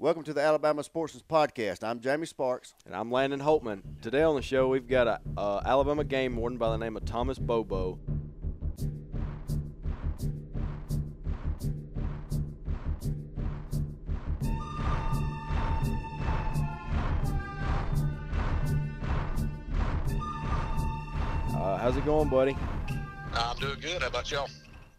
Welcome 0.00 0.22
to 0.22 0.32
the 0.32 0.40
Alabama 0.40 0.82
Sportsman's 0.82 1.26
Podcast. 1.28 1.84
I'm 1.86 2.00
Jamie 2.00 2.24
Sparks. 2.24 2.72
And 2.86 2.96
I'm 2.96 3.12
Landon 3.12 3.38
Holtman. 3.38 3.82
Today 4.00 4.22
on 4.22 4.34
the 4.34 4.40
show, 4.40 4.66
we've 4.66 4.88
got 4.88 5.06
a 5.06 5.20
uh, 5.36 5.60
Alabama 5.62 6.04
game 6.04 6.36
warden 6.36 6.56
by 6.56 6.70
the 6.70 6.78
name 6.78 6.96
of 6.96 7.04
Thomas 7.04 7.38
Bobo. 7.38 7.98
Uh, 21.54 21.76
how's 21.76 21.98
it 21.98 22.06
going, 22.06 22.30
buddy? 22.30 22.56
I'm 23.34 23.58
doing 23.58 23.78
good. 23.82 24.00
How 24.00 24.08
about 24.08 24.30
y'all? 24.30 24.48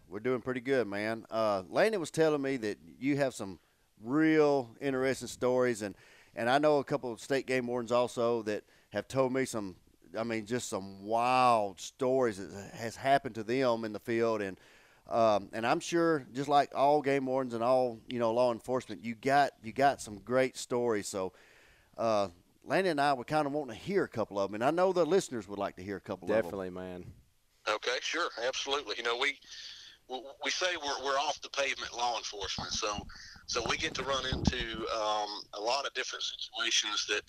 We're 0.08 0.20
doing 0.20 0.42
pretty 0.42 0.60
good, 0.60 0.86
man. 0.86 1.26
Uh, 1.28 1.64
Landon 1.68 1.98
was 1.98 2.12
telling 2.12 2.40
me 2.40 2.56
that 2.58 2.78
you 3.00 3.16
have 3.16 3.34
some 3.34 3.58
real 4.02 4.70
interesting 4.80 5.28
stories, 5.28 5.82
and, 5.82 5.94
and 6.34 6.48
I 6.48 6.58
know 6.58 6.78
a 6.78 6.84
couple 6.84 7.12
of 7.12 7.20
state 7.20 7.46
game 7.46 7.66
wardens 7.66 7.92
also 7.92 8.42
that 8.42 8.64
have 8.90 9.08
told 9.08 9.32
me 9.32 9.44
some, 9.44 9.76
I 10.18 10.24
mean, 10.24 10.46
just 10.46 10.68
some 10.68 11.04
wild 11.04 11.80
stories 11.80 12.38
that 12.38 12.74
has 12.74 12.96
happened 12.96 13.34
to 13.36 13.42
them 13.42 13.84
in 13.84 13.92
the 13.92 14.00
field, 14.00 14.42
and 14.42 14.58
um, 15.10 15.48
and 15.52 15.66
I'm 15.66 15.80
sure, 15.80 16.24
just 16.32 16.48
like 16.48 16.70
all 16.74 17.02
game 17.02 17.26
wardens 17.26 17.54
and 17.54 17.62
all 17.62 17.98
you 18.08 18.18
know 18.18 18.32
law 18.32 18.52
enforcement, 18.52 19.04
you 19.04 19.14
got 19.14 19.52
you 19.62 19.72
got 19.72 20.00
some 20.00 20.18
great 20.18 20.56
stories. 20.56 21.08
So, 21.08 21.32
uh, 21.98 22.28
Landon 22.64 22.92
and 22.92 23.00
I 23.00 23.12
were 23.14 23.24
kind 23.24 23.46
of 23.46 23.52
wanting 23.52 23.76
to 23.76 23.80
hear 23.80 24.04
a 24.04 24.08
couple 24.08 24.38
of 24.38 24.50
them, 24.50 24.54
and 24.54 24.64
I 24.64 24.70
know 24.70 24.92
the 24.92 25.04
listeners 25.04 25.48
would 25.48 25.58
like 25.58 25.76
to 25.76 25.82
hear 25.82 25.96
a 25.96 26.00
couple 26.00 26.28
Definitely, 26.28 26.68
of 26.68 26.74
them. 26.74 26.84
Definitely 26.84 27.02
man. 27.04 27.12
Okay, 27.76 27.98
sure, 28.00 28.28
absolutely. 28.46 28.94
You 28.96 29.04
know, 29.04 29.18
we 29.18 29.38
we 30.44 30.50
say 30.50 30.76
we're, 30.76 31.04
we're 31.04 31.18
off 31.18 31.40
the 31.42 31.48
pavement 31.50 31.92
law 31.94 32.16
enforcement, 32.16 32.72
so 32.72 33.06
so 33.46 33.62
we 33.68 33.76
get 33.76 33.94
to 33.94 34.02
run 34.04 34.24
into 34.26 34.86
um, 34.94 35.28
a 35.54 35.60
lot 35.60 35.86
of 35.86 35.94
different 35.94 36.24
situations 36.24 37.06
that 37.08 37.22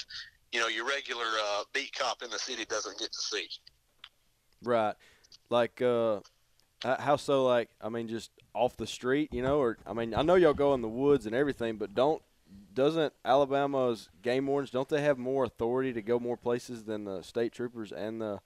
you 0.52 0.59
know 0.59 0.67
your 0.67 0.85
regular 0.85 1.26
uh, 1.26 1.63
beat 1.74 1.93
cop 1.98 2.24
in 2.24 2.29
the 2.29 2.40
city 2.40 2.65
doesn't 2.65 2.98
get 2.99 3.12
to 3.12 3.21
see. 3.21 3.48
Right. 4.62 4.96
Like, 5.49 5.82
uh, 5.82 6.20
how 6.84 7.15
so? 7.18 7.46
Like, 7.46 7.70
I 7.82 7.90
mean, 7.90 8.07
just 8.07 8.32
off 8.54 8.77
the 8.77 8.87
street, 8.87 9.34
you 9.34 9.41
know? 9.41 9.60
Or 9.60 9.77
I 9.85 9.93
mean, 9.93 10.13
I 10.13 10.21
know 10.21 10.35
y'all 10.35 10.54
go 10.54 10.74
in 10.74 10.82
the 10.82 10.87
woods 10.87 11.26
and 11.26 11.35
everything, 11.35 11.77
but 11.77 11.93
don't 11.93 12.21
doesn't 12.74 13.13
Alabama's 13.26 14.09
game 14.21 14.48
wardens 14.48 14.71
don't 14.71 14.90
they 14.90 15.02
have 15.02 15.18
more 15.18 15.43
authority 15.43 15.93
to 15.93 16.02
go 16.02 16.20
more 16.20 16.37
places 16.37 16.84
than 16.84 17.04
the 17.04 17.21
state 17.21 17.52
troopers 17.52 17.91
and 17.91 18.21
the 18.21 18.40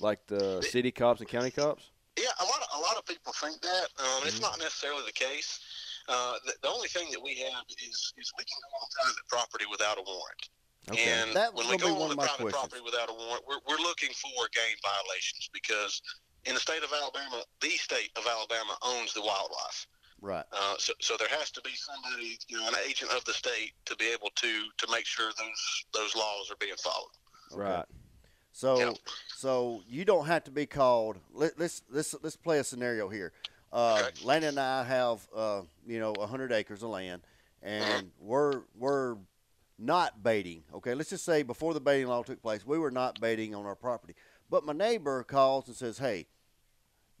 like 0.00 0.26
the 0.26 0.62
city 0.62 0.90
cops 0.90 1.20
and 1.20 1.28
county 1.28 1.50
cops? 1.50 1.90
Yeah, 2.18 2.26
a 2.40 2.44
lot 2.44 2.60
of 2.60 2.78
a 2.78 2.80
lot 2.80 2.96
of 2.96 3.06
people 3.06 3.32
think 3.32 3.60
that. 3.62 3.88
Um, 3.98 4.26
It's 4.26 4.38
Mhm. 4.38 4.42
not 4.42 4.58
necessarily 4.58 5.04
the 5.06 5.12
case. 5.12 5.60
Uh, 6.08 6.34
the, 6.46 6.52
the 6.62 6.68
only 6.68 6.88
thing 6.88 7.08
that 7.10 7.22
we 7.22 7.34
have 7.36 7.64
is 7.68 8.12
is 8.18 8.32
we 8.38 8.44
can 8.44 8.58
go 8.58 8.76
on 8.80 8.88
private 9.00 9.28
property 9.28 9.64
without 9.70 9.98
a 9.98 10.02
warrant. 10.02 10.48
Okay. 10.90 11.10
And 11.10 11.32
That 11.36 11.54
when 11.54 11.68
we 11.68 11.76
go 11.76 11.92
one 11.94 12.02
on 12.02 12.08
the 12.10 12.16
private 12.16 12.50
questions. 12.50 12.52
property 12.52 12.82
without 12.84 13.08
a 13.08 13.14
warrant, 13.14 13.44
we're, 13.46 13.62
we're 13.68 13.82
looking 13.82 14.10
for 14.10 14.30
game 14.52 14.76
violations 14.82 15.48
because 15.52 16.02
in 16.44 16.54
the 16.54 16.60
state 16.60 16.82
of 16.82 16.90
Alabama, 16.92 17.44
the 17.60 17.70
state 17.70 18.10
of 18.16 18.26
Alabama 18.26 18.76
owns 18.82 19.14
the 19.14 19.20
wildlife. 19.22 19.86
Right. 20.20 20.44
Uh, 20.52 20.74
so, 20.78 20.92
so 21.00 21.14
there 21.18 21.28
has 21.30 21.50
to 21.52 21.60
be 21.62 21.70
somebody, 21.74 22.36
you 22.48 22.56
know, 22.58 22.66
an 22.68 22.74
agent 22.88 23.12
of 23.12 23.24
the 23.24 23.32
state 23.32 23.72
to 23.86 23.96
be 23.96 24.06
able 24.06 24.30
to 24.36 24.62
to 24.78 24.86
make 24.90 25.06
sure 25.06 25.26
those 25.38 25.84
those 25.94 26.16
laws 26.16 26.50
are 26.50 26.56
being 26.60 26.74
followed. 26.82 27.10
Right. 27.52 27.84
So, 28.52 28.78
Yeah. 28.78 28.92
so 29.36 29.82
you 29.88 30.04
don't 30.04 30.26
have 30.26 30.44
to 30.44 30.50
be 30.50 30.66
called. 30.66 31.18
Let, 31.32 31.58
let's 31.58 31.82
let's 31.90 32.14
let's 32.22 32.36
play 32.36 32.58
a 32.58 32.64
scenario 32.64 33.08
here. 33.08 33.32
Uh, 33.72 34.04
Okay. 34.08 34.24
Landon 34.24 34.50
and 34.50 34.60
I 34.60 34.84
have, 34.84 35.26
uh, 35.34 35.62
you 35.86 35.98
know, 35.98 36.14
hundred 36.20 36.52
acres 36.52 36.82
of 36.82 36.90
land, 36.90 37.22
and 37.62 38.10
we're 38.20 38.62
we're 38.76 39.16
not 39.78 40.22
baiting. 40.22 40.62
Okay, 40.74 40.94
let's 40.94 41.10
just 41.10 41.24
say 41.24 41.42
before 41.42 41.72
the 41.72 41.80
baiting 41.80 42.06
law 42.08 42.22
took 42.22 42.42
place, 42.42 42.66
we 42.66 42.78
were 42.78 42.90
not 42.90 43.20
baiting 43.20 43.54
on 43.54 43.64
our 43.64 43.74
property. 43.74 44.14
But 44.50 44.64
my 44.64 44.74
neighbor 44.74 45.22
calls 45.24 45.68
and 45.68 45.76
says, 45.76 45.98
"Hey, 45.98 46.26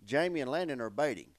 Jamie 0.04 0.40
and 0.40 0.50
Landon 0.50 0.80
are 0.80 0.90
baiting." 0.90 1.30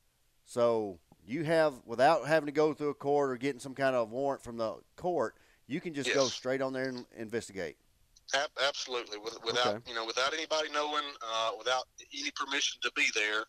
So 0.46 1.00
you 1.26 1.44
have, 1.44 1.76
without 1.86 2.28
having 2.28 2.48
to 2.48 2.52
go 2.52 2.74
through 2.74 2.90
a 2.90 2.94
court 2.96 3.30
or 3.32 3.38
getting 3.38 3.60
some 3.60 3.76
kind 3.76 3.96
of 3.96 4.10
warrant 4.10 4.44
from 4.44 4.58
the 4.58 4.78
court, 4.98 5.36
you 5.68 5.80
can 5.80 5.94
just 5.94 6.14
go 6.14 6.28
straight 6.28 6.62
on 6.62 6.74
there 6.74 6.90
and 6.90 7.06
investigate. 7.16 7.78
Ab- 8.34 8.50
absolutely, 8.68 9.20
With, 9.20 9.38
without 9.46 9.68
Okay. 9.76 9.90
you 9.90 9.96
know, 9.96 10.06
without 10.06 10.34
anybody 10.34 10.70
knowing, 10.74 11.04
uh, 11.26 11.52
without 11.58 11.84
any 12.20 12.32
permission 12.32 12.82
to 12.82 12.92
be 12.96 13.06
there. 13.14 13.44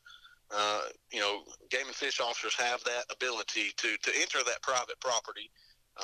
Uh, 0.50 0.82
you 1.12 1.21
know, 1.21 1.43
game 1.71 1.87
and 1.87 1.94
fish 1.94 2.21
officers 2.21 2.55
have 2.55 2.82
that 2.84 3.05
ability 3.10 3.72
to 3.77 3.97
to 4.03 4.10
enter 4.21 4.38
that 4.44 4.60
private 4.62 4.99
property 5.00 5.50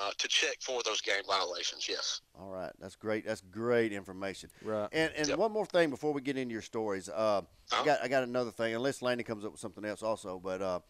uh, 0.01 0.11
to 0.19 0.29
check 0.29 0.57
for 0.61 0.83
those 0.85 1.01
game 1.01 1.23
violations. 1.27 1.87
Yes. 1.89 2.21
All 2.39 2.49
right, 2.51 2.73
that's 2.81 2.97
great. 2.97 3.27
That's 3.27 3.43
great 3.43 3.93
information. 3.93 4.51
Right. 4.63 4.89
And 4.93 5.13
and 5.15 5.29
Yep. 5.29 5.39
one 5.39 5.53
more 5.53 5.67
thing 5.67 5.91
before 5.91 6.13
we 6.13 6.21
get 6.21 6.37
into 6.37 6.53
your 6.53 6.63
stories, 6.63 7.09
uh, 7.09 7.43
I 7.73 7.75
Uh-huh. 7.75 7.85
got 7.85 8.03
I 8.03 8.09
got 8.09 8.23
another 8.23 8.51
thing. 8.51 8.75
Unless 8.75 9.03
Laney 9.03 9.23
comes 9.23 9.45
up 9.45 9.53
with 9.53 9.61
something 9.61 9.85
else 9.85 10.03
also, 10.03 10.39
but 10.39 10.63
uh, 10.63 10.81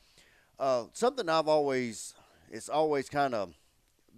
uh, 0.59 0.87
something 0.93 1.28
I've 1.28 1.49
always 1.49 2.15
it's 2.50 2.69
always 2.69 3.09
kind 3.09 3.34
of 3.34 3.55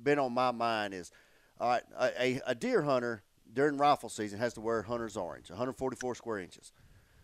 been 0.03 0.19
on 0.19 0.33
my 0.33 0.51
mind 0.51 0.95
is 0.95 1.11
all 1.59 1.69
right. 1.69 1.83
A, 1.99 2.23
a, 2.23 2.41
a 2.49 2.55
deer 2.55 2.83
hunter 2.83 3.23
during 3.53 3.77
rifle 3.77 4.09
season 4.09 4.39
has 4.39 4.55
to 4.55 4.61
wear 4.61 4.83
hunter's 4.83 5.17
orange, 5.17 5.51
144 5.51 6.15
square 6.15 6.39
inches. 6.39 6.73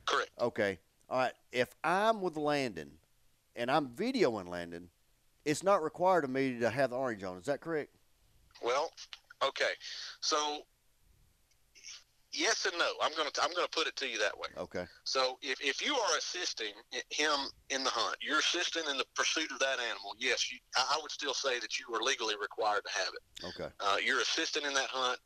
Correct. 0.07 0.31
Okay. 0.41 0.79
All 1.09 1.19
right. 1.19 1.33
If 1.53 1.75
I'm 1.83 2.21
with 2.21 2.37
Landon 2.37 2.91
and 3.57 3.71
I'm 3.71 3.89
videoing 3.89 4.49
Landon, 4.49 4.89
it's 5.45 5.63
not 5.63 5.83
required 5.83 6.25
of 6.25 6.31
me 6.31 6.59
to 6.61 6.71
have 6.71 6.91
the 6.91 6.97
orange 6.97 7.23
on. 7.25 7.39
Is 7.39 7.47
that 7.47 7.61
correct? 7.61 7.91
Well, 8.63 8.93
okay. 9.43 9.73
So 10.21 10.63
yes 12.33 12.67
and 12.67 12.79
no. 12.79 12.91
I'm 13.03 13.13
gonna 13.17 13.31
I'm 13.43 13.53
gonna 13.55 13.69
put 13.69 13.87
it 13.87 13.97
to 13.97 14.09
you 14.09 14.19
that 14.19 14.39
way. 14.39 14.49
Okay. 14.57 14.85
So 15.05 15.39
if, 15.41 15.59
if 15.61 15.85
you 15.85 15.95
are 15.95 16.19
assisting 16.19 16.73
him 17.11 17.35
in 17.71 17.85
the 17.85 17.91
hunt, 17.91 18.17
you're 18.21 18.41
assisting 18.41 18.83
in 18.91 18.99
the 18.99 19.07
pursuit 19.15 19.51
of 19.51 19.59
that 19.61 19.79
animal. 19.81 20.15
Yes, 20.19 20.51
you, 20.53 20.59
I 20.77 20.97
I 20.97 20.99
would 21.01 21.11
still 21.11 21.35
say 21.35 21.59
that 21.61 21.79
you 21.79 21.87
are 21.95 22.03
legally 22.03 22.35
required 22.41 22.83
to 22.85 22.99
have 22.99 23.09
it. 23.15 23.45
Okay. 23.47 23.73
Uh, 23.81 23.97
you're 24.05 24.21
assisting 24.21 24.65
in 24.65 24.75
that 24.75 24.89
hunt, 24.89 25.19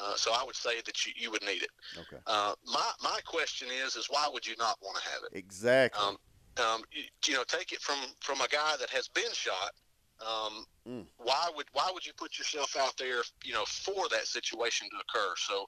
uh, 0.00 0.14
so 0.16 0.32
I 0.32 0.44
would 0.44 0.56
say 0.56 0.80
that 0.84 1.06
you, 1.06 1.12
you 1.16 1.30
would 1.30 1.42
need 1.42 1.62
it. 1.62 1.70
Okay. 1.98 2.22
Uh, 2.26 2.54
my 2.64 2.90
my 3.02 3.18
question 3.26 3.68
is 3.84 3.96
is 3.96 4.06
why 4.08 4.28
would 4.32 4.46
you 4.46 4.54
not 4.58 4.76
want 4.82 4.96
to 4.98 5.02
have 5.10 5.20
it? 5.30 5.36
Exactly. 5.36 6.02
Um, 6.02 6.16
um, 6.64 6.82
you, 6.90 7.04
you 7.26 7.34
know, 7.34 7.44
take 7.46 7.72
it 7.72 7.80
from 7.80 7.98
from 8.20 8.40
a 8.40 8.48
guy 8.48 8.74
that 8.78 8.90
has 8.90 9.08
been 9.08 9.32
shot. 9.32 9.72
Um, 10.20 10.66
Mm. 10.88 11.04
Why 11.16 11.50
would 11.56 11.66
why 11.72 11.90
would 11.92 12.06
you 12.06 12.12
put 12.16 12.38
yourself 12.38 12.76
out 12.76 12.96
there, 12.96 13.22
you 13.44 13.52
know, 13.52 13.64
for 13.64 14.08
that 14.10 14.26
situation 14.26 14.88
to 14.90 14.96
occur? 14.96 15.34
So, 15.36 15.66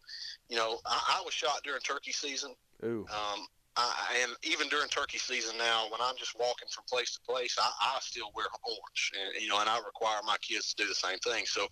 you 0.48 0.56
know, 0.56 0.78
I, 0.86 1.18
I 1.18 1.22
was 1.24 1.34
shot 1.34 1.60
during 1.64 1.80
turkey 1.80 2.12
season. 2.12 2.54
Ooh. 2.84 3.04
Um, 3.10 3.46
I, 3.78 3.92
and 4.22 4.32
even 4.42 4.68
during 4.68 4.88
turkey 4.88 5.18
season 5.18 5.56
now, 5.56 5.84
when 5.90 6.00
I'm 6.02 6.16
just 6.18 6.34
walking 6.38 6.66
from 6.74 6.84
place 6.90 7.14
to 7.14 7.20
place, 7.20 7.56
I, 7.60 7.70
I 7.80 7.98
still 8.00 8.30
wear 8.34 8.46
orange, 8.66 9.12
and 9.14 9.40
you 9.40 9.48
know, 9.48 9.60
and 9.60 9.68
I 9.68 9.78
require 9.78 10.18
my 10.26 10.36
kids 10.42 10.74
to 10.74 10.82
do 10.82 10.88
the 10.88 10.94
same 10.94 11.18
thing. 11.18 11.44
So, 11.46 11.66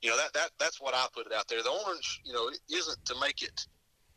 you 0.00 0.10
know, 0.10 0.16
that 0.16 0.32
that 0.34 0.50
that's 0.60 0.80
what 0.80 0.94
I 0.94 1.06
put 1.12 1.26
it 1.26 1.32
out 1.32 1.48
there. 1.48 1.62
The 1.62 1.70
orange, 1.70 2.20
you 2.24 2.32
know, 2.32 2.48
isn't 2.70 2.98
to 3.06 3.14
make 3.20 3.42
it 3.42 3.66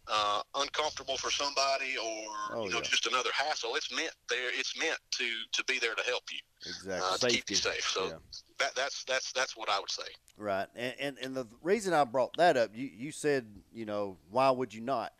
uh, 0.08 0.42
uncomfortable 0.56 1.18
for 1.18 1.32
somebody 1.32 1.98
or 1.98 2.22
Oh, 2.54 2.64
you 2.66 2.70
know 2.70 2.78
yeah. 2.78 2.84
just 2.84 3.08
another 3.08 3.32
hassle. 3.34 3.76
It's 3.76 3.92
meant 3.96 4.14
there. 4.30 4.50
It's 4.54 4.78
meant 4.78 5.00
to 5.18 5.26
to 5.54 5.64
be 5.66 5.80
there 5.80 5.96
to 5.96 6.04
help 6.04 6.24
you, 6.32 6.40
exactly. 6.66 7.02
uh, 7.02 7.18
to 7.18 7.28
keep 7.28 7.50
you 7.50 7.56
safe. 7.56 7.88
So 7.90 8.06
Yeah. 8.06 8.18
that 8.60 8.76
that's 8.76 9.04
that's 9.06 9.32
that's 9.32 9.58
what 9.58 9.70
I 9.70 9.80
would 9.80 9.90
say. 9.92 10.12
Right, 10.38 10.68
and, 10.76 10.96
and 11.00 11.18
and 11.18 11.36
the 11.36 11.48
reason 11.62 11.94
I 11.94 12.04
brought 12.04 12.36
that 12.38 12.58
up, 12.58 12.72
you 12.76 12.88
you 12.94 13.12
said, 13.12 13.48
you 13.74 13.86
know, 13.86 14.18
why 14.30 14.52
would 14.52 14.74
you 14.74 14.82
not? 14.82 15.14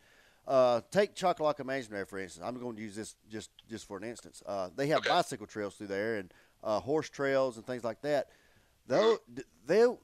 Uh, 0.46 0.80
take 0.90 1.14
Choccolocco 1.14 1.60
Mansionary 1.60 2.06
for 2.06 2.18
instance. 2.18 2.44
I'm 2.44 2.58
going 2.58 2.76
to 2.76 2.82
use 2.82 2.96
this 2.96 3.14
just 3.30 3.50
just 3.68 3.86
for 3.86 3.96
an 3.96 4.04
instance. 4.04 4.42
Uh, 4.44 4.70
they 4.74 4.88
have 4.88 4.98
Okay. 4.98 5.10
bicycle 5.10 5.46
trails 5.46 5.76
through 5.76 5.86
there 5.88 6.16
and 6.16 6.32
uh, 6.64 6.80
horse 6.80 7.08
trails 7.08 7.56
and 7.56 7.66
things 7.66 7.84
like 7.84 8.02
that. 8.02 8.28
Though 8.86 9.18
they'll, 9.66 10.00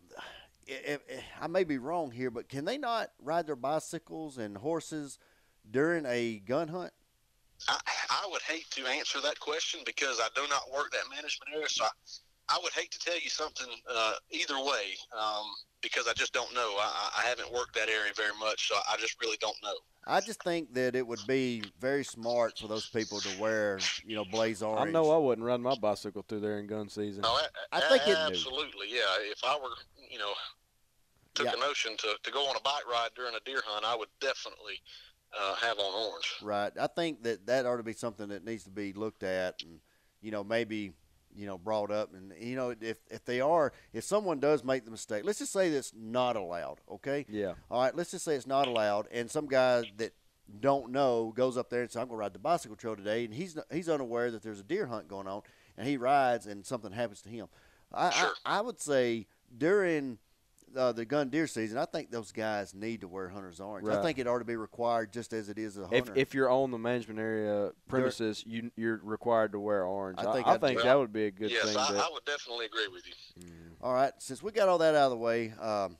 if, 0.66 1.00
if, 1.08 1.24
I 1.40 1.48
may 1.48 1.64
be 1.64 1.78
wrong 1.78 2.12
here, 2.12 2.30
but 2.30 2.48
can 2.48 2.64
they 2.64 2.78
not 2.78 3.10
ride 3.20 3.46
their 3.46 3.56
bicycles 3.56 4.38
and 4.38 4.56
horses 4.56 5.18
during 5.68 6.06
a 6.06 6.38
gun 6.38 6.68
hunt? 6.68 6.92
I, 7.68 7.80
I 8.10 8.28
would 8.30 8.42
hate 8.42 8.70
to 8.72 8.86
answer 8.86 9.20
that 9.20 9.40
question 9.40 9.80
because 9.84 10.20
I 10.20 10.28
do 10.36 10.42
not 10.48 10.62
work 10.72 10.92
that 10.92 11.10
management 11.10 11.50
area. 11.52 11.68
So 11.68 11.84
I, 11.84 11.88
I 12.48 12.58
would 12.62 12.72
hate 12.72 12.92
to 12.92 12.98
tell 13.00 13.18
you 13.18 13.28
something 13.28 13.66
uh, 13.92 14.14
either 14.30 14.54
way 14.54 14.94
um, 15.18 15.44
because 15.82 16.06
I 16.06 16.12
just 16.12 16.32
don't 16.32 16.54
know. 16.54 16.76
I, 16.78 17.10
I 17.18 17.28
haven't 17.28 17.52
worked 17.52 17.74
that 17.74 17.88
area 17.88 18.12
very 18.16 18.36
much, 18.38 18.68
so 18.68 18.76
I 18.90 18.96
just 18.96 19.20
really 19.20 19.36
don't 19.40 19.56
know. 19.62 19.74
I 20.08 20.20
just 20.20 20.42
think 20.42 20.72
that 20.74 20.94
it 20.96 21.06
would 21.06 21.20
be 21.26 21.62
very 21.78 22.02
smart 22.04 22.58
for 22.58 22.66
those 22.66 22.88
people 22.88 23.20
to 23.20 23.40
wear, 23.40 23.78
you 24.06 24.16
know, 24.16 24.24
blaze 24.24 24.62
orange. 24.62 24.88
I 24.88 24.90
know 24.90 25.10
I 25.10 25.18
wouldn't 25.18 25.46
run 25.46 25.60
my 25.60 25.74
bicycle 25.76 26.24
through 26.26 26.40
there 26.40 26.58
in 26.58 26.66
gun 26.66 26.88
season. 26.88 27.22
No, 27.22 27.28
a- 27.36 27.48
I 27.72 27.78
a- 27.78 27.88
think 27.88 28.08
it- 28.08 28.16
absolutely, 28.16 28.88
yeah. 28.90 29.04
If 29.20 29.44
I 29.44 29.56
were, 29.56 29.68
you 30.10 30.18
know, 30.18 30.32
took 31.34 31.46
Yeah. 31.46 31.52
a 31.56 31.60
notion 31.60 31.96
to, 31.98 32.16
to 32.22 32.30
go 32.30 32.48
on 32.48 32.56
a 32.56 32.60
bike 32.60 32.88
ride 32.90 33.10
during 33.14 33.34
a 33.34 33.40
deer 33.40 33.62
hunt, 33.64 33.84
I 33.84 33.94
would 33.94 34.08
definitely 34.20 34.80
uh, 35.38 35.54
have 35.56 35.78
on 35.78 35.92
orange. 35.92 36.36
Right. 36.40 36.72
I 36.80 36.86
think 36.86 37.22
that 37.24 37.44
that 37.46 37.66
ought 37.66 37.76
to 37.76 37.82
be 37.82 37.92
something 37.92 38.28
that 38.30 38.46
needs 38.46 38.64
to 38.64 38.70
be 38.70 38.94
looked 38.94 39.22
at, 39.22 39.62
and 39.62 39.78
you 40.22 40.30
know 40.30 40.42
maybe 40.42 40.94
you 41.38 41.46
know 41.46 41.56
brought 41.56 41.90
up, 41.90 42.12
and 42.12 42.32
you 42.40 42.56
know 42.56 42.74
if 42.80 42.98
if 43.10 43.24
they 43.24 43.40
are, 43.40 43.72
if 43.92 44.04
someone 44.04 44.40
does 44.40 44.64
make 44.64 44.84
the 44.84 44.90
mistake, 44.90 45.22
let's 45.24 45.38
just 45.38 45.52
say 45.52 45.70
that's 45.70 45.92
not 45.96 46.36
allowed. 46.36 46.80
Okay. 46.90 47.24
Yeah. 47.28 47.54
All 47.70 47.80
right. 47.80 47.94
Let's 47.94 48.10
just 48.10 48.24
say 48.24 48.34
it's 48.34 48.46
not 48.46 48.66
allowed, 48.66 49.06
and 49.12 49.30
some 49.30 49.46
guy 49.46 49.84
that 49.96 50.12
don't 50.60 50.90
know 50.90 51.32
goes 51.36 51.56
up 51.56 51.70
there 51.70 51.82
and 51.82 51.90
says, 51.90 52.00
"I'm 52.00 52.08
going 52.08 52.16
to 52.16 52.20
ride 52.20 52.32
the 52.32 52.40
bicycle 52.40 52.76
trail 52.76 52.96
today," 52.96 53.24
and 53.24 53.32
he's 53.32 53.56
he's 53.72 53.88
unaware 53.88 54.30
that 54.32 54.42
there's 54.42 54.60
a 54.60 54.64
deer 54.64 54.86
hunt 54.86 55.06
going 55.06 55.28
on, 55.28 55.42
and 55.76 55.86
he 55.86 55.96
rides, 55.96 56.46
and 56.46 56.66
something 56.66 56.92
happens 56.92 57.22
to 57.22 57.28
him. 57.28 57.46
I 57.92 58.10
Sure. 58.10 58.32
I, 58.44 58.58
I 58.58 58.60
would 58.60 58.80
say 58.80 59.26
during 59.56 60.18
uh, 60.76 60.92
the 60.92 61.04
gun 61.04 61.28
deer 61.28 61.46
season, 61.46 61.78
I 61.78 61.84
think 61.84 62.10
those 62.10 62.32
guys 62.32 62.74
need 62.74 63.00
to 63.02 63.08
wear 63.08 63.28
hunter's 63.28 63.60
orange. 63.60 63.88
I 63.88 64.02
think 64.02 64.18
it 64.18 64.26
ought 64.26 64.38
to 64.38 64.44
be 64.44 64.56
required 64.56 65.12
just 65.12 65.32
as 65.32 65.48
it 65.48 65.58
is 65.58 65.78
a 65.78 65.82
If 65.84 66.06
hunter. 66.06 66.12
if 66.16 66.34
you're 66.34 66.50
on 66.50 66.70
the 66.70 66.78
management 66.78 67.18
area 67.18 67.72
premises, 67.88 68.44
you 68.46 68.70
you're 68.76 69.00
required 69.02 69.52
to 69.52 69.60
wear 69.60 69.84
orange. 69.84 70.18
I 70.18 70.30
I 70.30 70.32
think 70.34 70.46
I, 70.46 70.52
I'd 70.54 70.60
think 70.60 70.78
do 70.78 70.82
that 70.84 70.88
that. 70.90 70.98
would 70.98 71.12
be 71.12 71.24
a 71.26 71.30
good 71.30 71.50
yes, 71.50 71.64
thing. 71.64 71.76
I, 71.76 72.06
I 72.06 72.08
would 72.12 72.24
definitely 72.24 72.66
agree 72.66 72.88
with 72.88 73.04
you. 73.06 73.44
all 73.82 73.94
right, 73.94 74.12
since 74.18 74.42
we 74.42 74.52
got 74.52 74.68
all 74.68 74.78
that 74.78 74.94
out 74.94 75.04
of 75.06 75.10
the 75.10 75.16
way, 75.16 75.52
um, 75.60 75.96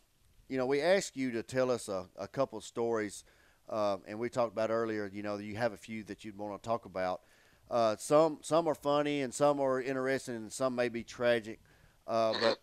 you 0.49 0.57
know, 0.59 0.67
we 0.67 0.81
asked 0.81 1.17
you 1.17 1.31
to 1.33 1.43
tell 1.43 1.71
us 1.71 1.89
a, 1.89 2.07
a 2.17 2.27
couple 2.29 2.59
of 2.59 2.65
stories, 2.65 3.25
um, 3.69 4.03
and 4.07 4.19
we 4.19 4.29
talked 4.29 4.53
about 4.53 4.71
earlier. 4.71 5.11
You 5.13 5.23
know, 5.23 5.39
you 5.39 5.57
have 5.57 5.73
a 5.73 5.77
few 5.77 6.05
that 6.05 6.25
you'd 6.25 6.37
want 6.39 6.63
to 6.63 6.67
talk 6.69 6.85
about. 6.85 7.21
Uh, 7.71 7.97
some 7.99 8.39
some 8.43 8.67
are 8.67 8.75
funny, 8.75 9.21
and 9.23 9.33
some 9.35 9.61
are 9.61 9.81
interesting, 9.81 10.37
and 10.37 10.53
some 10.53 10.75
may 10.75 10.89
be 10.89 11.05
tragic. 11.05 11.61
Uh, 12.07 12.33
but 12.41 12.59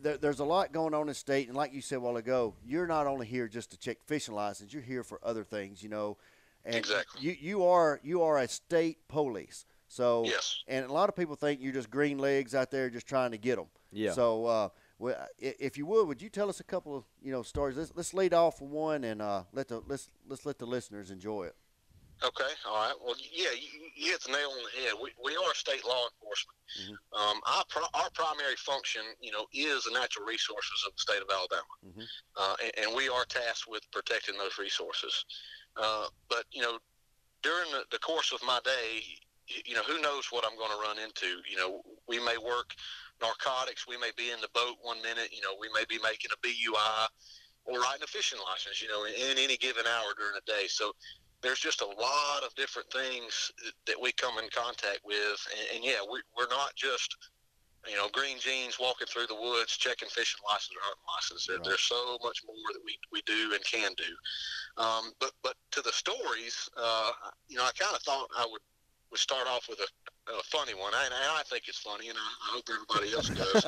there, 0.00 0.16
there's 0.16 0.40
a 0.40 0.44
lot 0.44 0.72
going 0.72 0.94
on 0.94 1.02
in 1.02 1.06
the 1.08 1.14
state, 1.14 1.48
and 1.48 1.56
like 1.56 1.72
you 1.72 1.80
said 1.80 1.96
a 1.96 2.00
while 2.00 2.16
ago, 2.16 2.54
you're 2.64 2.86
not 2.86 3.06
only 3.06 3.26
here 3.26 3.48
just 3.48 3.70
to 3.70 3.78
check 3.78 3.98
fishing 4.06 4.34
license. 4.34 4.72
You're 4.72 4.82
here 4.82 5.02
for 5.02 5.18
other 5.22 5.44
things, 5.44 5.82
you 5.82 5.88
know. 5.88 6.16
And 6.64 6.76
Exactly. 6.76 7.22
You 7.22 7.36
you 7.40 7.64
are 7.64 8.00
you 8.02 8.22
are 8.22 8.38
a 8.38 8.48
state 8.48 9.08
police. 9.08 9.64
So 9.88 10.24
Yes. 10.26 10.62
and 10.66 10.84
a 10.84 10.92
lot 10.92 11.08
of 11.08 11.16
people 11.16 11.34
think 11.34 11.60
you're 11.62 11.72
just 11.72 11.90
green 11.90 12.18
legs 12.18 12.54
out 12.54 12.70
there 12.70 12.90
just 12.90 13.06
trying 13.06 13.30
to 13.30 13.38
get 13.38 13.56
them. 13.56 13.68
Yeah. 13.90 14.12
So, 14.12 14.44
uh, 14.44 14.68
well, 14.98 15.16
if 15.38 15.78
you 15.78 15.86
would, 15.86 16.08
would 16.08 16.20
you 16.20 16.28
tell 16.28 16.48
us 16.48 16.60
a 16.60 16.64
couple 16.64 16.96
of 16.96 17.04
you 17.22 17.32
know 17.32 17.42
stories? 17.42 17.76
Let's, 17.76 17.92
let's 17.94 18.12
lead 18.12 18.34
off 18.34 18.60
with 18.60 18.70
one 18.70 19.04
and 19.04 19.22
uh, 19.22 19.44
let 19.52 19.68
the 19.68 19.82
let's 19.86 20.10
let's 20.28 20.44
let 20.44 20.58
the 20.58 20.66
listeners 20.66 21.10
enjoy 21.10 21.44
it. 21.44 21.56
Okay, 22.24 22.50
all 22.66 22.74
right. 22.74 22.94
Well, 23.04 23.14
yeah, 23.32 23.54
you, 23.54 23.68
you 23.94 24.10
hit 24.10 24.20
the 24.22 24.32
nail 24.32 24.50
on 24.50 24.58
the 24.66 24.82
head. 24.82 24.94
We, 25.00 25.10
we 25.22 25.36
are 25.36 25.54
state 25.54 25.84
law 25.86 26.02
enforcement. 26.10 26.58
Mhm. 26.82 26.96
Um, 27.14 27.40
our, 27.46 27.64
pro- 27.68 27.92
our 27.94 28.10
primary 28.12 28.56
function, 28.56 29.02
you 29.20 29.30
know, 29.30 29.46
is 29.52 29.84
the 29.84 29.92
natural 29.92 30.26
resources 30.26 30.84
of 30.86 30.92
the 30.94 31.00
state 31.00 31.22
of 31.22 31.28
Alabama, 31.30 31.74
Mhm. 31.86 32.06
uh, 32.36 32.56
and, 32.62 32.72
and 32.78 32.96
we 32.96 33.08
are 33.08 33.24
tasked 33.24 33.68
with 33.68 33.88
protecting 33.92 34.36
those 34.36 34.58
resources. 34.58 35.24
Uh, 35.76 36.08
but 36.28 36.44
you 36.50 36.60
know, 36.60 36.78
during 37.42 37.70
the, 37.70 37.84
the 37.92 37.98
course 38.00 38.32
of 38.32 38.42
my 38.42 38.58
day, 38.64 39.02
you 39.64 39.74
know, 39.74 39.82
who 39.84 40.00
knows 40.02 40.26
what 40.30 40.44
I'm 40.44 40.58
going 40.58 40.70
to 40.72 40.82
run 40.82 40.98
into? 40.98 41.40
You 41.48 41.56
know, 41.56 41.82
we 42.08 42.18
may 42.18 42.36
work 42.36 42.74
narcotics. 43.22 43.86
We 43.86 43.96
may 43.96 44.10
be 44.16 44.30
in 44.30 44.40
the 44.40 44.50
boat 44.52 44.76
one 44.82 45.00
minute. 45.02 45.30
You 45.32 45.40
know, 45.40 45.54
we 45.58 45.68
may 45.72 45.84
be 45.88 45.98
making 46.02 46.30
a 46.34 46.38
BUI 46.42 47.06
or 47.64 47.80
writing 47.80 48.02
a 48.02 48.06
fishing 48.06 48.38
license. 48.44 48.82
You 48.82 48.88
know, 48.88 49.04
in, 49.04 49.14
in 49.14 49.38
any 49.38 49.56
given 49.56 49.86
hour 49.86 50.12
during 50.18 50.34
the 50.34 50.44
day. 50.52 50.66
So 50.68 50.92
there's 51.42 51.60
just 51.60 51.82
a 51.82 51.86
lot 51.86 52.42
of 52.44 52.54
different 52.56 52.90
things 52.90 53.52
that 53.86 54.00
we 54.00 54.12
come 54.12 54.38
in 54.38 54.48
contact 54.50 55.00
with, 55.04 55.38
and, 55.54 55.76
and 55.76 55.84
yeah, 55.84 56.02
we, 56.10 56.20
we're 56.36 56.50
not 56.50 56.74
just 56.74 57.16
you 57.86 57.94
know 57.94 58.08
green 58.12 58.38
jeans 58.38 58.78
walking 58.80 59.06
through 59.06 59.26
the 59.26 59.34
woods 59.34 59.76
checking 59.76 60.08
fishing 60.08 60.40
license 60.48 60.74
or 60.74 60.82
hunting 60.82 61.10
license. 61.14 61.46
There, 61.46 61.56
Right. 61.56 61.64
There's 61.64 61.86
so 61.86 62.18
much 62.22 62.42
more 62.46 62.68
that 62.72 62.82
we, 62.84 62.98
we 63.12 63.22
do 63.22 63.54
and 63.54 63.62
can 63.64 63.92
do. 63.96 64.12
Um, 64.82 65.12
but 65.20 65.32
but 65.42 65.54
to 65.72 65.82
the 65.82 65.92
stories, 65.92 66.68
uh, 66.76 67.10
you 67.48 67.56
know, 67.56 67.64
I 67.64 67.72
kind 67.78 67.94
of 67.94 68.02
thought 68.02 68.28
I 68.36 68.46
would 68.50 68.62
would 69.10 69.20
start 69.20 69.46
off 69.46 69.68
with 69.68 69.80
a, 69.80 70.32
a 70.32 70.42
funny 70.44 70.74
one, 70.74 70.92
and 70.92 71.14
I, 71.14 71.40
I 71.40 71.42
think 71.48 71.64
it's 71.68 71.78
funny, 71.78 72.08
and 72.08 72.18
I, 72.18 72.28
I 72.48 72.48
hope 72.54 72.64
everybody 72.68 73.14
else 73.14 73.30
does. 73.30 73.64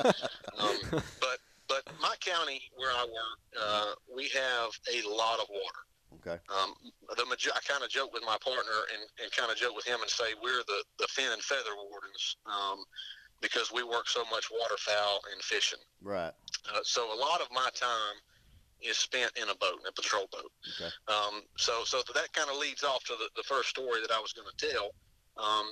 um, 0.59 0.77
but 1.19 1.39
but 1.67 1.83
my 2.01 2.15
county 2.19 2.61
where 2.75 2.91
I 2.91 3.05
work, 3.07 3.39
uh, 3.55 3.91
we 4.13 4.29
have 4.35 4.69
a 4.91 5.07
lot 5.07 5.39
of 5.39 5.47
water. 5.49 5.81
Okay. 6.21 6.37
Um, 6.53 6.73
the 7.17 7.25
I 7.25 7.59
kind 7.65 7.83
of 7.83 7.89
joke 7.89 8.13
with 8.13 8.23
my 8.23 8.37
partner 8.43 8.85
and, 8.93 9.09
and 9.21 9.31
kind 9.31 9.51
of 9.51 9.57
joke 9.57 9.75
with 9.75 9.85
him 9.85 9.99
and 10.01 10.09
say 10.09 10.37
we're 10.41 10.63
the, 10.67 10.83
the 10.99 11.07
fin 11.09 11.31
and 11.31 11.41
feather 11.41 11.73
wardens 11.89 12.37
um, 12.45 12.83
because 13.41 13.71
we 13.71 13.83
work 13.83 14.07
so 14.07 14.23
much 14.29 14.45
waterfowl 14.51 15.21
and 15.33 15.41
fishing. 15.41 15.79
Right. 16.01 16.33
Uh, 16.69 16.79
so 16.83 17.13
a 17.13 17.17
lot 17.17 17.41
of 17.41 17.47
my 17.51 17.69
time 17.73 18.17
is 18.81 18.97
spent 18.97 19.31
in 19.35 19.49
a 19.49 19.55
boat, 19.55 19.81
in 19.81 19.87
a 19.89 19.91
patrol 19.91 20.27
boat. 20.31 20.51
Okay. 20.77 20.91
Um, 21.07 21.41
so 21.57 21.83
so 21.85 22.01
that 22.13 22.31
kind 22.33 22.49
of 22.49 22.57
leads 22.57 22.83
off 22.83 23.03
to 23.05 23.13
the, 23.17 23.29
the 23.35 23.43
first 23.43 23.69
story 23.69 24.01
that 24.01 24.11
I 24.11 24.19
was 24.19 24.33
going 24.33 24.47
to 24.47 24.67
tell. 24.69 24.93
Um, 25.37 25.65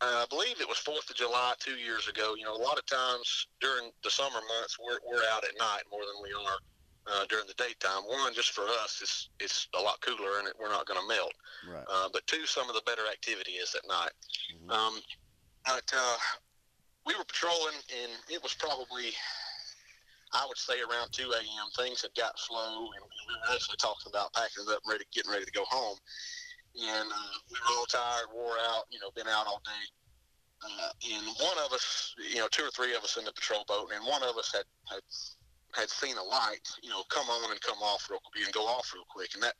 I 0.00 0.24
believe 0.30 0.60
it 0.60 0.68
was 0.68 0.78
Fourth 0.78 1.10
of 1.10 1.16
July 1.16 1.52
two 1.58 1.76
years 1.76 2.08
ago. 2.08 2.34
You 2.36 2.44
know, 2.44 2.54
a 2.54 2.62
lot 2.62 2.78
of 2.78 2.86
times 2.86 3.48
during 3.60 3.90
the 4.02 4.10
summer 4.10 4.40
months, 4.56 4.78
we're, 4.80 4.98
we're 5.04 5.24
out 5.30 5.44
at 5.44 5.52
night 5.58 5.82
more 5.90 6.00
than 6.00 6.22
we 6.22 6.32
are 6.32 6.56
uh, 7.06 7.24
during 7.28 7.46
the 7.46 7.54
daytime. 7.54 8.02
One, 8.06 8.34
just 8.34 8.52
for 8.52 8.64
us, 8.82 8.98
it's 9.02 9.30
it's 9.40 9.68
a 9.78 9.80
lot 9.80 10.00
cooler 10.00 10.38
and 10.38 10.48
it, 10.48 10.54
we're 10.60 10.68
not 10.68 10.86
going 10.86 11.00
to 11.00 11.06
melt. 11.08 11.32
Right. 11.68 11.84
Uh, 11.88 12.08
but 12.12 12.26
two, 12.26 12.46
some 12.46 12.68
of 12.68 12.74
the 12.74 12.82
better 12.86 13.02
activity 13.10 13.52
is 13.52 13.74
at 13.74 13.86
night. 13.88 14.12
Mhm. 14.54 14.70
Um, 14.70 15.00
but 15.66 15.92
uh, 15.94 16.16
we 17.06 17.14
were 17.16 17.24
patrolling, 17.24 17.76
and 18.02 18.12
it 18.28 18.42
was 18.42 18.54
probably, 18.54 19.12
I 20.32 20.44
would 20.46 20.56
say, 20.58 20.80
around 20.80 21.12
2 21.12 21.30
a.m. 21.32 21.66
Things 21.76 22.02
had 22.02 22.14
got 22.14 22.38
slow, 22.38 22.86
and, 22.86 23.02
and 23.04 23.26
we 23.28 23.34
were 23.34 23.54
actually 23.54 23.76
talking 23.76 24.08
about 24.08 24.32
packing 24.32 24.64
it 24.66 24.72
up, 24.72 24.80
ready, 24.88 25.04
getting 25.12 25.30
ready 25.30 25.44
to 25.44 25.52
go 25.52 25.64
home. 25.68 25.96
And 26.80 27.08
uh, 27.10 27.36
we 27.50 27.58
were 27.58 27.78
all 27.78 27.86
tired, 27.86 28.28
wore 28.32 28.56
out, 28.70 28.84
you 28.90 29.00
know, 29.00 29.10
been 29.14 29.28
out 29.28 29.46
all 29.46 29.60
day. 29.64 29.84
Uh, 30.62 30.90
and 31.16 31.26
one 31.40 31.56
of 31.64 31.72
us, 31.72 32.14
you 32.18 32.38
know, 32.38 32.48
two 32.50 32.62
or 32.62 32.70
three 32.70 32.94
of 32.94 33.02
us 33.02 33.16
in 33.16 33.24
the 33.24 33.32
patrol 33.32 33.64
boat, 33.66 33.90
and 33.94 34.04
one 34.06 34.22
of 34.22 34.36
us 34.36 34.52
had 34.52 34.64
had 34.92 35.00
had 35.74 35.90
seen 35.90 36.16
a 36.16 36.22
light, 36.22 36.66
you 36.82 36.90
know, 36.90 37.02
come 37.08 37.28
on 37.28 37.50
and 37.50 37.60
come 37.60 37.78
off 37.78 38.08
real 38.10 38.20
quick 38.24 38.44
and 38.44 38.54
go 38.54 38.66
off 38.66 38.92
real 38.94 39.06
quick, 39.08 39.30
and 39.34 39.42
that 39.42 39.54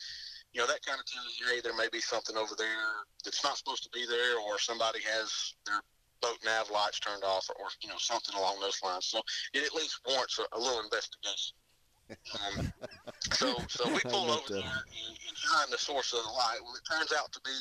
you 0.53 0.61
know, 0.61 0.67
that 0.67 0.85
kind 0.85 0.99
of 0.99 1.07
tells 1.07 1.39
you, 1.39 1.47
hey, 1.47 1.61
there 1.61 1.77
may 1.77 1.89
be 1.93 2.01
something 2.01 2.37
over 2.37 2.55
there 2.59 3.07
that's 3.25 3.45
not 3.45 3.57
supposed 3.57 3.85
to 3.85 3.91
be 3.91 4.05
there, 4.07 4.39
or 4.41 4.59
somebody 4.59 4.99
has 5.01 5.55
their 5.65 5.81
boat 6.21 6.39
nav 6.45 6.71
lights 6.71 6.99
turned 6.99 7.23
off, 7.23 7.49
or, 7.59 7.67
you 7.83 7.89
know, 7.89 7.99
something 7.99 8.35
along 8.35 8.59
those 8.61 8.79
lines. 8.83 9.07
So 9.07 9.21
it 9.55 9.65
at 9.65 9.75
least 9.75 10.01
warrants 10.07 10.39
a, 10.39 10.57
a 10.57 10.59
little 10.59 10.83
investigation. 10.83 11.55
Um, 12.11 12.73
so, 13.33 13.55
so 13.69 13.89
we 13.95 14.01
pull 14.01 14.31
over 14.31 14.43
that. 14.49 14.55
there 14.55 14.83
and, 15.07 15.17
and 15.29 15.37
find 15.39 15.73
the 15.73 15.79
source 15.79 16.13
of 16.13 16.25
the 16.25 16.31
light. 16.31 16.59
Well, 16.63 16.75
it 16.75 16.83
turns 16.91 17.13
out 17.17 17.31
to 17.33 17.41
be, 17.45 17.57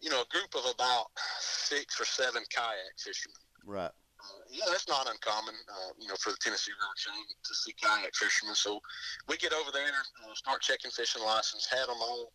you 0.00 0.10
know, 0.10 0.20
a 0.20 0.28
group 0.28 0.54
of 0.54 0.70
about 0.74 1.06
six 1.40 1.98
or 1.98 2.04
seven 2.04 2.42
kayak 2.50 2.92
fishermen. 2.98 3.40
Right. 3.64 3.90
Uh, 4.26 4.42
yeah, 4.50 4.66
that's 4.70 4.88
not 4.88 5.06
uncommon, 5.08 5.54
uh, 5.70 5.90
you 5.98 6.08
know, 6.08 6.16
for 6.18 6.30
the 6.30 6.40
Tennessee 6.40 6.72
River 6.74 6.96
chain 6.98 7.22
to 7.44 7.54
see 7.54 7.72
kayak 7.78 8.14
fishermen. 8.14 8.54
So 8.54 8.80
we 9.28 9.36
get 9.36 9.52
over 9.52 9.70
there, 9.70 10.02
uh, 10.26 10.34
start 10.34 10.62
checking 10.62 10.90
fishing 10.90 11.22
license, 11.22 11.66
had 11.66 11.86
them 11.86 12.02
all, 12.02 12.32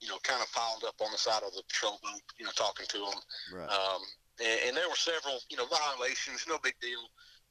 you 0.00 0.08
know, 0.08 0.18
kind 0.22 0.42
of 0.42 0.52
piled 0.52 0.84
up 0.84 1.00
on 1.00 1.10
the 1.12 1.18
side 1.18 1.42
of 1.42 1.52
the 1.54 1.62
patrol 1.68 1.98
boat, 2.02 2.20
you 2.38 2.44
know, 2.44 2.52
talking 2.54 2.86
to 2.88 2.98
them. 2.98 3.20
Right. 3.52 3.70
Um, 3.70 4.02
and, 4.40 4.58
and 4.68 4.72
there 4.76 4.88
were 4.88 5.00
several, 5.00 5.40
you 5.48 5.56
know, 5.56 5.66
violations, 5.66 6.44
no 6.48 6.58
big 6.62 6.76
deal. 6.80 7.00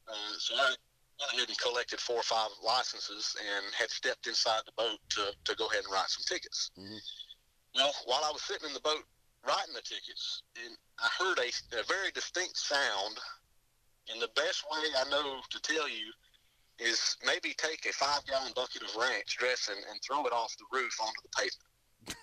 Uh, 0.08 0.34
so 0.38 0.56
I 0.56 0.70
went 0.70 1.34
ahead 1.34 1.50
and 1.50 1.58
collected 1.58 2.00
four 2.00 2.18
or 2.18 2.30
five 2.30 2.50
licenses 2.62 3.36
and 3.38 3.66
had 3.74 3.90
stepped 3.90 4.28
inside 4.28 4.62
the 4.66 4.74
boat 4.78 5.00
to, 5.18 5.34
to 5.46 5.56
go 5.58 5.68
ahead 5.68 5.84
and 5.84 5.94
write 5.94 6.10
some 6.10 6.26
tickets. 6.30 6.72
Mhm. 6.78 7.00
Well, 7.76 7.94
while 8.06 8.26
I 8.26 8.32
was 8.32 8.42
sitting 8.42 8.68
in 8.68 8.74
the 8.74 8.82
boat 8.82 9.06
writing 9.46 9.74
the 9.74 9.82
tickets, 9.82 10.44
and 10.58 10.76
I 10.98 11.08
heard 11.18 11.40
a, 11.40 11.48
a 11.80 11.84
very 11.84 12.12
distinct 12.12 12.58
sound. 12.58 13.18
And 14.12 14.22
the 14.22 14.30
best 14.36 14.64
way 14.72 14.80
I 14.98 15.10
know 15.10 15.42
to 15.50 15.60
tell 15.62 15.88
you 15.88 16.12
is 16.80 17.18
maybe 17.26 17.54
take 17.58 17.86
a 17.86 17.94
five 17.94 18.26
gallon 18.26 18.54
bucket 18.56 18.84
of 18.84 18.96
ranch 18.96 19.38
dressing 19.38 19.76
and 19.90 20.00
throw 20.02 20.26
it 20.26 20.34
off 20.34 20.56
the 20.58 20.66
roof 20.78 20.96
onto 21.02 21.22
the 21.24 21.30
pavement. 21.38 21.70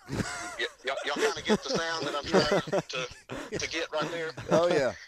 Y- 0.58 0.66
y'all, 0.84 0.96
y'all 1.04 1.16
kind 1.16 1.36
of 1.38 1.44
get 1.44 1.62
the 1.62 1.70
sound 1.70 2.06
that 2.06 2.14
I'm 2.16 2.24
trying 2.24 2.62
to, 2.88 3.06
to 3.58 3.68
get 3.68 3.86
right 3.92 4.10
there. 4.10 4.30
Oh 4.50 4.68
yeah. 4.68 4.92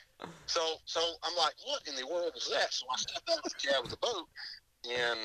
So, 0.47 0.63
so 0.87 1.01
I'm 1.25 1.37
like, 1.37 1.53
what 1.67 1.83
in 1.87 1.95
the 1.95 2.07
world 2.07 2.33
is 2.35 2.49
that? 2.51 2.73
So 2.73 2.87
I 2.91 2.97
step 2.97 3.23
out 3.31 3.37
of 3.37 3.45
the 3.45 3.69
cab 3.69 3.85
of 3.85 3.91
the 3.91 3.99
boat, 3.99 4.27
and 4.91 5.21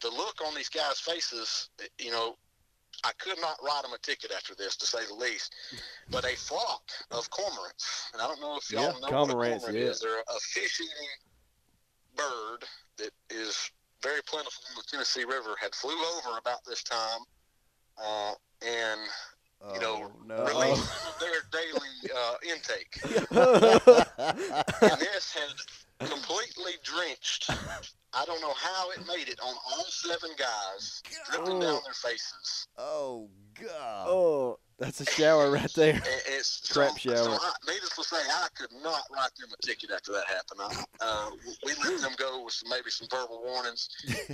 the 0.00 0.08
look 0.08 0.36
on 0.46 0.54
these 0.54 0.68
guys' 0.68 1.00
faces, 1.00 1.68
you 1.98 2.12
know, 2.12 2.36
I 3.04 3.12
could 3.18 3.40
not 3.40 3.56
write 3.64 3.82
them 3.82 3.92
a 3.92 3.98
ticket 3.98 4.32
after 4.34 4.54
this, 4.54 4.76
to 4.76 4.86
say 4.86 4.98
the 5.06 5.14
least. 5.14 5.54
But 6.10 6.24
a 6.24 6.34
flock 6.36 6.82
of 7.10 7.28
cormorants, 7.30 8.10
and 8.12 8.20
I 8.22 8.26
don't 8.26 8.40
know 8.40 8.56
if 8.56 8.70
y'all 8.70 8.82
Yeah, 8.82 8.88
know 9.00 9.08
cormorants, 9.08 9.28
what 9.28 9.30
a 9.30 9.32
cormorant 9.72 9.76
yeah. 9.76 9.82
is. 9.90 10.00
They're 10.00 10.20
a 10.20 10.40
fish-eating 10.40 11.08
bird 12.16 12.64
that 12.96 13.10
is 13.30 13.70
very 14.02 14.20
plentiful 14.26 14.62
in 14.70 14.76
the 14.76 14.84
Tennessee 14.90 15.24
River. 15.24 15.54
Had 15.60 15.74
flew 15.74 15.92
over 16.16 16.38
about 16.38 16.64
this 16.64 16.82
time, 16.82 17.20
uh, 18.02 18.32
and 18.66 19.00
you 19.74 19.80
know, 19.80 20.10
Oh, 20.10 20.12
no. 20.24 20.44
released 20.44 21.20
their 21.20 21.42
daily 21.50 22.12
uh, 22.16 22.34
intake 22.48 23.00
and 24.82 25.00
this 25.00 25.32
had 25.34 25.50
completely 26.00 26.72
drenched. 26.82 27.50
I 28.14 28.24
don't 28.24 28.40
know 28.40 28.54
how 28.54 28.90
it 28.90 29.06
made 29.06 29.28
it 29.28 29.38
on 29.40 29.54
all 29.72 29.84
seven 29.88 30.30
guys, 30.38 31.02
dripping 31.30 31.60
down 31.60 31.80
their 31.84 31.92
faces. 31.94 32.66
Oh 32.78 33.28
God. 33.60 34.06
Oh, 34.08 34.58
that's 34.78 35.00
a 35.00 35.04
shower 35.06 35.50
right 35.50 35.70
there. 35.74 35.94
And 35.94 36.04
It's 36.28 36.68
Crap 36.72 36.92
so, 36.92 37.10
shower. 37.10 37.16
So 37.16 37.32
I, 37.32 37.52
needless 37.66 37.94
to 37.96 38.04
say, 38.04 38.16
I 38.16 38.46
could 38.54 38.70
not 38.82 39.02
write 39.12 39.30
them 39.38 39.50
a 39.52 39.66
ticket 39.66 39.90
after 39.90 40.12
that 40.12 40.24
happened. 40.26 40.60
I, 40.62 40.84
uh, 41.04 41.30
we 41.66 41.72
let 41.84 42.00
them 42.00 42.12
go 42.16 42.44
with 42.44 42.54
some, 42.54 42.70
maybe 42.70 42.90
some 42.90 43.08
verbal 43.10 43.42
warnings. 43.44 43.88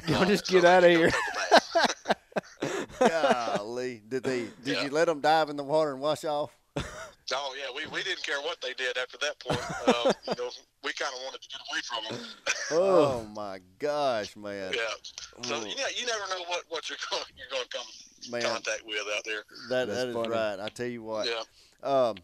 Y'all 0.06 0.18
uh, 0.22 0.26
just 0.26 0.46
so 0.46 0.52
get 0.52 0.64
out 0.64 0.84
of 0.84 0.90
here. 0.90 1.10
take. 1.10 2.16
Golly, 3.00 4.02
did 4.08 4.22
they? 4.22 4.46
Did 4.64 4.76
Yeah. 4.76 4.84
you 4.84 4.90
let 4.90 5.06
them 5.06 5.20
dive 5.20 5.48
in 5.50 5.56
the 5.56 5.64
water 5.64 5.92
and 5.92 6.00
wash 6.00 6.24
off? 6.24 6.50
Oh 7.32 7.54
yeah, 7.58 7.74
we, 7.74 7.86
we 7.90 8.02
didn't 8.02 8.22
care 8.22 8.40
what 8.42 8.60
they 8.60 8.74
did 8.74 8.96
after 8.98 9.16
that 9.18 9.38
point. 9.40 9.60
Uh, 9.88 10.12
you 10.28 10.44
know, 10.44 10.50
we 10.82 10.92
kind 10.92 11.12
of 11.14 11.20
wanted 11.24 11.40
to 11.42 11.48
get 11.48 11.60
away 11.70 11.80
from 11.84 12.16
them. 12.18 12.26
Oh, 12.72 13.24
Oh 13.24 13.26
my 13.34 13.60
gosh, 13.78 14.36
man. 14.36 14.72
Yeah. 14.74 14.80
So 15.42 15.54
Oh, 15.56 15.60
you 15.64 15.74
you 15.96 16.06
never 16.06 16.20
know 16.30 16.44
what, 16.48 16.64
what 16.68 16.88
you're 16.90 16.98
going 17.10 17.22
you're 17.36 17.48
going 17.50 17.62
to 17.64 17.68
come 17.76 18.30
man, 18.30 18.42
contact 18.42 18.82
with 18.86 18.98
out 19.16 19.24
there. 19.24 19.42
that 19.70 19.86
That's 19.86 20.00
that 20.00 20.08
is 20.08 20.14
funny. 20.14 20.28
right. 20.28 20.60
I 20.60 20.68
tell 20.68 20.86
you 20.86 21.02
what. 21.02 21.26
Yeah. 21.28 21.42
Um, 21.88 22.16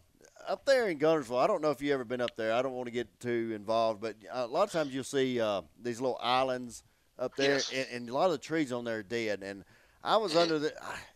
up 0.47 0.65
there 0.65 0.87
in 0.89 0.97
Guntersville, 0.99 1.41
I 1.43 1.47
don't 1.47 1.61
know 1.61 1.71
if 1.71 1.81
you've 1.81 1.93
ever 1.93 2.03
been 2.05 2.21
up 2.21 2.35
there. 2.35 2.53
I 2.53 2.61
don't 2.61 2.73
want 2.73 2.87
to 2.87 2.91
get 2.91 3.19
too 3.19 3.53
involved, 3.55 4.01
but 4.01 4.15
a 4.31 4.45
lot 4.47 4.63
of 4.63 4.71
times 4.71 4.93
you'll 4.93 5.03
see 5.03 5.39
uh, 5.39 5.61
these 5.81 6.01
little 6.01 6.17
islands 6.21 6.83
up 7.19 7.35
there, 7.35 7.53
Yes. 7.55 7.71
and, 7.71 7.87
and 7.91 8.09
a 8.09 8.13
lot 8.13 8.25
of 8.25 8.31
the 8.31 8.37
trees 8.39 8.71
on 8.71 8.83
there 8.83 8.97
are 8.99 9.03
dead. 9.03 9.43
And 9.43 9.63
I 10.03 10.17
was 10.17 10.35
under 10.35 10.57
the, 10.57 10.73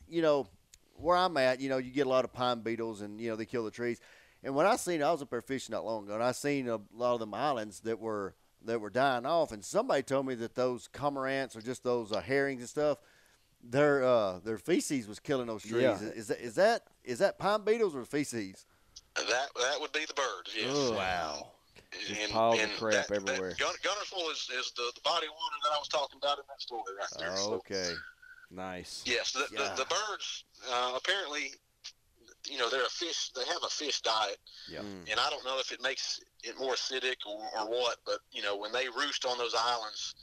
you 0.07 0.21
know, 0.21 0.45
where 1.05 1.17
I'm 1.17 1.37
at, 1.37 1.61
you 1.61 1.69
know, 1.69 1.77
you 1.77 1.91
get 1.91 2.07
a 2.07 2.09
lot 2.09 2.25
of 2.25 2.33
pine 2.33 2.61
beetles, 2.61 3.01
and 3.01 3.21
you 3.21 3.29
know 3.29 3.35
they 3.35 3.45
kill 3.45 3.63
the 3.63 3.71
trees. 3.71 3.99
And 4.43 4.55
when 4.55 4.65
I 4.65 4.75
seen, 4.75 5.01
I 5.01 5.11
was 5.11 5.21
up 5.21 5.29
there 5.29 5.41
fishing 5.41 5.73
not 5.73 5.85
long 5.85 6.05
ago, 6.05 6.15
and 6.15 6.23
I 6.23 6.31
seen 6.31 6.67
a 6.67 6.79
lot 6.93 7.13
of 7.13 7.19
them 7.19 7.33
islands 7.33 7.79
that 7.81 7.99
were 7.99 8.35
that 8.65 8.81
were 8.81 8.89
dying 8.89 9.25
off. 9.25 9.51
And 9.51 9.63
somebody 9.63 10.03
told 10.03 10.25
me 10.25 10.35
that 10.35 10.55
those 10.55 10.89
cormorants 10.91 11.55
or 11.55 11.61
just 11.61 11.83
those 11.83 12.11
uh, 12.11 12.21
herrings 12.21 12.61
and 12.61 12.69
stuff, 12.69 12.97
their 13.63 14.03
uh, 14.03 14.39
their 14.39 14.57
feces 14.57 15.07
was 15.07 15.19
killing 15.19 15.47
those 15.47 15.61
trees. 15.61 15.83
Yeah. 15.83 15.99
Is 15.99 16.27
that 16.27 16.39
is 16.41 16.55
that 16.55 16.83
is 17.03 17.19
that 17.19 17.37
pine 17.37 17.63
beetles 17.63 17.95
or 17.95 18.03
feces? 18.03 18.65
That 19.15 19.49
that 19.55 19.77
would 19.79 19.91
be 19.93 20.05
the 20.05 20.13
birds. 20.13 20.55
Yes. 20.55 20.75
Ugh. 20.75 20.95
Wow. 20.95 21.51
Just 22.07 22.31
piles 22.31 22.61
of 22.61 22.69
crap 22.77 23.07
that, 23.07 23.11
everywhere. 23.15 23.51
That 23.51 23.59
Gun, 23.59 23.73
Guntersville 23.81 24.29
is, 24.29 24.49
is 24.59 24.73
the, 24.75 24.91
the 24.95 25.01
body 25.01 25.27
water 25.27 25.57
that 25.63 25.71
I 25.73 25.79
was 25.79 25.87
talking 25.87 26.19
about 26.21 26.39
in 26.39 26.43
that 26.49 26.61
story 26.61 26.81
right 26.99 27.07
there. 27.17 27.31
Oh, 27.31 27.35
So, 27.35 27.53
okay. 27.53 27.93
Nice. 28.51 29.03
yes, 29.05 29.31
the, 29.31 29.47
Yeah. 29.51 29.73
the, 29.75 29.83
the 29.83 29.85
birds 29.85 30.43
uh, 30.71 30.93
apparently, 30.95 31.51
you 32.47 32.57
know, 32.57 32.69
they're 32.69 32.85
a 32.85 32.89
fish. 32.89 33.31
They 33.35 33.45
have 33.45 33.63
a 33.63 33.69
fish 33.69 34.01
diet, 34.01 34.37
Yeah. 34.69 34.79
Mm. 34.79 35.11
and 35.11 35.19
I 35.19 35.29
don't 35.29 35.43
know 35.45 35.59
if 35.59 35.71
it 35.71 35.81
makes 35.81 36.19
it 36.43 36.57
more 36.59 36.73
acidic 36.73 37.17
or, 37.27 37.41
or 37.59 37.67
what. 37.69 37.97
But 38.05 38.19
you 38.31 38.41
know, 38.43 38.55
when 38.57 38.71
they 38.71 38.87
roost 38.89 39.25
on 39.25 39.37
those 39.37 39.55
islands, 39.55 40.15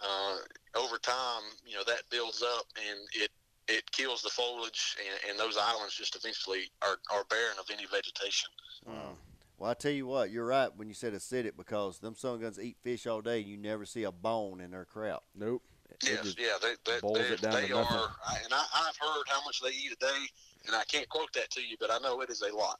uh, 0.00 0.36
over 0.76 0.98
time, 0.98 1.42
you 1.66 1.76
know, 1.76 1.84
that 1.86 2.02
builds 2.10 2.42
up 2.42 2.66
and 2.76 2.98
it 3.14 3.30
it 3.68 3.90
kills 3.92 4.20
the 4.22 4.30
foliage, 4.30 4.96
and, 4.98 5.30
and 5.30 5.38
those 5.38 5.56
islands 5.56 5.94
just 5.94 6.16
eventually 6.16 6.70
are, 6.82 6.98
are 7.12 7.22
barren 7.30 7.56
of 7.58 7.66
any 7.72 7.86
vegetation. 7.86 8.48
Wow. 8.84 9.16
Well, 9.58 9.70
I 9.70 9.74
tell 9.74 9.92
you 9.92 10.06
what, 10.06 10.30
you're 10.30 10.46
right 10.46 10.74
when 10.74 10.88
you 10.88 10.94
said 10.94 11.12
acidic 11.12 11.52
because 11.56 11.98
them 11.98 12.16
sun 12.16 12.40
guns 12.40 12.58
eat 12.58 12.78
fish 12.82 13.06
all 13.06 13.20
day 13.20 13.40
and 13.40 13.48
you 13.48 13.56
never 13.56 13.84
see 13.84 14.02
a 14.04 14.10
bone 14.10 14.60
in 14.60 14.70
their 14.72 14.86
crap. 14.86 15.22
Nope. 15.36 15.62
It 16.02 16.08
Yes, 16.24 16.34
yeah, 16.38 16.46
they 16.62 16.74
they, 16.86 16.98
they, 17.12 17.28
they 17.30 17.36
to 17.36 17.46
nothing. 17.48 17.72
are, 17.74 18.08
and 18.44 18.52
I, 18.52 18.64
I've 18.74 18.96
heard 18.96 19.24
how 19.28 19.42
much 19.44 19.60
they 19.60 19.68
eat 19.70 19.92
a 19.92 19.96
day, 19.96 20.26
and 20.66 20.74
I 20.74 20.84
can't 20.84 21.08
quote 21.08 21.32
that 21.34 21.50
to 21.50 21.60
you, 21.60 21.76
but 21.78 21.90
I 21.90 21.98
know 21.98 22.20
it 22.22 22.30
is 22.30 22.42
a 22.42 22.54
lot. 22.56 22.78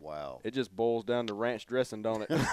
Wow. 0.00 0.40
It 0.42 0.52
just 0.52 0.74
boils 0.74 1.04
down 1.04 1.26
to 1.28 1.34
ranch 1.34 1.64
dressing, 1.66 2.02
don't 2.02 2.22
it? 2.22 2.30
Ranch 2.30 2.48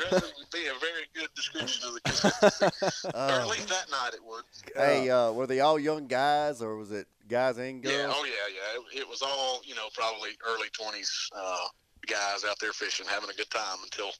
dressing 0.00 0.32
would 0.38 0.50
be 0.52 0.66
a 0.66 0.74
very 0.80 1.06
good 1.14 1.28
description 1.36 1.86
of 1.86 1.94
the 1.94 2.00
consistency, 2.00 2.64
or 3.04 3.10
at 3.10 3.14
Uh, 3.14 3.46
least 3.48 3.68
that 3.68 3.88
night 3.90 4.10
it 4.14 4.24
would. 4.24 4.44
hey, 4.74 5.08
uh, 5.10 5.30
were 5.32 5.46
they 5.46 5.60
all 5.60 5.78
young 5.78 6.06
guys 6.08 6.62
or 6.62 6.76
was 6.76 6.90
it 6.90 7.06
guys 7.28 7.58
and 7.58 7.82
girls? 7.82 7.94
Yeah, 7.94 8.12
oh 8.12 8.24
yeah, 8.24 8.32
yeah. 8.54 8.80
It, 8.98 9.02
it 9.02 9.08
was 9.08 9.22
all 9.22 9.60
you 9.64 9.74
know, 9.74 9.88
probably 9.94 10.30
early 10.46 10.68
twenties 10.72 11.28
uh, 11.36 11.66
guys 12.06 12.44
out 12.48 12.58
there 12.60 12.72
fishing, 12.72 13.06
having 13.08 13.30
a 13.30 13.34
good 13.34 13.50
time 13.50 13.78
until 13.84 14.10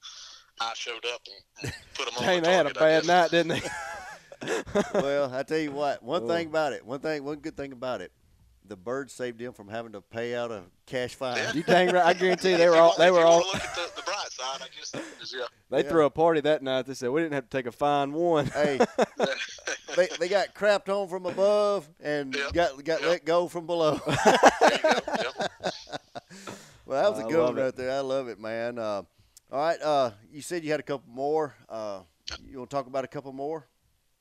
I 0.60 0.72
showed 0.74 1.04
up 1.12 1.20
and 1.62 1.72
put 1.94 2.06
them 2.06 2.14
on. 2.18 2.24
Dang, 2.26 2.42
the 2.42 2.48
they 2.48 2.54
had 2.54 2.66
a 2.66 2.74
bad 2.74 3.06
night, 3.06 3.30
didn't 3.30 3.48
they? 3.48 3.62
well, 4.94 5.32
I 5.32 5.42
tell 5.42 5.58
you 5.58 5.72
what, 5.72 6.02
one 6.02 6.24
Oh. 6.24 6.28
thing 6.28 6.46
about 6.48 6.72
it, 6.74 6.84
one 6.84 7.00
thing, 7.00 7.24
one 7.24 7.38
good 7.38 7.56
thing 7.56 7.72
about 7.72 8.00
it, 8.02 8.12
the 8.68 8.76
birds 8.76 9.12
saved 9.14 9.38
them 9.38 9.52
from 9.54 9.68
having 9.68 9.92
to 9.92 10.00
pay 10.02 10.34
out 10.34 10.50
a 10.50 10.62
cash 10.86 11.14
fine. 11.14 11.36
Yeah. 11.38 11.52
you 11.54 11.62
dang 11.62 11.88
right. 11.92 12.04
I 12.04 12.12
guarantee 12.12 12.54
they 12.54 12.68
were 12.68 12.76
all. 12.76 12.94
They 12.98 13.10
were 13.10 13.24
all. 13.24 13.38
Look 13.38 13.54
at 13.54 13.74
the, 13.74 13.90
the 13.96 14.02
bright 14.02 14.30
side, 14.30 14.60
I 14.60 14.66
guess. 14.76 14.90
That 14.90 15.04
is, 15.22 15.34
yeah. 15.36 15.44
They 15.70 15.82
Yeah. 15.84 15.88
threw 15.88 16.04
a 16.04 16.10
party 16.10 16.40
that 16.42 16.62
night. 16.62 16.84
They 16.86 16.94
said 16.94 17.10
we 17.10 17.22
didn't 17.22 17.34
have 17.34 17.48
to 17.48 17.56
take 17.56 17.66
a 17.66 17.72
fine 17.72 18.12
one. 18.12 18.46
hey, 18.46 18.78
they, 19.96 20.08
they 20.18 20.28
got 20.28 20.54
crapped 20.54 20.88
on 20.88 21.08
from 21.08 21.26
above 21.26 21.88
and 22.02 22.34
Yep. 22.34 22.52
got 22.52 22.84
got 22.84 23.00
Yep. 23.02 23.08
let 23.10 23.24
go 23.24 23.46
from 23.48 23.66
below. 23.66 24.00
There 24.04 24.70
you 24.72 24.78
go. 24.82 25.00
Yep. 25.22 25.50
Well, 26.86 27.02
that 27.02 27.10
was 27.10 27.18
a 27.20 27.24
I 27.26 27.28
good 27.30 27.38
love 27.38 27.48
one 27.54 27.58
it. 27.58 27.62
right 27.62 27.76
there. 27.76 27.90
I 27.92 28.00
love 28.00 28.28
it, 28.28 28.38
man. 28.40 28.78
Uh, 28.78 29.02
all 29.52 29.58
right, 29.58 29.80
uh, 29.82 30.10
you 30.32 30.42
said 30.42 30.64
you 30.64 30.70
had 30.70 30.80
a 30.80 30.84
couple 30.84 31.08
more. 31.12 31.54
Uh, 31.68 32.00
you 32.48 32.58
want 32.58 32.70
to 32.70 32.76
talk 32.76 32.86
about 32.86 33.04
a 33.04 33.08
couple 33.08 33.32
more? 33.32 33.66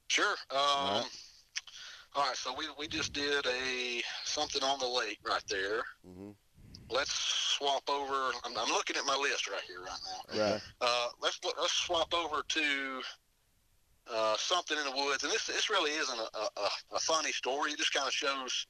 Sure. 0.08 0.36
Um, 0.52 0.58
right. 0.58 1.04
All 2.16 2.28
right. 2.28 2.36
So 2.36 2.54
we, 2.58 2.66
we 2.78 2.88
just 2.88 3.14
did 3.14 3.46
a 3.46 4.04
something 4.24 4.64
on 4.64 4.80
the 4.80 4.88
lake 4.88 5.20
right 5.28 5.44
there. 5.50 5.84
Mm-hmm. 6.08 6.32
Let's 6.90 7.12
swap 7.12 7.90
over. 7.90 8.32
I'm, 8.44 8.56
I'm 8.58 8.70
looking 8.70 8.96
at 8.96 9.06
my 9.06 9.16
list 9.16 9.50
right 9.50 9.62
here 9.68 9.80
right 9.80 10.00
now. 10.36 10.52
Right. 10.52 10.62
Uh, 10.82 11.08
let's 11.22 11.40
let's 11.60 11.74
swap 11.74 12.14
over 12.14 12.44
to 12.48 13.02
uh, 14.14 14.36
something 14.38 14.78
in 14.78 14.86
the 14.86 14.96
woods, 14.96 15.24
and 15.24 15.32
this 15.32 15.48
this 15.48 15.70
really 15.72 15.92
isn't 15.92 16.20
a, 16.20 16.60
a, 16.60 16.70
a 16.96 17.00
funny 17.00 17.32
story. 17.32 17.72
It 17.72 17.78
just 17.80 17.94
kind 17.94 18.08
of 18.08 18.14
shows, 18.14 18.68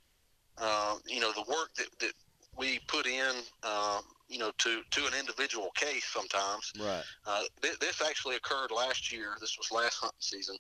uh, 0.57 0.95
you 1.05 1.19
know, 1.19 1.33
the 1.33 1.43
work 1.50 1.74
that, 1.75 1.88
that 2.00 2.13
we 2.57 2.79
put 2.88 3.05
in, 3.05 3.33
uh, 3.63 4.00
you 4.27 4.39
know, 4.39 4.51
to 4.60 4.82
to 4.91 5.05
an 5.05 5.13
individual 5.20 5.70
case 5.75 6.05
sometimes. 6.05 6.72
Right. 6.79 7.03
Uh, 7.25 7.44
th- 7.62 7.79
this 7.79 8.01
actually 8.01 8.36
occurred 8.36 8.72
last 8.72 9.12
year. 9.12 9.36
This 9.39 9.58
was 9.58 9.72
last 9.72 9.98
hunting 10.00 10.17
season. 10.20 10.55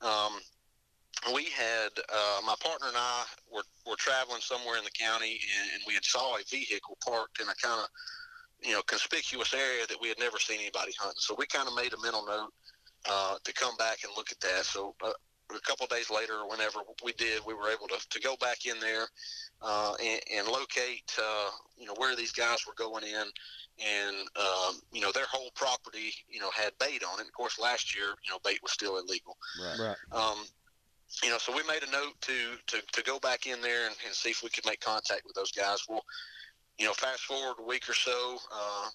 Um, 0.00 0.40
we 1.34 1.44
had 1.44 1.90
uh, 2.08 2.40
my 2.44 2.54
partner 2.60 2.88
and 2.88 2.96
I 2.96 3.24
were, 3.52 3.62
were 3.86 3.96
traveling 3.96 4.40
somewhere 4.40 4.78
in 4.78 4.84
the 4.84 4.90
county, 4.90 5.38
and, 5.60 5.70
and 5.74 5.82
we 5.86 5.94
had 5.94 6.04
saw 6.04 6.36
a 6.36 6.42
vehicle 6.50 6.96
parked 7.04 7.40
in 7.40 7.48
a 7.48 7.54
kind 7.54 7.80
of 7.80 7.88
you 8.62 8.72
know 8.72 8.82
conspicuous 8.82 9.54
area 9.54 9.86
that 9.88 9.98
we 10.00 10.08
had 10.08 10.18
never 10.18 10.38
seen 10.38 10.60
anybody 10.60 10.92
hunting. 10.98 11.20
So 11.20 11.34
we 11.38 11.46
kind 11.46 11.68
of 11.68 11.74
made 11.74 11.92
a 11.92 12.00
mental 12.02 12.24
note 12.26 12.52
uh, 13.08 13.36
to 13.42 13.52
come 13.52 13.76
back 13.76 13.98
and 14.04 14.12
look 14.16 14.32
at 14.32 14.40
that. 14.40 14.64
So 14.64 14.94
uh, 15.04 15.12
a 15.54 15.60
couple 15.60 15.84
of 15.84 15.90
days 15.90 16.10
later, 16.10 16.34
or 16.34 16.48
whenever 16.48 16.78
we 17.04 17.12
did, 17.12 17.40
we 17.46 17.54
were 17.54 17.70
able 17.70 17.88
to, 17.88 17.98
to 18.08 18.20
go 18.20 18.36
back 18.36 18.66
in 18.66 18.78
there 18.80 19.06
uh, 19.62 19.94
and, 20.02 20.20
and 20.34 20.48
locate 20.48 21.16
uh, 21.18 21.50
you 21.76 21.86
know 21.86 21.94
where 21.96 22.16
these 22.16 22.32
guys 22.32 22.58
were 22.66 22.74
going 22.76 23.04
in 23.04 23.24
and 23.80 24.16
um, 24.36 24.80
you 24.92 25.00
know 25.00 25.12
their 25.12 25.26
whole 25.26 25.50
property 25.54 26.12
you 26.28 26.40
know 26.40 26.50
had 26.50 26.72
bait 26.78 27.02
on 27.04 27.20
it. 27.20 27.26
Of 27.26 27.32
course, 27.32 27.58
last 27.58 27.94
year 27.94 28.06
you 28.24 28.30
know 28.30 28.38
bait 28.44 28.58
was 28.62 28.72
still 28.72 28.98
illegal. 28.98 29.36
Right. 29.60 29.78
Right. 29.78 29.96
Um, 30.12 30.44
you 31.22 31.28
know, 31.28 31.38
so 31.38 31.54
we 31.54 31.62
made 31.64 31.82
a 31.82 31.90
note 31.90 32.20
to 32.22 32.32
to, 32.68 32.82
to 32.92 33.02
go 33.02 33.18
back 33.18 33.46
in 33.46 33.60
there 33.60 33.86
and, 33.86 33.96
and 34.06 34.14
see 34.14 34.30
if 34.30 34.42
we 34.42 34.50
could 34.50 34.66
make 34.66 34.80
contact 34.80 35.22
with 35.26 35.34
those 35.34 35.52
guys. 35.52 35.78
Well, 35.88 36.04
you 36.78 36.86
know, 36.86 36.92
fast 36.92 37.22
forward 37.22 37.56
a 37.60 37.66
week 37.66 37.88
or 37.88 37.94
so, 37.94 38.38
uh, 38.54 38.88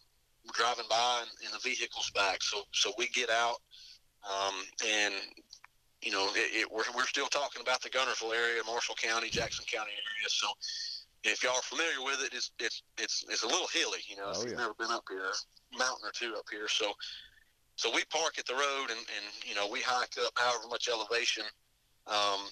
we're 0.46 0.64
driving 0.64 0.86
by 0.90 1.22
and, 1.22 1.30
and 1.44 1.54
the 1.54 1.70
vehicle's 1.70 2.12
back. 2.12 2.42
So 2.42 2.62
so 2.72 2.92
we 2.98 3.08
get 3.10 3.30
out 3.30 3.58
um, 4.30 4.56
and. 4.88 5.14
You 6.02 6.12
know, 6.12 6.28
it, 6.36 6.66
it, 6.66 6.72
we're, 6.72 6.84
we're 6.96 7.06
still 7.08 7.28
talking 7.28 7.62
about 7.62 7.82
the 7.82 7.90
Guntersville 7.90 8.34
area, 8.36 8.62
Marshall 8.66 8.96
County, 8.96 9.30
Jackson 9.30 9.66
County 9.66 9.92
area. 9.92 10.30
So, 10.30 10.48
if 11.24 11.44
y'all 11.44 11.56
are 11.58 11.62
familiar 11.64 12.04
with 12.06 12.22
it, 12.24 12.34
it's 12.36 12.52
it's 12.60 12.84
it's, 12.98 13.26
it's 13.30 13.44
a 13.44 13.48
little 13.48 13.68
hilly. 13.74 14.00
You 14.08 14.18
know, 14.18 14.26
Oh, 14.28 14.32
if 14.42 14.50
you've 14.50 14.58
never 14.60 14.76
been 14.76 14.92
up 14.92 15.04
here, 15.10 15.32
mountain 15.78 16.06
or 16.08 16.12
two 16.14 16.36
up 16.38 16.46
here. 16.52 16.68
So, 16.68 16.94
so 17.76 17.90
we 17.94 18.04
park 18.10 18.38
at 18.38 18.46
the 18.46 18.54
road 18.54 18.88
and, 18.90 19.00
and 19.00 19.26
you 19.44 19.56
know 19.56 19.68
we 19.68 19.82
hike 19.82 20.14
up 20.24 20.34
however 20.36 20.68
much 20.70 20.88
elevation, 20.88 21.44
um, 22.06 22.46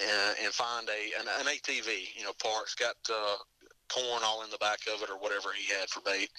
and, 0.00 0.36
and 0.44 0.52
find 0.52 0.88
a 0.88 1.20
an, 1.20 1.26
an 1.40 1.46
ATV. 1.46 2.16
You 2.16 2.24
know, 2.24 2.32
parks 2.42 2.74
got 2.74 2.96
uh, 3.12 3.36
corn 3.92 4.22
all 4.24 4.42
in 4.42 4.50
the 4.50 4.58
back 4.58 4.80
of 4.92 5.02
it 5.02 5.10
or 5.10 5.18
whatever 5.18 5.48
he 5.56 5.72
had 5.72 5.88
for 5.90 6.00
bait. 6.00 6.30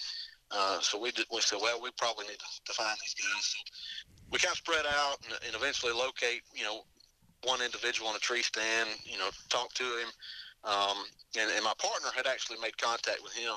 Uh, 0.50 0.80
so 0.80 0.98
we 0.98 1.12
did, 1.12 1.26
we 1.32 1.40
said, 1.40 1.58
well, 1.62 1.80
we 1.80 1.90
probably 1.96 2.26
need 2.26 2.38
to, 2.38 2.72
find 2.72 2.96
these 3.02 3.14
guys. 3.14 3.44
So 3.44 3.58
we 4.32 4.38
kind 4.38 4.52
of 4.52 4.58
spread 4.58 4.86
out 4.86 5.18
and, 5.24 5.38
and 5.46 5.54
eventually 5.54 5.92
locate, 5.92 6.42
you 6.54 6.64
know, 6.64 6.82
one 7.44 7.62
individual 7.62 8.10
in 8.10 8.16
a 8.16 8.18
tree 8.18 8.42
stand. 8.42 8.88
You 9.04 9.18
know, 9.18 9.30
talk 9.48 9.72
to 9.74 9.84
him. 9.84 10.08
Um, 10.64 11.04
and, 11.38 11.50
and 11.50 11.64
my 11.64 11.72
partner 11.78 12.08
had 12.14 12.26
actually 12.26 12.58
made 12.60 12.76
contact 12.76 13.22
with 13.22 13.32
him, 13.32 13.54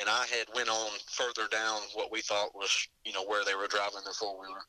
and 0.00 0.08
I 0.08 0.26
had 0.26 0.46
went 0.54 0.68
on 0.68 0.90
further 1.06 1.46
down 1.50 1.80
what 1.94 2.10
we 2.10 2.20
thought 2.20 2.54
was, 2.54 2.88
you 3.04 3.12
know, 3.12 3.24
where 3.24 3.44
they 3.44 3.54
were 3.54 3.68
driving 3.68 4.00
their 4.04 4.14
four 4.14 4.40
wheeler, 4.40 4.64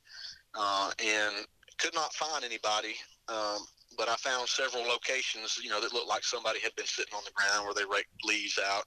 uh, 0.53 0.91
and 1.03 1.46
could 1.79 1.96
not 1.96 2.13
find 2.13 2.43
anybody. 2.43 2.96
Um, 3.27 3.65
but 3.97 4.09
I 4.09 4.15
found 4.15 4.47
several 4.47 4.83
locations, 4.83 5.57
you 5.62 5.69
know, 5.69 5.79
that 5.81 5.93
looked 5.93 6.07
like 6.09 6.23
somebody 6.23 6.59
had 6.59 6.75
been 6.75 6.85
sitting 6.85 7.13
on 7.13 7.23
the 7.25 7.31
ground 7.31 7.65
where 7.65 7.73
they 7.73 7.85
raked 7.85 8.09
leaves 8.23 8.57
out 8.59 8.83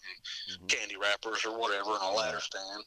and 0.48 0.60
Mhm. 0.60 0.68
candy 0.68 0.96
wrappers 0.96 1.44
or 1.44 1.56
whatever 1.58 1.90
in 1.96 2.02
a 2.02 2.10
ladder 2.10 2.40
stand. 2.40 2.84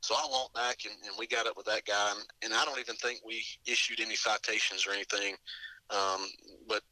So 0.00 0.14
I 0.14 0.26
walked 0.30 0.54
back 0.54 0.84
and, 0.84 0.94
and 1.04 1.16
we 1.18 1.26
got 1.26 1.46
up 1.46 1.56
with 1.56 1.66
that 1.66 1.84
guy, 1.84 2.10
and, 2.10 2.20
and 2.42 2.54
I 2.54 2.64
don't 2.64 2.78
even 2.80 2.96
think 2.96 3.20
we 3.24 3.44
issued 3.66 4.00
any 4.00 4.16
citations 4.16 4.86
or 4.86 4.92
anything. 4.92 5.36
Um, 5.90 6.28
but 6.68 6.82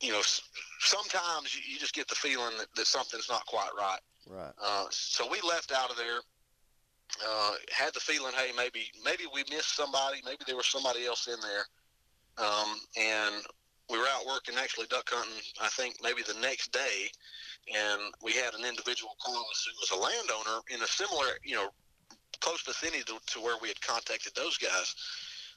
you 0.00 0.10
know, 0.12 0.18
s- 0.18 0.42
sometimes 0.80 1.54
you, 1.54 1.62
you 1.72 1.78
just 1.78 1.94
get 1.94 2.08
the 2.08 2.14
feeling 2.14 2.56
that, 2.58 2.66
that 2.74 2.86
something's 2.86 3.28
not 3.28 3.46
quite 3.46 3.70
right. 3.78 4.00
Right. 4.26 4.52
Uh, 4.60 4.86
so 4.90 5.28
we 5.30 5.40
left 5.40 5.72
out 5.72 5.90
of 5.90 5.96
there. 5.96 6.20
Uh, 7.24 7.52
had 7.70 7.92
the 7.92 8.00
feeling, 8.00 8.32
hey, 8.34 8.52
maybe 8.56 8.90
maybe 9.04 9.24
we 9.32 9.44
missed 9.50 9.76
somebody. 9.76 10.22
Maybe 10.24 10.44
there 10.46 10.56
was 10.56 10.66
somebody 10.66 11.04
else 11.06 11.28
in 11.28 11.36
there. 11.40 11.66
Um, 12.38 12.80
and 12.96 13.34
out 14.22 14.26
working, 14.26 14.54
actually 14.58 14.86
duck 14.86 15.08
hunting. 15.10 15.42
I 15.60 15.68
think 15.68 15.96
maybe 16.02 16.22
the 16.22 16.38
next 16.40 16.72
day, 16.72 17.10
and 17.74 18.00
we 18.22 18.32
had 18.32 18.54
an 18.54 18.64
individual 18.64 19.16
call 19.24 19.40
us 19.50 19.66
who 19.66 19.74
was 19.80 19.90
a 19.90 20.02
landowner 20.02 20.60
in 20.70 20.82
a 20.82 20.86
similar, 20.86 21.38
you 21.44 21.56
know, 21.56 21.68
close 22.40 22.62
vicinity 22.62 23.04
to, 23.04 23.18
to 23.26 23.40
where 23.40 23.56
we 23.60 23.68
had 23.68 23.80
contacted 23.80 24.34
those 24.34 24.56
guys. 24.58 24.94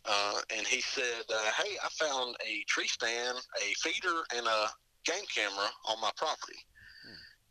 Uh, 0.05 0.39
and 0.55 0.67
he 0.67 0.81
said, 0.81 1.23
uh, 1.33 1.51
"Hey, 1.57 1.77
I 1.83 1.89
found 1.89 2.35
a 2.45 2.63
tree 2.67 2.87
stand, 2.87 3.37
a 3.61 3.73
feeder, 3.79 4.21
and 4.35 4.45
a 4.45 4.67
game 5.03 5.25
camera 5.33 5.67
on 5.85 5.99
my 5.99 6.11
property." 6.15 6.59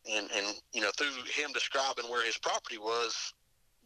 And 0.08 0.30
and 0.30 0.54
you 0.72 0.80
know, 0.80 0.90
through 0.96 1.10
him 1.34 1.52
describing 1.52 2.04
where 2.04 2.24
his 2.24 2.38
property 2.38 2.78
was, 2.78 3.34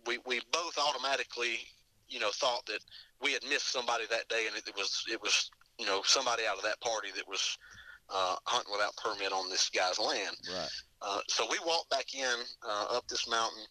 we 0.06 0.18
we 0.26 0.42
both 0.52 0.76
automatically, 0.76 1.60
you 2.10 2.20
know, 2.20 2.30
thought 2.34 2.66
that 2.66 2.80
we 3.22 3.32
had 3.32 3.42
missed 3.48 3.72
somebody 3.72 4.04
that 4.10 4.28
day, 4.28 4.46
and 4.46 4.54
it, 4.54 4.68
it 4.68 4.76
was 4.76 5.02
it 5.10 5.22
was 5.22 5.50
you 5.78 5.86
know 5.86 6.02
somebody 6.04 6.42
out 6.48 6.56
of 6.56 6.64
that 6.64 6.80
party 6.80 7.08
that 7.16 7.26
was 7.28 7.56
uh, 8.10 8.36
hunting 8.44 8.72
without 8.72 8.96
permit 8.96 9.32
on 9.32 9.48
this 9.50 9.68
guy's 9.70 9.98
land. 9.98 10.36
Right. 10.50 10.68
Uh, 11.02 11.20
so 11.28 11.46
we 11.50 11.58
walked 11.64 11.90
back 11.90 12.14
in 12.14 12.34
uh, 12.66 12.86
up 12.90 13.06
this 13.08 13.28
mountain 13.28 13.64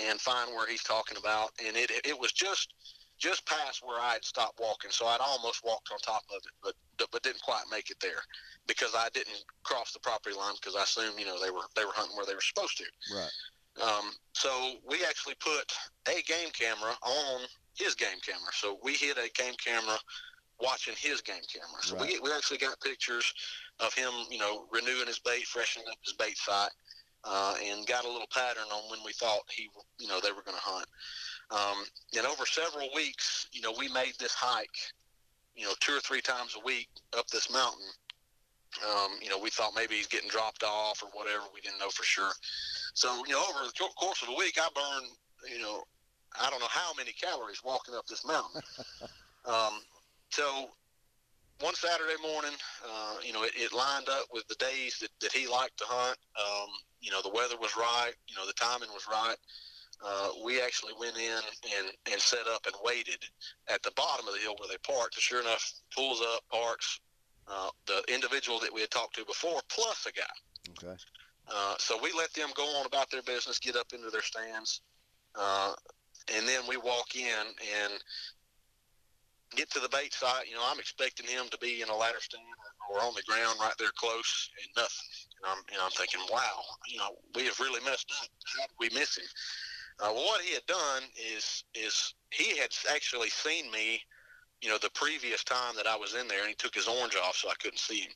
and 0.00 0.20
find 0.20 0.50
where 0.50 0.66
he's 0.66 0.82
talking 0.82 1.18
about, 1.18 1.50
and 1.64 1.76
it 1.76 1.90
it 2.04 2.18
was 2.18 2.32
just 2.32 2.74
just 3.18 3.46
past 3.46 3.82
where 3.84 4.00
I 4.00 4.14
had 4.14 4.24
stopped 4.24 4.58
walking, 4.60 4.90
so 4.90 5.06
I'd 5.06 5.20
almost 5.20 5.64
walked 5.64 5.90
on 5.92 5.98
top 5.98 6.24
of 6.30 6.42
it, 6.44 6.52
but 6.62 7.10
but 7.10 7.22
didn't 7.22 7.42
quite 7.42 7.62
make 7.70 7.90
it 7.90 7.98
there 8.00 8.22
because 8.66 8.94
I 8.96 9.08
didn't 9.14 9.44
cross 9.62 9.92
the 9.92 10.00
property 10.00 10.34
line 10.36 10.54
because 10.60 10.76
I 10.76 10.82
assumed 10.82 11.18
you 11.18 11.26
know 11.26 11.40
they 11.40 11.50
were 11.50 11.66
they 11.76 11.84
were 11.84 11.92
hunting 11.94 12.16
where 12.16 12.26
they 12.26 12.34
were 12.34 12.40
supposed 12.40 12.76
to. 12.78 12.84
Right. 13.14 13.30
Um, 13.82 14.12
so 14.32 14.74
we 14.88 15.04
actually 15.04 15.34
put 15.40 15.72
a 16.08 16.22
game 16.22 16.50
camera 16.52 16.94
on 17.02 17.40
his 17.76 17.94
game 17.94 18.18
camera. 18.24 18.52
So 18.52 18.78
we 18.82 18.92
hit 18.94 19.18
a 19.18 19.30
game 19.34 19.54
camera 19.64 19.98
watching 20.60 20.94
his 20.96 21.20
game 21.20 21.42
camera. 21.52 21.82
So 21.82 21.96
Right. 21.96 22.12
we, 22.12 22.20
we 22.20 22.32
actually 22.32 22.58
got 22.58 22.80
pictures 22.80 23.32
of 23.80 23.92
him, 23.94 24.12
you 24.30 24.38
know, 24.38 24.66
renewing 24.72 25.06
his 25.06 25.18
bait, 25.18 25.46
freshening 25.46 25.88
up 25.90 25.98
his 26.04 26.14
bait 26.14 26.36
site, 26.36 26.70
uh, 27.24 27.54
and 27.64 27.86
got 27.86 28.04
a 28.04 28.08
little 28.08 28.28
pattern 28.32 28.64
on 28.72 28.90
when 28.90 29.00
we 29.04 29.12
thought 29.12 29.40
he, 29.50 29.68
you 29.98 30.08
know, 30.08 30.20
they 30.20 30.32
were 30.32 30.42
going 30.42 30.56
to 30.56 30.62
hunt. 30.62 30.86
Um, 31.50 31.84
and 32.16 32.26
over 32.26 32.46
several 32.46 32.88
weeks, 32.94 33.48
you 33.52 33.60
know, 33.60 33.72
we 33.78 33.88
made 33.88 34.14
this 34.18 34.34
hike, 34.34 34.68
you 35.54 35.64
know, 35.64 35.72
two 35.80 35.96
or 35.96 36.00
three 36.00 36.20
times 36.20 36.56
a 36.60 36.64
week 36.64 36.88
up 37.16 37.26
this 37.28 37.50
mountain. 37.50 37.86
Um, 38.88 39.12
you 39.22 39.30
know, 39.30 39.38
we 39.38 39.50
thought 39.50 39.72
maybe 39.76 39.94
he's 39.94 40.08
getting 40.08 40.28
dropped 40.28 40.64
off 40.64 41.02
or 41.02 41.08
whatever. 41.12 41.44
We 41.54 41.60
didn't 41.60 41.78
know 41.78 41.90
for 41.90 42.02
sure. 42.02 42.32
So, 42.94 43.24
you 43.26 43.32
know, 43.34 43.42
over 43.42 43.64
the 43.64 43.72
course 43.96 44.22
of 44.22 44.30
a 44.30 44.34
week, 44.34 44.58
I 44.58 44.68
burned, 44.74 45.12
you 45.52 45.62
know, 45.62 45.84
I 46.40 46.50
don't 46.50 46.60
know 46.60 46.68
how 46.68 46.92
many 46.96 47.12
calories 47.12 47.62
walking 47.62 47.94
up 47.94 48.06
this 48.06 48.26
mountain. 48.26 48.60
um, 49.44 49.80
so, 50.34 50.70
one 51.60 51.74
Saturday 51.74 52.20
morning, 52.20 52.50
uh, 52.84 53.16
you 53.24 53.32
know, 53.32 53.44
it, 53.44 53.52
it 53.54 53.72
lined 53.72 54.08
up 54.08 54.26
with 54.32 54.48
the 54.48 54.56
days 54.56 54.98
that, 54.98 55.10
that 55.20 55.30
he 55.30 55.46
liked 55.46 55.78
to 55.78 55.84
hunt. 55.86 56.18
Um, 56.34 56.68
you 57.00 57.12
know, 57.12 57.22
the 57.22 57.30
weather 57.30 57.54
was 57.60 57.76
right. 57.76 58.12
You 58.26 58.34
know, 58.34 58.44
the 58.44 58.52
timing 58.54 58.88
was 58.92 59.06
right. 59.08 59.36
Uh, 60.04 60.30
we 60.44 60.60
actually 60.60 60.92
went 60.98 61.16
in 61.16 61.40
and, 61.78 61.86
and 62.10 62.20
set 62.20 62.48
up 62.52 62.66
and 62.66 62.74
waited 62.82 63.24
at 63.68 63.80
the 63.84 63.92
bottom 63.94 64.26
of 64.26 64.34
the 64.34 64.40
hill 64.40 64.56
where 64.58 64.68
they 64.68 64.78
parked. 64.82 65.14
And 65.14 65.22
sure 65.22 65.40
enough, 65.40 65.72
pulls 65.94 66.20
up, 66.20 66.42
parks. 66.50 66.98
Uh, 67.46 67.68
the 67.86 68.02
individual 68.12 68.58
that 68.58 68.74
we 68.74 68.80
had 68.80 68.90
talked 68.90 69.14
to 69.14 69.24
before, 69.24 69.60
plus 69.68 70.06
a 70.08 70.12
guy. 70.12 70.24
Okay. 70.70 70.96
Uh, 71.46 71.74
so 71.78 71.96
we 72.02 72.10
let 72.16 72.32
them 72.32 72.48
go 72.56 72.64
on 72.80 72.86
about 72.86 73.10
their 73.10 73.22
business, 73.22 73.60
get 73.60 73.76
up 73.76 73.92
into 73.92 74.10
their 74.10 74.22
stands, 74.22 74.80
uh, 75.34 75.74
and 76.34 76.48
then 76.48 76.62
we 76.66 76.78
walk 76.78 77.14
in 77.14 77.46
and 77.84 77.92
get 79.54 79.70
to 79.70 79.80
the 79.80 79.88
bait 79.88 80.12
site. 80.12 80.48
You 80.48 80.54
know, 80.54 80.64
I'm 80.66 80.78
expecting 80.78 81.26
him 81.26 81.46
to 81.50 81.58
be 81.58 81.82
in 81.82 81.88
a 81.88 81.96
ladder 81.96 82.20
stand 82.20 82.42
or, 82.90 83.00
on 83.00 83.14
the 83.14 83.22
ground 83.22 83.58
right 83.60 83.74
there 83.78 83.92
close, 83.96 84.50
and 84.60 84.68
nothing. 84.76 85.08
And 85.42 85.52
I'm, 85.52 85.62
you 85.70 85.78
know, 85.78 85.84
I'm 85.84 85.90
thinking, 85.92 86.20
wow, 86.30 86.62
you 86.88 86.98
know, 86.98 87.16
we 87.34 87.44
have 87.44 87.58
really 87.60 87.84
messed 87.84 88.12
up. 88.22 88.28
How 88.56 88.66
did 88.66 88.76
we 88.78 88.98
miss 88.98 89.16
him? 89.16 89.24
Uh, 90.00 90.12
well, 90.12 90.24
what 90.24 90.40
he 90.40 90.54
had 90.54 90.66
done 90.66 91.02
is 91.16 91.64
is 91.74 92.14
he 92.30 92.56
had 92.58 92.70
actually 92.92 93.30
seen 93.30 93.70
me, 93.70 94.00
you 94.60 94.68
know, 94.68 94.78
the 94.78 94.90
previous 94.90 95.44
time 95.44 95.74
that 95.76 95.86
I 95.86 95.96
was 95.96 96.14
in 96.14 96.28
there, 96.28 96.40
and 96.40 96.48
he 96.48 96.54
took 96.54 96.74
his 96.74 96.88
orange 96.88 97.16
off 97.16 97.36
so 97.36 97.48
I 97.48 97.54
couldn't 97.60 97.78
see 97.78 98.00
him. 98.00 98.12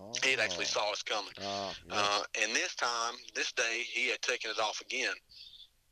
Oh. 0.00 0.12
He 0.22 0.30
had 0.30 0.40
actually 0.40 0.64
saw 0.64 0.92
us 0.92 1.02
coming. 1.02 1.32
Oh, 1.42 1.72
yeah. 1.86 1.94
Uh, 1.94 2.22
and 2.42 2.54
this 2.54 2.74
time, 2.74 3.14
this 3.34 3.52
day, 3.52 3.82
he 3.86 4.08
had 4.08 4.22
taken 4.22 4.50
it 4.50 4.58
off 4.58 4.80
again. 4.80 5.14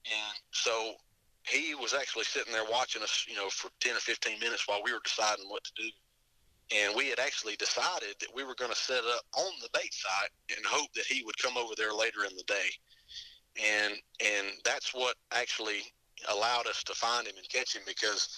And 0.06 0.36
so 0.52 0.94
he 1.48 1.74
was 1.74 1.94
actually 1.94 2.24
sitting 2.24 2.52
there 2.52 2.64
watching 2.70 3.02
us, 3.02 3.24
you 3.28 3.36
know, 3.36 3.48
for 3.48 3.70
10 3.80 3.94
or 3.94 4.00
15 4.00 4.40
minutes 4.40 4.66
while 4.66 4.82
we 4.82 4.92
were 4.92 5.00
deciding 5.04 5.46
what 5.48 5.62
to 5.64 5.72
do. 5.76 5.88
And 6.74 6.96
we 6.96 7.08
had 7.08 7.20
actually 7.20 7.54
decided 7.56 8.16
that 8.20 8.34
we 8.34 8.42
were 8.42 8.56
going 8.56 8.72
to 8.72 8.76
set 8.76 9.04
up 9.04 9.22
on 9.36 9.52
the 9.62 9.68
bait 9.72 9.94
site 9.94 10.30
and 10.56 10.66
hope 10.66 10.92
that 10.94 11.06
he 11.06 11.22
would 11.22 11.38
come 11.38 11.56
over 11.56 11.74
there 11.76 11.92
later 11.92 12.24
in 12.28 12.36
the 12.36 12.42
day. 12.44 12.68
And 13.64 13.94
and 14.20 14.48
that's 14.64 14.92
what 14.92 15.14
actually 15.32 15.82
allowed 16.28 16.66
us 16.66 16.82
to 16.84 16.94
find 16.94 17.26
him 17.26 17.34
and 17.38 17.48
catch 17.48 17.76
him 17.76 17.82
because 17.86 18.28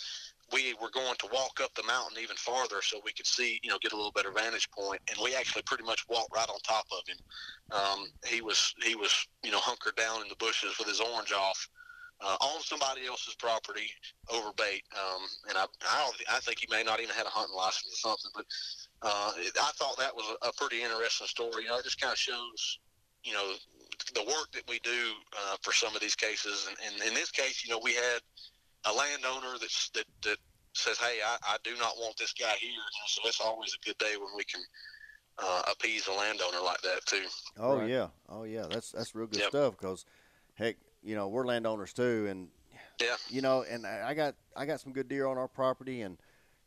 we 0.52 0.74
were 0.80 0.90
going 0.90 1.14
to 1.18 1.28
walk 1.32 1.60
up 1.62 1.74
the 1.74 1.82
mountain 1.84 2.18
even 2.22 2.36
farther 2.36 2.80
so 2.82 3.00
we 3.04 3.12
could 3.12 3.26
see, 3.26 3.60
you 3.62 3.70
know, 3.70 3.78
get 3.82 3.92
a 3.92 3.96
little 3.96 4.12
better 4.12 4.32
vantage 4.32 4.70
point. 4.70 5.00
And 5.08 5.18
we 5.22 5.34
actually 5.34 5.62
pretty 5.62 5.84
much 5.84 6.06
walked 6.08 6.34
right 6.34 6.48
on 6.48 6.58
top 6.60 6.86
of 6.92 7.00
him. 7.08 7.16
Um, 7.70 8.06
he 8.26 8.42
was 8.42 8.74
he 8.82 8.94
was 8.94 9.26
you 9.42 9.50
know 9.50 9.60
hunkered 9.60 9.96
down 9.96 10.20
in 10.20 10.28
the 10.28 10.36
bushes 10.36 10.78
with 10.78 10.88
his 10.88 11.00
orange 11.00 11.32
off 11.32 11.68
uh, 12.20 12.36
on 12.40 12.60
somebody 12.62 13.06
else's 13.06 13.34
property 13.34 13.90
over 14.32 14.50
bait. 14.56 14.82
Um, 14.94 15.22
and 15.48 15.58
I 15.58 15.64
I, 15.88 16.04
don't, 16.04 16.16
I 16.36 16.40
think 16.40 16.58
he 16.60 16.66
may 16.70 16.82
not 16.82 17.00
even 17.00 17.14
had 17.14 17.26
a 17.26 17.30
hunting 17.30 17.56
license 17.56 17.92
or 18.04 18.10
something. 18.10 18.30
But 18.34 18.46
uh, 19.02 19.32
I 19.36 19.70
thought 19.76 19.98
that 19.98 20.14
was 20.14 20.26
a, 20.42 20.48
a 20.48 20.52
pretty 20.56 20.82
interesting 20.82 21.26
story. 21.26 21.64
You 21.64 21.70
know, 21.70 21.78
it 21.78 21.84
just 21.84 22.00
kind 22.00 22.12
of 22.12 22.18
shows 22.18 22.78
you 23.24 23.32
know 23.32 23.52
the 24.14 24.22
work 24.22 24.50
that 24.54 24.62
we 24.68 24.78
do 24.80 25.12
uh, 25.36 25.56
for 25.62 25.72
some 25.72 25.94
of 25.94 26.00
these 26.00 26.14
cases. 26.14 26.68
And, 26.68 26.76
and 26.92 27.08
in 27.08 27.14
this 27.14 27.30
case, 27.30 27.64
you 27.64 27.70
know, 27.70 27.80
we 27.82 27.94
had 27.94 28.20
a 28.86 28.92
landowner 28.92 29.58
that's 29.60 29.90
that 29.90 30.06
that 30.24 30.38
says, 30.74 30.98
"Hey, 30.98 31.18
I, 31.24 31.36
I 31.54 31.56
do 31.64 31.76
not 31.78 31.94
want 31.98 32.16
this 32.16 32.32
guy 32.32 32.54
here." 32.60 32.70
You 32.70 32.76
know, 32.76 33.06
so 33.06 33.22
it's 33.26 33.40
always 33.40 33.74
a 33.74 33.86
good 33.86 33.98
day 33.98 34.16
when 34.16 34.30
we 34.36 34.44
can 34.44 34.60
uh, 35.38 35.62
appease 35.70 36.06
a 36.08 36.12
landowner 36.12 36.60
like 36.64 36.80
that 36.82 37.04
too. 37.06 37.24
Oh 37.58 37.78
Right. 37.78 37.90
yeah, 37.90 38.08
oh 38.28 38.44
yeah. 38.44 38.66
That's 38.70 38.92
that's 38.92 39.14
real 39.14 39.26
good 39.26 39.40
Yep. 39.40 39.48
stuff. 39.48 39.76
Cause 39.76 40.04
heck, 40.54 40.76
you 41.08 41.14
know 41.14 41.26
we're 41.28 41.46
landowners 41.46 41.94
too, 41.94 42.26
and 42.28 42.48
Yeah. 43.00 43.16
you 43.30 43.40
know, 43.40 43.62
and 43.62 43.86
I 43.86 44.10
I 44.10 44.14
got 44.14 44.34
I 44.54 44.66
got 44.66 44.80
some 44.80 44.92
good 44.92 45.08
deer 45.08 45.26
on 45.26 45.38
our 45.38 45.48
property, 45.48 46.02
and 46.02 46.18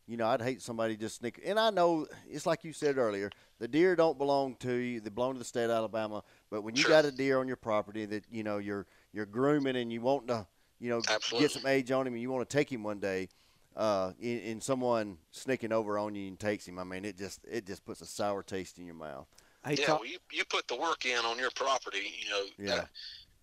you 0.07 0.17
know 0.17 0.25
I'd 0.27 0.41
hate 0.41 0.63
somebody 0.63 0.97
just 0.97 1.17
sneak. 1.17 1.39
And 1.45 1.59
I 1.59 1.69
know 1.69 2.07
it's 2.27 2.47
like 2.47 2.63
you 2.63 2.73
said 2.73 2.97
earlier, 2.97 3.29
the 3.59 3.67
deer 3.67 3.95
don't 3.95 4.17
belong 4.17 4.55
to 4.61 4.73
you; 4.73 4.99
they 4.99 5.11
belong 5.11 5.33
to 5.33 5.39
the 5.39 5.45
state 5.45 5.65
of 5.65 5.69
Alabama. 5.71 6.23
But 6.49 6.63
when 6.63 6.75
you 6.75 6.81
Sure. 6.81 6.89
got 6.89 7.05
a 7.05 7.11
deer 7.11 7.39
on 7.39 7.47
your 7.47 7.55
property 7.55 8.05
that 8.05 8.25
you 8.31 8.41
know 8.43 8.57
you're 8.57 8.87
you're 9.13 9.27
grooming 9.27 9.75
and 9.75 9.93
you 9.93 10.01
want 10.01 10.27
to 10.29 10.47
you 10.79 10.89
know 10.89 11.03
Absolutely. 11.07 11.45
get 11.45 11.51
some 11.51 11.67
age 11.67 11.91
on 11.91 12.07
him 12.07 12.13
and 12.13 12.21
you 12.21 12.31
want 12.31 12.49
to 12.49 12.57
take 12.57 12.71
him 12.71 12.83
one 12.83 12.99
day. 12.99 13.29
Uh, 13.73 14.11
in, 14.19 14.39
in 14.39 14.59
someone 14.59 15.17
sneaking 15.31 15.71
over 15.71 15.97
on 15.97 16.13
you 16.13 16.27
and 16.27 16.37
takes 16.37 16.67
him, 16.67 16.77
I 16.77 16.83
mean, 16.83 17.05
it 17.05 17.17
just 17.17 17.39
it 17.49 17.65
just 17.65 17.85
puts 17.85 18.01
a 18.01 18.05
sour 18.05 18.43
taste 18.43 18.79
in 18.79 18.85
your 18.85 18.95
mouth. 18.95 19.27
Hey, 19.63 19.75
yeah, 19.75 19.85
Tom, 19.85 19.99
well, 20.01 20.09
you, 20.09 20.17
you 20.31 20.43
put 20.43 20.67
the 20.67 20.75
work 20.75 21.05
in 21.05 21.19
on 21.23 21.37
your 21.37 21.51
property. 21.51 22.11
You 22.21 22.29
know, 22.29 22.45
Yeah. 22.57 22.81
uh, 22.81 22.85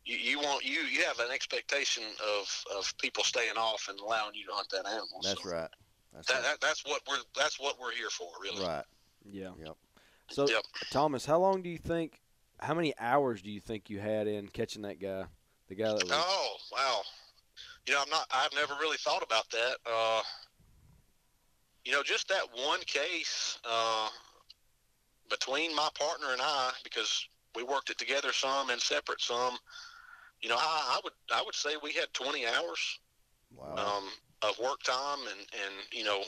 you, 0.08 0.16
you 0.16 0.38
want 0.38 0.64
you 0.64 0.80
you 0.80 1.04
have 1.04 1.20
an 1.20 1.30
expectation 1.32 2.02
of 2.40 2.64
of 2.76 2.92
people 2.98 3.22
staying 3.22 3.56
off 3.58 3.88
and 3.90 4.00
allowing 4.00 4.34
you 4.34 4.46
to 4.46 4.52
hunt 4.52 4.68
that 4.70 4.86
animal. 4.86 5.20
That's 5.22 5.42
so 5.42 5.50
right. 5.50 5.68
That's 6.14 6.26
That, 6.28 6.34
right. 6.34 6.42
that 6.44 6.60
that's 6.60 6.84
what 6.84 7.02
we're 7.08 7.18
that's 7.36 7.60
what 7.60 7.78
we're 7.78 7.92
here 7.92 8.08
for, 8.10 8.30
really. 8.42 8.64
right. 8.64 8.84
yeah. 9.30 9.50
Yep. 9.58 9.76
So, 10.30 10.48
Yep. 10.48 10.62
Thomas, 10.90 11.24
how 11.24 11.38
long 11.38 11.62
do 11.62 11.68
you 11.68 11.78
think? 11.78 12.20
How 12.60 12.74
many 12.74 12.92
hours 12.98 13.40
do 13.40 13.50
you 13.50 13.60
think 13.60 13.88
you 13.88 14.00
had 14.00 14.26
in 14.26 14.48
catching 14.48 14.82
that 14.82 15.00
guy? 15.00 15.24
The 15.68 15.74
guy 15.74 15.88
that 15.88 16.04
was. 16.04 16.12
Oh 16.12 16.56
wow, 16.72 17.02
you 17.86 17.94
know 17.94 18.02
I'm 18.02 18.10
not 18.10 18.26
I've 18.30 18.52
never 18.54 18.74
really 18.80 18.96
thought 18.96 19.22
about 19.22 19.48
that. 19.50 19.76
Uh, 19.86 20.22
you 21.84 21.92
know, 21.92 22.02
just 22.02 22.28
that 22.28 22.42
one 22.66 22.80
case 22.80 23.58
uh, 23.68 24.08
between 25.30 25.74
my 25.76 25.88
partner 25.94 26.28
and 26.32 26.40
I, 26.42 26.72
because 26.82 27.26
we 27.54 27.62
worked 27.62 27.90
it 27.90 27.98
together 27.98 28.32
some 28.32 28.70
and 28.70 28.80
separate 28.80 29.20
some. 29.20 29.56
You 30.40 30.48
know, 30.48 30.56
I, 30.56 30.96
I 30.96 31.00
would 31.04 31.12
I 31.32 31.42
would 31.44 31.54
say 31.54 31.70
we 31.82 31.92
had 31.92 32.12
20 32.12 32.46
hours 32.46 33.00
Wow. 33.56 33.98
um, 33.98 34.04
of 34.42 34.58
work 34.58 34.82
time 34.82 35.18
and 35.30 35.40
and 35.40 35.74
you 35.90 36.04
know 36.04 36.22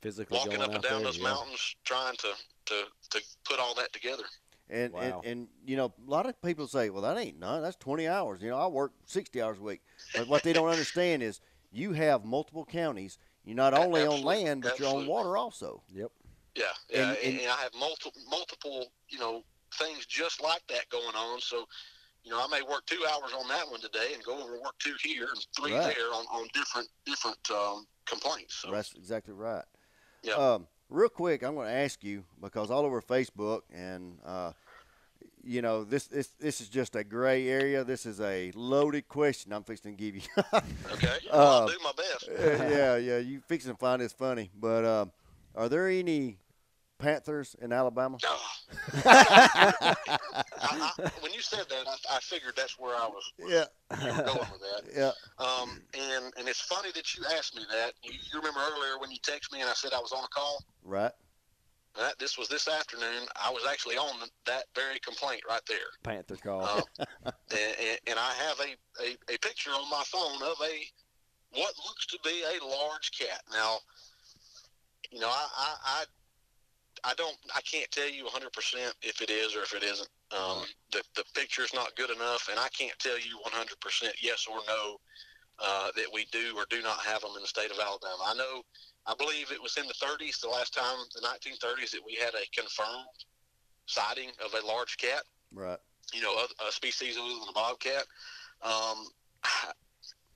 physically 0.00 0.38
walking 0.38 0.62
up 0.62 0.72
and 0.72 0.82
down 0.82 1.02
there, 1.02 1.04
those 1.12 1.18
yeah. 1.18 1.24
mountains 1.24 1.76
trying 1.84 2.16
to, 2.16 2.28
to 2.66 2.84
to 3.10 3.20
put 3.44 3.58
all 3.58 3.74
that 3.74 3.92
together. 3.92 4.22
And, 4.68 4.92
Wow. 4.92 5.00
and 5.00 5.24
and 5.24 5.48
you 5.64 5.76
know, 5.76 5.86
a 6.06 6.10
lot 6.10 6.26
of 6.26 6.40
people 6.42 6.66
say, 6.66 6.90
"Well, 6.90 7.02
that 7.02 7.18
ain't 7.18 7.38
none. 7.38 7.62
That's 7.62 7.76
20 7.76 8.08
hours." 8.08 8.42
You 8.42 8.50
know, 8.50 8.58
I 8.58 8.66
work 8.66 8.92
60 9.06 9.40
hours 9.42 9.58
a 9.58 9.62
week. 9.62 9.82
But 10.14 10.28
what 10.28 10.42
they 10.42 10.52
don't 10.52 10.68
understand 10.70 11.22
is 11.22 11.40
you 11.72 11.92
have 11.92 12.24
multiple 12.24 12.64
counties. 12.64 13.18
You're 13.44 13.54
not 13.56 13.74
A- 13.74 13.78
only 13.78 14.06
on 14.06 14.22
land, 14.22 14.62
but 14.62 14.78
you're 14.78 14.88
on 14.88 15.06
water 15.06 15.36
also. 15.36 15.82
Yep. 15.94 16.10
Yeah, 16.56 16.64
yeah, 16.88 17.10
And- 17.10 17.18
and, 17.18 17.40
and- 17.40 17.50
I 17.50 17.56
have 17.56 17.74
multiple, 17.74 18.20
multiple, 18.28 18.86
you 19.08 19.18
know, 19.18 19.44
things 19.74 20.06
just 20.06 20.42
like 20.42 20.66
that 20.68 20.88
going 20.88 21.14
on. 21.14 21.40
So, 21.40 21.66
you 22.26 22.32
know, 22.32 22.44
I 22.44 22.48
may 22.48 22.60
work 22.62 22.84
two 22.86 23.02
hours 23.08 23.32
on 23.38 23.46
that 23.48 23.70
one 23.70 23.80
today 23.80 24.08
and 24.12 24.22
go 24.24 24.42
over 24.42 24.54
and 24.54 24.62
work 24.62 24.74
two 24.80 24.94
here 25.00 25.28
and 25.32 25.46
three 25.56 25.72
Right. 25.72 25.94
there 25.94 26.08
on, 26.12 26.24
on 26.26 26.48
different 26.52 26.88
different 27.04 27.38
um, 27.52 27.86
complaints. 28.04 28.56
So, 28.56 28.72
That's 28.72 28.92
exactly 28.94 29.32
right. 29.32 29.64
Yeah. 30.22 30.34
Um, 30.34 30.66
real 30.90 31.08
quick, 31.08 31.44
I'm 31.44 31.54
going 31.54 31.68
to 31.68 31.72
ask 31.72 32.02
you 32.02 32.24
because 32.42 32.68
all 32.68 32.84
over 32.84 33.00
Facebook 33.00 33.60
and 33.72 34.18
uh, 34.26 34.52
you 35.44 35.62
know 35.62 35.84
this, 35.84 36.08
this 36.08 36.26
this 36.40 36.60
is 36.60 36.68
just 36.68 36.96
a 36.96 37.04
gray 37.04 37.48
area. 37.48 37.84
This 37.84 38.04
is 38.04 38.20
a 38.20 38.50
loaded 38.56 39.06
question. 39.06 39.52
I'm 39.52 39.62
fixing 39.62 39.96
to 39.96 40.02
give 40.02 40.16
you. 40.16 40.22
okay, 40.92 41.18
well, 41.32 41.60
I'll 41.62 41.68
do 41.68 41.78
my 41.84 41.92
best. 41.96 42.28
yeah, 42.40 42.96
yeah. 42.96 43.18
You 43.18 43.40
fixing 43.46 43.70
to 43.70 43.78
find 43.78 44.02
this 44.02 44.12
funny, 44.12 44.50
but 44.58 44.84
um, 44.84 45.12
are 45.54 45.68
there 45.68 45.86
any 45.88 46.38
Panthers 46.98 47.54
in 47.60 47.72
Alabama? 47.72 48.18
Ah. 48.24 48.52
I, 49.04 49.94
I, 50.58 50.90
when 51.20 51.32
you 51.32 51.40
said 51.40 51.64
that, 51.68 51.86
I, 51.86 52.16
I 52.16 52.20
figured 52.20 52.54
that's 52.56 52.78
where 52.78 52.94
I 52.96 53.06
was 53.08 53.32
Yeah, 53.38 53.64
going 54.00 54.38
with 54.38 54.60
that. 54.60 54.82
yeah. 54.94 55.12
Um, 55.44 55.82
and 55.94 56.32
and 56.38 56.48
it's 56.48 56.60
funny 56.60 56.90
that 56.94 57.14
you 57.14 57.24
asked 57.36 57.54
me 57.54 57.62
that. 57.70 57.92
You, 58.02 58.12
you 58.12 58.38
remember 58.38 58.60
earlier 58.60 58.98
when 58.98 59.10
you 59.10 59.18
texted 59.18 59.52
me 59.52 59.60
and 59.60 59.68
I 59.68 59.74
said 59.74 59.92
I 59.94 59.98
was 60.00 60.12
on 60.12 60.24
a 60.24 60.28
call. 60.28 60.62
Right. 60.82 61.12
That 61.98 62.18
this 62.18 62.36
was 62.36 62.48
this 62.48 62.68
afternoon. 62.68 63.26
I 63.42 63.50
was 63.50 63.64
actually 63.70 63.96
on 63.96 64.28
that 64.46 64.64
very 64.74 64.98
complaint 65.00 65.42
right 65.48 65.62
there. 65.68 65.78
Panther 66.02 66.36
call. 66.36 66.62
Um, 66.62 66.82
and, 67.24 67.34
and, 67.50 67.98
and 68.06 68.18
I 68.18 68.32
have 68.48 68.60
a, 68.60 69.02
a, 69.02 69.34
a 69.34 69.38
picture 69.38 69.70
on 69.70 69.88
my 69.90 70.02
phone 70.06 70.42
of 70.42 70.56
a 70.62 71.58
what 71.58 71.72
looks 71.86 72.06
to 72.06 72.18
be 72.24 72.42
a 72.42 72.64
large 72.64 73.10
cat. 73.18 73.40
Now, 73.52 73.78
you 75.10 75.20
know, 75.20 75.28
I 75.28 75.46
I, 75.56 75.74
I, 75.84 76.04
I 77.06 77.14
don't 77.14 77.36
I 77.54 77.60
can't 77.62 77.90
tell 77.92 78.10
you 78.10 78.24
100 78.24 78.52
percent 78.52 78.92
if 79.00 79.22
it 79.22 79.30
is 79.30 79.54
or 79.54 79.62
if 79.62 79.72
it 79.72 79.84
isn't. 79.84 80.08
Um, 80.36 80.64
the 80.90 81.02
the 81.14 81.24
picture's 81.34 81.72
not 81.72 81.94
good 81.96 82.10
enough, 82.10 82.48
and 82.50 82.58
I 82.58 82.68
can't 82.68 82.98
tell 82.98 83.16
you 83.16 83.38
100 83.42 83.80
percent 83.80 84.12
yes 84.20 84.46
or 84.50 84.58
no 84.66 84.96
uh, 85.62 85.88
that 85.94 86.06
we 86.12 86.26
do 86.32 86.54
or 86.56 86.66
do 86.68 86.82
not 86.82 86.98
have 87.00 87.20
them 87.20 87.30
in 87.36 87.42
the 87.42 87.48
state 87.48 87.70
of 87.70 87.78
Alabama. 87.78 88.22
I 88.26 88.34
know. 88.34 88.62
I 89.06 89.14
believe 89.14 89.52
it 89.52 89.62
was 89.62 89.76
in 89.76 89.86
the 89.86 89.94
30s, 89.94 90.40
the 90.40 90.48
last 90.48 90.74
time, 90.74 90.98
the 91.14 91.20
1930s, 91.20 91.92
that 91.92 92.00
we 92.04 92.16
had 92.16 92.34
a 92.34 92.44
confirmed 92.52 93.06
sighting 93.86 94.30
of 94.44 94.52
a 94.52 94.66
large 94.66 94.96
cat 94.96 95.22
Right. 95.54 95.78
you 96.12 96.20
know, 96.22 96.34
a, 96.34 96.68
a 96.68 96.72
species 96.72 97.16
other 97.16 97.28
than 97.28 97.48
a 97.48 97.52
bobcat. 97.52 98.04
Um, 98.62 99.06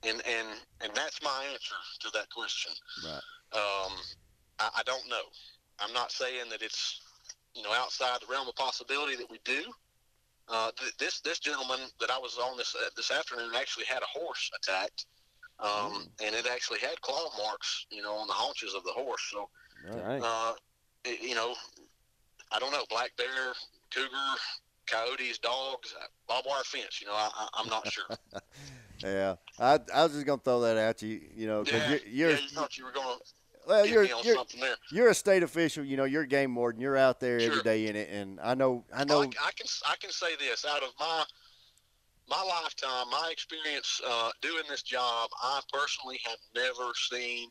and 0.05 0.23
and 0.27 0.49
and 0.83 0.93
that's 0.95 1.23
my 1.23 1.47
answer 1.53 1.75
to 2.01 2.11
that 2.15 2.31
question. 2.31 2.73
Right. 3.05 3.23
Um, 3.53 3.93
I, 4.59 4.71
I 4.79 4.83
don't 4.87 5.09
know. 5.09 5.27
I'm 5.81 5.93
not 5.93 6.13
saying 6.13 6.49
that 6.51 6.63
it's 6.63 7.01
you 7.55 7.63
know 7.63 7.73
outside 7.73 8.19
the 8.21 8.27
realm 8.31 8.49
of 8.49 8.55
possibility 8.57 9.17
that 9.17 9.31
we 9.31 9.39
do. 9.45 9.63
Uh, 10.49 10.71
th- 10.79 10.93
this 10.99 11.21
this 11.21 11.39
gentleman 11.39 11.79
that 12.01 12.11
I 12.11 12.19
was 12.19 12.37
on 12.39 12.57
this 12.57 12.75
uh, 12.75 12.89
this 12.97 13.11
afternoon 13.11 13.51
actually 13.57 13.85
had 13.87 14.03
a 14.03 14.19
horse 14.19 14.51
attacked, 14.57 15.07
um, 15.59 16.07
and 16.25 16.35
it 16.35 16.47
actually 16.51 16.81
had 16.81 17.01
claw 17.03 17.31
marks, 17.39 17.87
you 17.91 18.03
know, 18.03 18.15
on 18.15 18.27
the 18.27 18.33
haunches 18.33 18.75
of 18.75 18.83
the 18.85 18.93
horse. 18.93 19.23
So 19.33 19.49
Right. 19.89 20.21
Uh, 20.23 20.53
it- 21.05 21.21
you 21.23 21.35
know, 21.35 21.55
I 22.53 22.59
don't 22.59 22.73
know, 22.73 22.85
black 22.91 23.17
bear, 23.17 23.55
cougar, 23.95 24.09
coyotes, 24.87 25.39
dogs, 25.39 25.95
uh, 25.99 26.05
barbed 26.29 26.47
wire 26.49 26.63
fence. 26.65 27.01
You 27.01 27.07
know, 27.07 27.15
I, 27.15 27.31
I, 27.35 27.49
I'm 27.55 27.69
not 27.69 27.87
sure. 27.91 28.05
Yeah. 29.03 29.37
I 29.59 29.79
I 29.95 30.03
was 30.05 30.13
just 30.13 30.27
gonna 30.27 30.43
throw 30.45 30.61
that 30.61 30.77
at 30.77 31.01
you. 31.01 31.23
You 31.35 31.47
know, 31.47 31.65
because 31.65 31.81
yeah, 31.81 31.89
you're, 31.89 31.99
you're 32.07 32.31
yeah, 32.33 32.43
you 32.43 32.49
thought 32.51 32.77
you 32.77 32.85
were 32.85 32.93
going 32.93 33.19
to 33.19 33.25
well, 33.67 33.87
you're 33.87 34.05
you're 34.05 34.45
you're 34.91 35.09
a 35.09 35.15
state 35.15 35.43
official. 35.43 35.85
You 35.85 35.97
know, 35.97 36.05
you're 36.05 36.23
a 36.23 36.27
game 36.27 36.55
warden. 36.55 36.81
You're 36.81 36.97
out 36.97 37.21
there 37.21 37.39
every 37.39 37.55
Sure. 37.55 37.63
day 37.63 37.87
in 37.87 37.97
it, 37.97 38.09
and 38.11 38.41
I 38.41 38.55
know 38.55 38.85
I 38.95 39.03
I, 39.03 39.05
know. 39.05 39.23
I 39.23 39.27
can 39.53 39.67
I 39.87 39.97
can 40.01 40.11
say 40.11 40.37
this 40.37 40.65
out 40.65 40.83
of 40.83 40.91
my 40.99 41.25
my 42.29 42.43
lifetime, 42.43 43.07
my 43.11 43.29
experience 43.33 44.01
uh, 44.07 44.31
doing 44.41 44.63
this 44.69 44.83
job, 44.83 45.29
I 45.43 45.61
personally 45.73 46.21
have 46.25 46.39
never 46.55 46.93
seen 47.11 47.49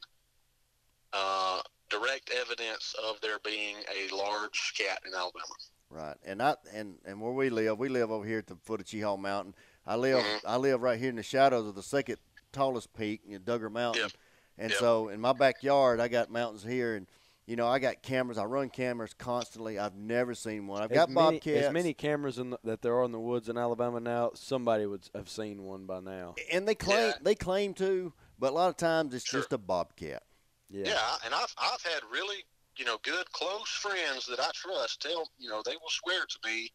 uh, 1.12 1.62
direct 1.90 2.32
evidence 2.32 2.96
of 3.04 3.20
there 3.22 3.40
being 3.44 3.76
a 3.94 4.16
large 4.16 4.74
cat 4.78 5.02
in 5.06 5.14
Alabama. 5.14 5.46
Right, 5.90 6.16
and 6.24 6.42
I 6.42 6.56
and 6.74 6.96
and 7.06 7.20
where 7.20 7.32
we 7.34 7.50
live, 7.50 7.78
we 7.80 7.90
live 7.90 8.12
over 8.12 8.26
here 8.26 8.38
at 8.38 8.48
the 8.48 8.56
foot 8.64 8.80
of 8.80 8.86
Cheaha 8.86 9.20
Mountain. 9.20 9.56
I 9.86 9.96
live 9.96 10.24
Mhm. 10.24 10.42
I 10.46 10.56
live 10.58 10.82
right 10.82 11.00
here 11.00 11.10
in 11.10 11.16
the 11.16 11.24
shadows 11.24 11.68
of 11.68 11.76
the 11.76 11.84
second 11.84 12.18
tallest 12.52 12.94
peak, 12.94 13.22
you 13.26 13.40
know, 13.40 13.44
Dugger 13.44 13.72
Mountain. 13.72 14.04
Yep. 14.04 14.12
And 14.60 14.70
Yep. 14.72 14.80
so 14.80 15.08
in 15.08 15.22
my 15.22 15.32
backyard, 15.34 16.00
I 16.02 16.10
got 16.10 16.30
mountains 16.30 16.64
here, 16.64 16.96
and 16.96 17.08
you 17.46 17.56
know 17.56 17.66
I 17.68 17.80
got 17.80 18.04
cameras. 18.04 18.38
I 18.38 18.44
run 18.44 18.70
cameras 18.70 19.14
constantly. 19.18 19.80
I've 19.80 19.96
never 19.96 20.36
seen 20.36 20.68
one. 20.68 20.84
I've 20.84 20.92
as 20.92 20.96
got 20.98 21.10
many, 21.10 21.38
bobcats. 21.38 21.68
as 21.68 21.74
many 21.74 21.94
cameras 21.94 22.38
in 22.38 22.50
the, 22.52 22.60
that 22.66 22.82
there 22.82 22.94
are 22.96 23.06
in 23.06 23.14
the 23.14 23.20
woods 23.20 23.48
in 23.50 23.58
Alabama 23.58 24.00
now, 24.02 24.32
somebody 24.36 24.86
would 24.86 25.10
have 25.16 25.30
seen 25.30 25.64
one 25.64 25.86
by 25.86 26.02
now. 26.02 26.36
and 26.52 26.68
they 26.68 26.76
claim 26.76 27.08
Yeah. 27.12 27.18
they 27.22 27.36
claim 27.36 27.74
to, 27.76 28.14
but 28.38 28.52
a 28.52 28.56
lot 28.56 28.70
of 28.70 28.76
times 28.78 29.14
it's 29.14 29.26
Sure. 29.26 29.40
just 29.40 29.54
a 29.54 29.58
bobcat. 29.58 30.24
Yeah. 30.70 30.88
Yeah, 30.90 31.16
and 31.26 31.34
I've 31.34 31.56
I've 31.58 31.82
had 31.82 32.02
really 32.12 32.44
you 32.76 32.84
know 32.86 32.98
good 33.04 33.32
close 33.32 33.70
friends 33.70 34.26
that 34.28 34.40
I 34.42 34.52
trust 34.54 35.02
tell 35.02 35.26
you 35.38 35.50
know 35.50 35.62
they 35.66 35.78
will 35.78 35.90
swear 35.90 36.26
to 36.26 36.40
me, 36.46 36.70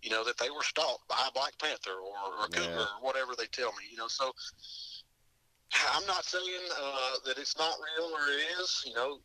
you 0.00 0.10
know 0.10 0.22
that 0.22 0.38
they 0.38 0.48
were 0.50 0.62
stalked 0.62 1.08
by 1.08 1.26
a 1.28 1.32
black 1.32 1.58
panther 1.58 1.90
or, 1.94 2.14
or 2.40 2.44
a 2.44 2.48
cougar 2.48 2.70
Yeah. 2.70 2.80
or 2.82 2.86
whatever 3.02 3.34
they 3.36 3.46
tell 3.46 3.72
me. 3.72 3.84
You 3.90 3.96
know, 3.96 4.06
so 4.08 4.32
I'm 5.94 6.06
not 6.06 6.24
saying 6.24 6.42
uh, 6.80 7.10
that 7.26 7.38
it's 7.38 7.56
not 7.58 7.74
real 7.98 8.06
or 8.10 8.20
it 8.32 8.60
is. 8.60 8.84
You 8.86 8.94
know, 8.94 9.18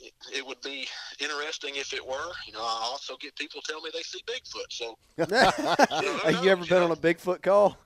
it, 0.00 0.12
it 0.34 0.46
would 0.46 0.60
be 0.62 0.86
interesting 1.20 1.76
if 1.76 1.92
it 1.92 2.04
were. 2.06 2.30
You 2.46 2.52
know, 2.54 2.60
I 2.60 2.80
also 2.90 3.16
get 3.16 3.34
people 3.36 3.60
tell 3.62 3.80
me 3.80 3.90
they 3.92 4.02
see 4.02 4.22
Bigfoot. 4.26 4.70
So 4.70 4.96
Have 6.24 6.44
you 6.44 6.50
ever 6.50 6.64
been 6.64 6.78
you 6.78 6.84
on 6.84 6.90
a 6.90 6.96
Bigfoot 6.96 7.42
call? 7.42 7.76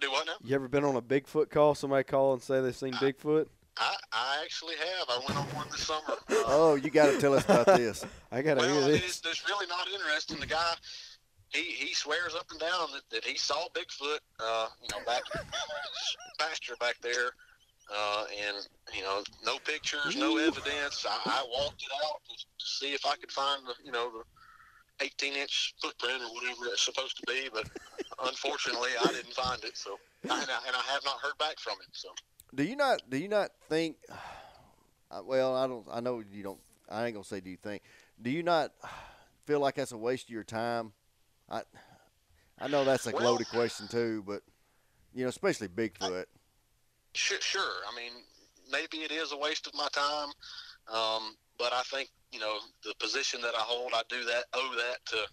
do 0.00 0.10
what 0.10 0.26
now? 0.26 0.34
You 0.44 0.54
ever 0.54 0.68
been 0.68 0.84
on 0.84 0.96
a 0.96 1.02
Bigfoot 1.02 1.48
call? 1.50 1.74
Somebody 1.74 2.04
call 2.04 2.34
and 2.34 2.42
say 2.42 2.60
they've 2.60 2.76
seen 2.76 2.94
Uh, 2.94 2.98
Bigfoot? 2.98 3.46
I, 3.78 3.94
I 4.12 4.40
actually 4.42 4.74
have. 4.76 5.08
I 5.10 5.18
went 5.26 5.36
on 5.38 5.44
one 5.54 5.68
this 5.70 5.82
summer. 5.86 6.02
Uh, 6.30 6.42
oh, 6.46 6.74
you 6.76 6.88
got 6.90 7.06
to 7.12 7.20
tell 7.20 7.34
us 7.34 7.44
about 7.44 7.66
this. 7.76 8.04
I 8.32 8.40
gotta 8.42 8.60
Well, 8.60 8.68
hear 8.72 8.78
I 8.82 8.84
mean, 8.84 8.92
this. 8.92 9.18
it's, 9.18 9.26
it's 9.26 9.48
really 9.48 9.66
not 9.66 9.86
interesting. 9.88 10.40
The 10.40 10.46
guy, 10.46 10.74
he, 11.56 11.86
he 11.86 11.94
swears 11.94 12.34
up 12.34 12.46
and 12.50 12.60
down 12.60 12.88
that, 12.92 13.02
that 13.10 13.24
he 13.24 13.36
saw 13.36 13.66
Bigfoot, 13.74 14.18
uh, 14.40 14.68
you 14.82 14.88
know, 14.92 15.04
back 15.06 15.22
pasture 16.38 16.76
back 16.80 16.96
there, 17.02 17.30
uh, 17.94 18.24
and 18.46 18.56
you 18.94 19.02
know, 19.02 19.22
no 19.44 19.58
pictures, 19.58 20.16
no 20.16 20.38
evidence. 20.38 21.06
I, 21.08 21.18
I 21.24 21.46
walked 21.50 21.82
it 21.82 21.92
out 22.04 22.20
to, 22.28 22.34
to 22.34 22.66
see 22.66 22.92
if 22.92 23.06
I 23.06 23.16
could 23.16 23.32
find 23.32 23.62
the, 23.66 23.74
you 23.84 23.92
know, 23.92 24.10
the 24.10 25.04
18 25.04 25.34
inch 25.34 25.74
footprint 25.80 26.22
or 26.22 26.32
whatever 26.34 26.66
it's 26.66 26.84
supposed 26.84 27.16
to 27.18 27.22
be, 27.26 27.48
but 27.52 27.68
unfortunately, 28.24 28.90
I 29.00 29.06
didn't 29.08 29.34
find 29.34 29.62
it. 29.64 29.76
So, 29.76 29.98
and 30.22 30.32
I, 30.32 30.36
and 30.38 30.76
I 30.76 30.92
have 30.92 31.04
not 31.04 31.18
heard 31.20 31.36
back 31.38 31.58
from 31.58 31.74
him. 31.74 31.88
So. 31.92 32.08
Do 32.54 32.64
you 32.64 32.76
not? 32.76 33.02
Do 33.08 33.18
you 33.18 33.28
not 33.28 33.50
think? 33.68 33.96
uh, 35.10 35.20
Well, 35.24 35.54
I 35.54 35.66
don't. 35.66 35.86
I 35.90 36.00
know 36.00 36.22
you 36.32 36.42
don't. 36.42 36.60
I 36.88 37.06
ain't 37.06 37.14
gonna 37.14 37.24
say. 37.24 37.40
Do 37.40 37.50
you 37.50 37.56
think? 37.56 37.82
Do 38.20 38.30
you 38.30 38.42
not 38.42 38.72
feel 39.46 39.60
like 39.60 39.74
that's 39.74 39.92
a 39.92 39.98
waste 39.98 40.26
of 40.26 40.30
your 40.30 40.44
time? 40.44 40.92
I 41.48 41.62
I 42.58 42.68
know 42.68 42.84
that's 42.84 43.06
a 43.06 43.10
Well- 43.10 43.24
loaded 43.24 43.48
question 43.48 43.88
too, 43.88 44.22
but 44.26 44.42
you 45.14 45.22
know, 45.24 45.28
especially 45.28 45.68
Bigfoot. 45.68 46.26
Sure, 47.14 47.40
sure. 47.40 47.72
I 47.90 47.94
mean, 47.96 48.12
maybe 48.70 48.98
it 48.98 49.10
is 49.10 49.32
a 49.32 49.36
waste 49.36 49.66
of 49.66 49.74
my 49.74 49.88
time, 49.92 50.28
um, 50.88 51.36
but 51.58 51.72
I 51.72 51.82
think 51.84 52.10
you 52.32 52.40
know 52.40 52.58
the 52.84 52.94
position 52.98 53.40
that 53.42 53.54
I 53.54 53.60
hold, 53.60 53.92
I 53.94 54.02
do 54.08 54.24
that 54.24 54.44
owe 54.52 54.74
that 54.76 55.04
to 55.06 55.26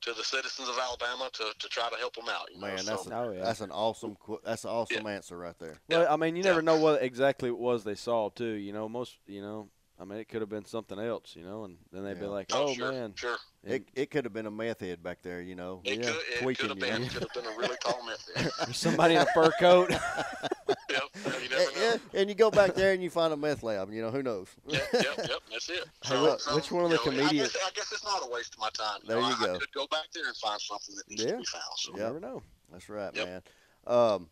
to 0.00 0.12
the 0.14 0.22
citizens 0.22 0.68
of 0.68 0.78
Alabama 0.78 1.28
to, 1.32 1.52
to 1.58 1.68
try 1.68 1.88
to 1.90 1.96
help 1.96 2.14
them 2.14 2.28
out. 2.28 2.48
You 2.54 2.60
know? 2.60 2.68
Man, 2.68 2.76
that's 2.76 3.02
so, 3.04 3.10
a, 3.10 3.14
Oh, 3.14 3.32
yeah. 3.32 3.42
that's 3.42 3.60
an 3.60 3.72
awesome. 3.72 4.16
That's 4.44 4.62
an 4.62 4.70
awesome 4.70 5.06
answer 5.08 5.36
right 5.36 5.58
there. 5.58 5.80
Well, 5.88 6.06
I 6.08 6.14
mean, 6.14 6.36
you 6.36 6.44
never 6.44 6.60
Yeah. 6.60 6.66
know 6.66 6.76
what 6.76 7.02
exactly 7.02 7.48
it 7.48 7.58
was 7.58 7.82
they 7.82 7.96
saw 7.96 8.28
too. 8.28 8.44
You 8.52 8.72
know, 8.72 8.88
most. 8.88 9.16
You 9.26 9.42
know, 9.42 9.70
I 10.00 10.04
mean, 10.04 10.18
it 10.20 10.28
could 10.28 10.40
have 10.42 10.48
been 10.48 10.64
something 10.64 10.98
else. 10.98 11.34
You 11.36 11.42
know, 11.44 11.64
and 11.64 11.76
then 11.92 12.04
they'd 12.04 12.20
be 12.20 12.26
like, 12.26 12.46
oh, 12.52 12.68
"Oh 12.68 12.74
sure, 12.74 12.92
man." 12.92 13.12
sure. 13.16 13.36
It 13.64 13.88
it 13.94 14.10
could 14.10 14.24
have 14.24 14.32
been 14.32 14.46
a 14.46 14.50
meth 14.50 14.80
head 14.80 15.02
back 15.02 15.22
there. 15.22 15.40
You 15.42 15.56
know, 15.56 15.80
It 15.84 15.98
Yeah, 15.98 16.04
could 16.06 16.16
it 16.16 16.42
tweaking 16.42 16.68
could 16.68 16.70
have 16.70 16.78
been 16.78 17.00
man. 17.02 17.10
could 17.10 17.22
have 17.22 17.32
been 17.34 17.46
a 17.52 17.56
really 17.58 17.76
tall 17.84 18.00
method. 18.06 18.52
There's 18.66 18.76
somebody 18.76 19.14
in 19.16 19.22
a 19.22 19.26
fur 19.34 19.50
coat. 19.58 19.90
yep, 20.90 21.02
you 21.24 21.48
never 21.48 21.54
Eh, 21.56 21.64
know. 21.64 21.70
yeah, 22.14 22.20
and 22.20 22.28
you 22.28 22.34
go 22.36 22.50
back 22.50 22.74
there 22.74 22.92
and 22.92 23.02
you 23.02 23.10
find 23.10 23.32
a 23.32 23.36
meth 23.36 23.62
lab. 23.64 23.90
You 23.92 24.02
know, 24.02 24.10
who 24.10 24.22
knows? 24.22 24.48
Yep, 24.66 24.82
yep, 24.92 25.04
yep, 25.18 25.40
that's 25.50 25.68
it. 25.70 25.84
Hey, 26.04 26.16
look, 26.18 26.40
which 26.54 26.70
one 26.70 26.84
of 26.84 26.90
the 26.90 26.96
you 27.04 27.04
know, 27.12 27.18
comedians- 27.26 27.50
I 27.56 27.58
guess, 27.58 27.66
I 27.66 27.70
guess 27.74 27.92
it's 27.92 28.04
not 28.04 28.22
a 28.24 28.30
waste 28.30 28.54
of 28.54 28.60
my 28.60 28.70
time. 28.70 29.00
There 29.06 29.20
know, 29.20 29.28
you 29.28 29.34
I, 29.34 29.44
go. 29.46 29.54
I 29.56 29.58
could 29.58 29.72
go 29.72 29.86
back 29.88 30.04
there 30.14 30.26
and 30.28 30.36
find 30.36 30.60
something 30.60 30.94
that 30.94 31.08
needs 31.08 31.24
Yeah. 31.24 31.32
to 31.32 31.36
be 31.38 31.44
found. 31.44 31.62
So. 31.76 31.92
You 31.92 31.98
never 31.98 32.20
know. 32.20 32.42
That's 32.70 32.88
right, 32.88 33.14
Yep. 33.14 33.26
man. 33.26 33.42
Um, 33.86 34.30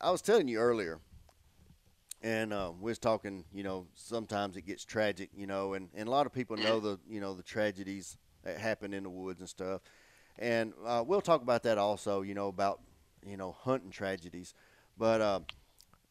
I 0.00 0.10
was 0.10 0.22
telling 0.22 0.48
you 0.48 0.58
earlier, 0.58 0.98
and 2.24 2.54
uh, 2.54 2.72
we 2.80 2.90
was 2.90 2.98
talking. 2.98 3.44
You 3.52 3.62
know, 3.62 3.86
sometimes 3.94 4.56
it 4.56 4.62
gets 4.62 4.84
tragic. 4.84 5.30
You 5.36 5.46
know, 5.46 5.74
and, 5.74 5.90
and 5.94 6.08
a 6.08 6.10
lot 6.10 6.26
of 6.26 6.32
people 6.32 6.56
know 6.56 6.80
the 6.80 6.98
you 7.08 7.20
know 7.20 7.34
the 7.34 7.42
tragedies 7.42 8.16
that 8.42 8.58
happen 8.58 8.92
in 8.94 9.04
the 9.04 9.10
woods 9.10 9.40
and 9.40 9.48
stuff. 9.48 9.82
And 10.38 10.72
uh, 10.84 11.04
we'll 11.06 11.20
talk 11.20 11.42
about 11.42 11.62
that 11.64 11.78
also. 11.78 12.22
You 12.22 12.34
know 12.34 12.48
about 12.48 12.80
you 13.24 13.36
know 13.36 13.52
hunting 13.52 13.90
tragedies, 13.90 14.54
but 14.98 15.20
uh, 15.20 15.40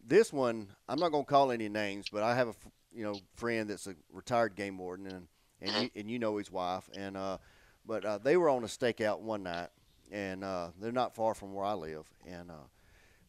this 0.06 0.32
one 0.32 0.68
I'm 0.88 1.00
not 1.00 1.12
going 1.12 1.26
to 1.26 1.30
call 1.30 1.52
any 1.52 1.68
names, 1.68 2.08
but 2.14 2.22
I 2.22 2.36
have 2.36 2.50
a 2.50 2.54
you 2.94 3.04
know 3.04 3.16
friend 3.36 3.70
that's 3.70 3.88
a 3.88 3.96
retired 4.14 4.56
game 4.56 4.78
warden 4.78 5.08
and 5.08 5.28
and 5.62 5.84
you, 5.84 5.90
and 6.00 6.12
you 6.12 6.20
know 6.20 6.38
his 6.38 6.52
wife 6.52 6.90
and 6.96 7.18
uh, 7.18 7.40
but 7.88 8.06
uh, 8.06 8.18
they 8.20 8.38
were 8.38 8.50
on 8.50 8.64
a 8.64 8.68
stakeout 8.68 9.20
one 9.20 9.44
night 9.44 9.70
and 10.12 10.44
uh, 10.44 10.68
they're 10.80 10.92
not 10.92 11.16
far 11.16 11.34
from 11.34 11.56
where 11.56 11.66
I 11.66 11.74
live 11.74 12.06
and 12.28 12.52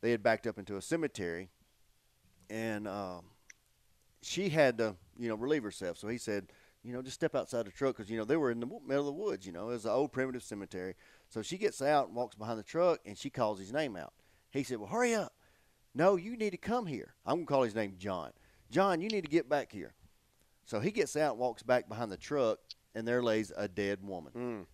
they 0.03 0.11
had 0.11 0.23
backed 0.23 0.47
up 0.47 0.59
into 0.59 0.77
a 0.77 0.83
cemetery 0.83 1.49
and 2.51 2.89
um, 2.89 3.25
she 4.23 4.49
had 4.49 4.79
to 4.79 4.97
you 5.19 5.29
know 5.29 5.35
relieve 5.35 5.63
herself. 5.63 5.99
So 5.99 6.09
he 6.09 6.19
said 6.19 6.53
you 6.83 6.93
know 6.93 7.03
just 7.03 7.15
step 7.15 7.35
outside 7.35 7.67
the 7.67 7.71
truck 7.71 7.97
because 7.97 8.11
you 8.11 8.17
know 8.17 8.25
they 8.25 8.37
were 8.37 8.51
in 8.51 8.61
the 8.61 8.67
middle 8.67 9.09
of 9.09 9.15
the 9.15 9.23
woods 9.23 9.47
you 9.47 9.53
know 9.53 9.71
it 9.71 9.73
was 9.73 9.85
an 9.85 9.93
old 9.93 10.13
primitive 10.13 10.43
cemetery. 10.43 10.95
So 11.29 11.43
she 11.43 11.59
gets 11.59 11.83
out 11.83 12.09
and 12.09 12.17
walks 12.17 12.37
behind 12.37 12.59
the 12.59 12.65
truck 12.65 13.01
and 13.05 13.17
she 13.17 13.31
calls 13.31 13.59
his 13.59 13.73
name 13.73 13.97
out. 13.97 14.13
He 14.51 14.63
said 14.63 14.79
well 14.79 14.89
hurry 14.89 15.15
up. 15.15 15.33
No 15.95 16.17
you 16.17 16.37
need 16.37 16.51
to 16.51 16.59
come 16.59 16.87
here. 16.87 17.15
I'm 17.27 17.41
to 17.41 17.47
call 17.47 17.63
his 17.63 17.75
name 17.75 17.95
john. 17.99 18.31
John 18.71 19.01
you 19.01 19.09
need 19.09 19.25
to 19.25 19.31
get 19.31 19.49
back 19.49 19.73
here. 19.73 19.95
So 20.65 20.81
he 20.81 20.91
gets 20.91 21.17
out 21.17 21.33
and 21.33 21.41
walks 21.41 21.63
back 21.63 21.89
behind 21.89 22.11
the 22.11 22.17
truck 22.17 22.59
and 22.95 23.07
there 23.07 23.23
lays 23.23 23.53
a 23.57 23.69
dead 23.69 23.99
woman. 24.03 24.33
Mm. 24.37 24.67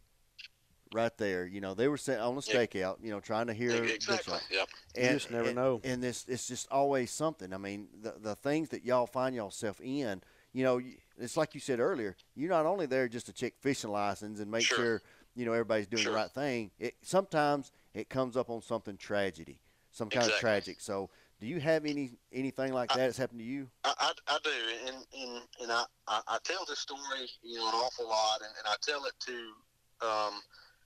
Right 0.93 1.17
there 1.19 1.47
you 1.47 1.61
know 1.61 1.75
they 1.75 1.89
were 1.89 1.97
sent 1.97 2.21
on 2.21 2.35
a 2.37 2.41
stakeout 2.41 2.97
you 3.03 3.11
know 3.11 3.21
trying 3.21 3.47
to 3.47 3.55
hear 3.55 3.73
the 3.73 3.95
exactly. 3.95 4.35
shot. 4.35 4.43
Yep. 4.51 4.69
You 4.97 5.03
just 5.03 5.31
never 5.31 5.49
and, 5.49 5.57
know. 5.57 5.81
And 5.85 6.03
this, 6.03 6.25
it's 6.27 6.49
just 6.49 6.67
always 6.71 7.11
something. 7.11 7.53
I 7.53 7.59
mean, 7.59 7.89
the 8.03 8.15
the 8.21 8.35
things 8.35 8.71
that 8.71 8.85
y'all 8.85 9.07
find 9.07 9.35
yourself 9.35 9.81
in, 9.81 10.21
you 10.53 10.65
know, 10.65 10.81
it's 11.19 11.37
like 11.37 11.55
you 11.55 11.61
said 11.61 11.79
earlier. 11.79 12.17
You're 12.35 12.51
not 12.51 12.67
only 12.67 12.87
there 12.87 13.09
just 13.09 13.27
to 13.27 13.33
check 13.33 13.55
fishing 13.61 13.91
license 13.91 14.41
and 14.41 14.51
make 14.51 14.65
Sure. 14.65 14.79
sure, 14.79 15.03
you 15.37 15.45
know 15.45 15.53
everybody's 15.53 15.87
doing 15.87 16.03
Sure. 16.03 16.13
the 16.13 16.17
right 16.17 16.31
thing. 16.31 16.71
It 16.79 16.97
sometimes 17.03 17.71
it 17.95 18.09
comes 18.09 18.37
up 18.37 18.51
on 18.51 18.63
something 18.63 18.97
tragedy, 18.97 19.61
some 19.93 20.11
kind 20.11 20.27
of 20.27 20.39
tragic. 20.39 20.81
So, 20.81 21.11
do 21.41 21.47
you 21.47 21.61
have 21.61 21.87
any 21.87 22.19
anything 22.33 22.73
like 22.73 22.93
I- 22.93 22.97
that 22.97 23.07
that's 23.07 23.19
happened 23.19 23.41
to 23.41 23.47
you? 23.47 23.69
I, 23.85 23.95
I, 23.99 24.13
I 24.27 24.39
do, 24.43 24.51
and 24.87 24.97
and, 25.17 25.43
and 25.63 25.73
I, 25.73 25.85
I, 26.09 26.21
I 26.27 26.39
tell 26.43 26.65
this 26.69 26.81
story, 26.81 27.31
you 27.43 27.59
know, 27.59 27.69
an 27.69 27.75
awful 27.75 28.09
lot, 28.09 28.41
and, 28.41 28.51
and 28.59 28.67
I 28.67 28.75
tell 28.83 29.05
it 29.05 29.15
to, 29.27 30.07
um, 30.07 30.43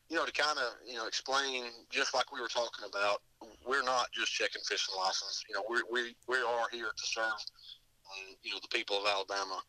you 0.08 0.16
know, 0.16 0.26
to 0.26 0.32
kind 0.32 0.58
of, 0.58 0.74
you 0.86 0.94
know, 0.94 1.06
explain 1.06 1.64
just 1.90 2.14
like 2.14 2.32
we 2.32 2.40
were 2.40 2.48
talking 2.48 2.84
about. 2.88 3.22
We're 3.66 3.82
not 3.82 4.12
just 4.12 4.32
checking 4.32 4.62
fishing 4.62 4.94
license. 4.96 5.42
You 5.48 5.56
know, 5.56 5.64
we 5.68 5.82
we 5.90 6.14
we 6.28 6.36
are 6.36 6.66
here 6.72 6.90
to 6.94 7.06
serve, 7.06 7.24
um, 7.24 8.36
you 8.42 8.52
know, 8.52 8.58
the 8.60 8.68
people 8.68 8.98
of 8.98 9.06
Alabama 9.06 9.60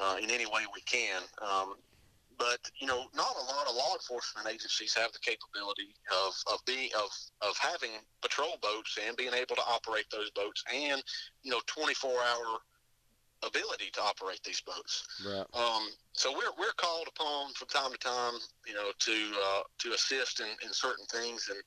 uh, 0.00 0.16
in 0.22 0.30
any 0.30 0.46
way 0.46 0.62
we 0.74 0.80
can. 0.82 1.22
Um, 1.42 1.74
but 2.38 2.58
you 2.80 2.86
know, 2.86 3.06
not 3.14 3.34
a 3.34 3.44
lot 3.52 3.66
of 3.68 3.74
law 3.74 3.92
enforcement 3.94 4.46
agencies 4.48 4.94
have 4.94 5.12
the 5.12 5.18
capability 5.18 5.94
of 6.12 6.32
of 6.52 6.64
being 6.64 6.90
of 6.96 7.10
of 7.42 7.58
having 7.58 7.90
patrol 8.22 8.56
boats 8.62 8.96
and 9.06 9.16
being 9.16 9.34
able 9.34 9.56
to 9.56 9.66
operate 9.68 10.06
those 10.12 10.30
boats 10.30 10.62
and 10.72 11.02
you 11.42 11.50
know 11.50 11.60
24 11.66 12.10
hour 12.10 12.58
ability 13.46 13.90
to 13.92 14.00
operate 14.02 14.40
these 14.44 14.60
boats. 14.60 15.06
Right. 15.24 15.46
Um, 15.54 15.88
so 16.12 16.32
we're, 16.32 16.52
we're 16.58 16.74
called 16.76 17.08
upon 17.08 17.52
from 17.54 17.68
time 17.68 17.92
to 17.92 17.98
time, 17.98 18.34
you 18.66 18.74
know, 18.74 18.90
to 18.98 19.16
uh, 19.44 19.62
to 19.78 19.92
assist 19.92 20.40
in, 20.40 20.48
in 20.64 20.72
certain 20.72 21.06
things. 21.06 21.48
And 21.50 21.62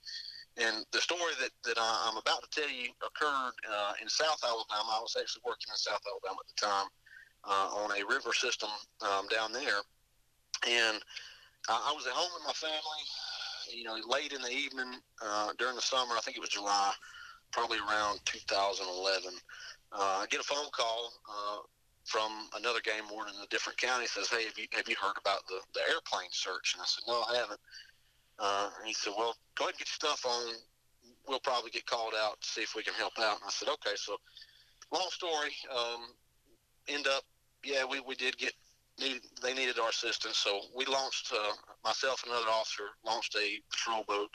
and 0.57 0.85
the 0.91 0.99
story 0.99 1.31
that, 1.39 1.51
that 1.63 1.77
I'm 1.79 2.17
about 2.17 2.43
to 2.43 2.49
tell 2.51 2.69
you 2.69 2.89
occurred 3.05 3.53
uh, 3.71 3.93
in 4.01 4.09
South 4.09 4.39
Alabama. 4.43 4.99
I 4.99 5.01
was 5.01 5.15
actually 5.19 5.43
working 5.45 5.71
in 5.71 5.77
South 5.77 6.01
Alabama 6.05 6.39
at 6.43 6.49
the 6.51 6.59
time 6.67 6.87
uh, 7.45 7.83
on 7.83 7.91
a 7.91 8.05
river 8.05 8.33
system 8.33 8.69
um, 9.01 9.27
down 9.29 9.53
there. 9.53 9.79
And 10.67 10.99
I, 11.69 11.91
I 11.91 11.93
was 11.95 12.05
at 12.05 12.13
home 12.13 12.29
with 12.35 12.43
my 12.45 12.53
family, 12.53 13.03
you 13.73 13.83
know, 13.85 13.95
late 14.07 14.33
in 14.33 14.41
the 14.41 14.51
evening 14.51 14.99
uh, 15.23 15.49
during 15.57 15.75
the 15.75 15.81
summer. 15.81 16.13
I 16.17 16.21
think 16.21 16.35
it 16.35 16.41
was 16.41 16.49
July, 16.49 16.91
probably 17.51 17.77
around 17.79 18.19
2011. 18.25 19.31
Uh, 19.91 20.23
I 20.23 20.25
get 20.29 20.39
a 20.39 20.43
phone 20.43 20.69
call 20.71 21.13
uh, 21.29 21.57
from 22.05 22.49
another 22.57 22.79
game 22.79 23.03
warden 23.11 23.35
in 23.35 23.41
a 23.41 23.47
different 23.47 23.77
county. 23.77 24.07
Says, 24.07 24.29
"Hey, 24.29 24.45
have 24.45 24.57
you 24.57 24.67
have 24.73 24.87
you 24.87 24.95
heard 25.01 25.17
about 25.19 25.45
the, 25.47 25.59
the 25.73 25.81
airplane 25.81 26.29
search?" 26.31 26.73
And 26.73 26.81
I 26.81 26.85
said, 26.85 27.03
"No, 27.07 27.23
I 27.29 27.35
haven't." 27.35 27.59
Uh, 28.39 28.69
and 28.79 28.87
he 28.87 28.93
said, 28.93 29.13
"Well, 29.17 29.35
go 29.55 29.65
ahead 29.65 29.73
and 29.73 29.79
get 29.79 29.87
your 29.87 30.11
stuff 30.11 30.25
on. 30.25 30.55
We'll 31.27 31.39
probably 31.39 31.71
get 31.71 31.85
called 31.85 32.13
out 32.17 32.39
to 32.41 32.47
see 32.47 32.61
if 32.61 32.75
we 32.75 32.83
can 32.83 32.93
help 32.93 33.13
out." 33.19 33.35
And 33.35 33.47
I 33.47 33.51
said, 33.51 33.67
"Okay." 33.67 33.95
So, 33.95 34.17
long 34.91 35.07
story. 35.11 35.51
Um, 35.73 36.13
end 36.87 37.07
up, 37.07 37.23
yeah, 37.63 37.85
we, 37.85 37.99
we 37.99 38.15
did 38.15 38.37
get 38.37 38.53
they 39.41 39.53
needed 39.53 39.79
our 39.79 39.89
assistance, 39.89 40.37
so 40.37 40.61
we 40.75 40.85
launched. 40.85 41.33
Uh, 41.33 41.53
myself 41.83 42.23
and 42.23 42.33
another 42.33 42.51
officer 42.51 42.83
launched 43.05 43.35
a 43.35 43.59
patrol 43.71 44.03
boat. 44.07 44.29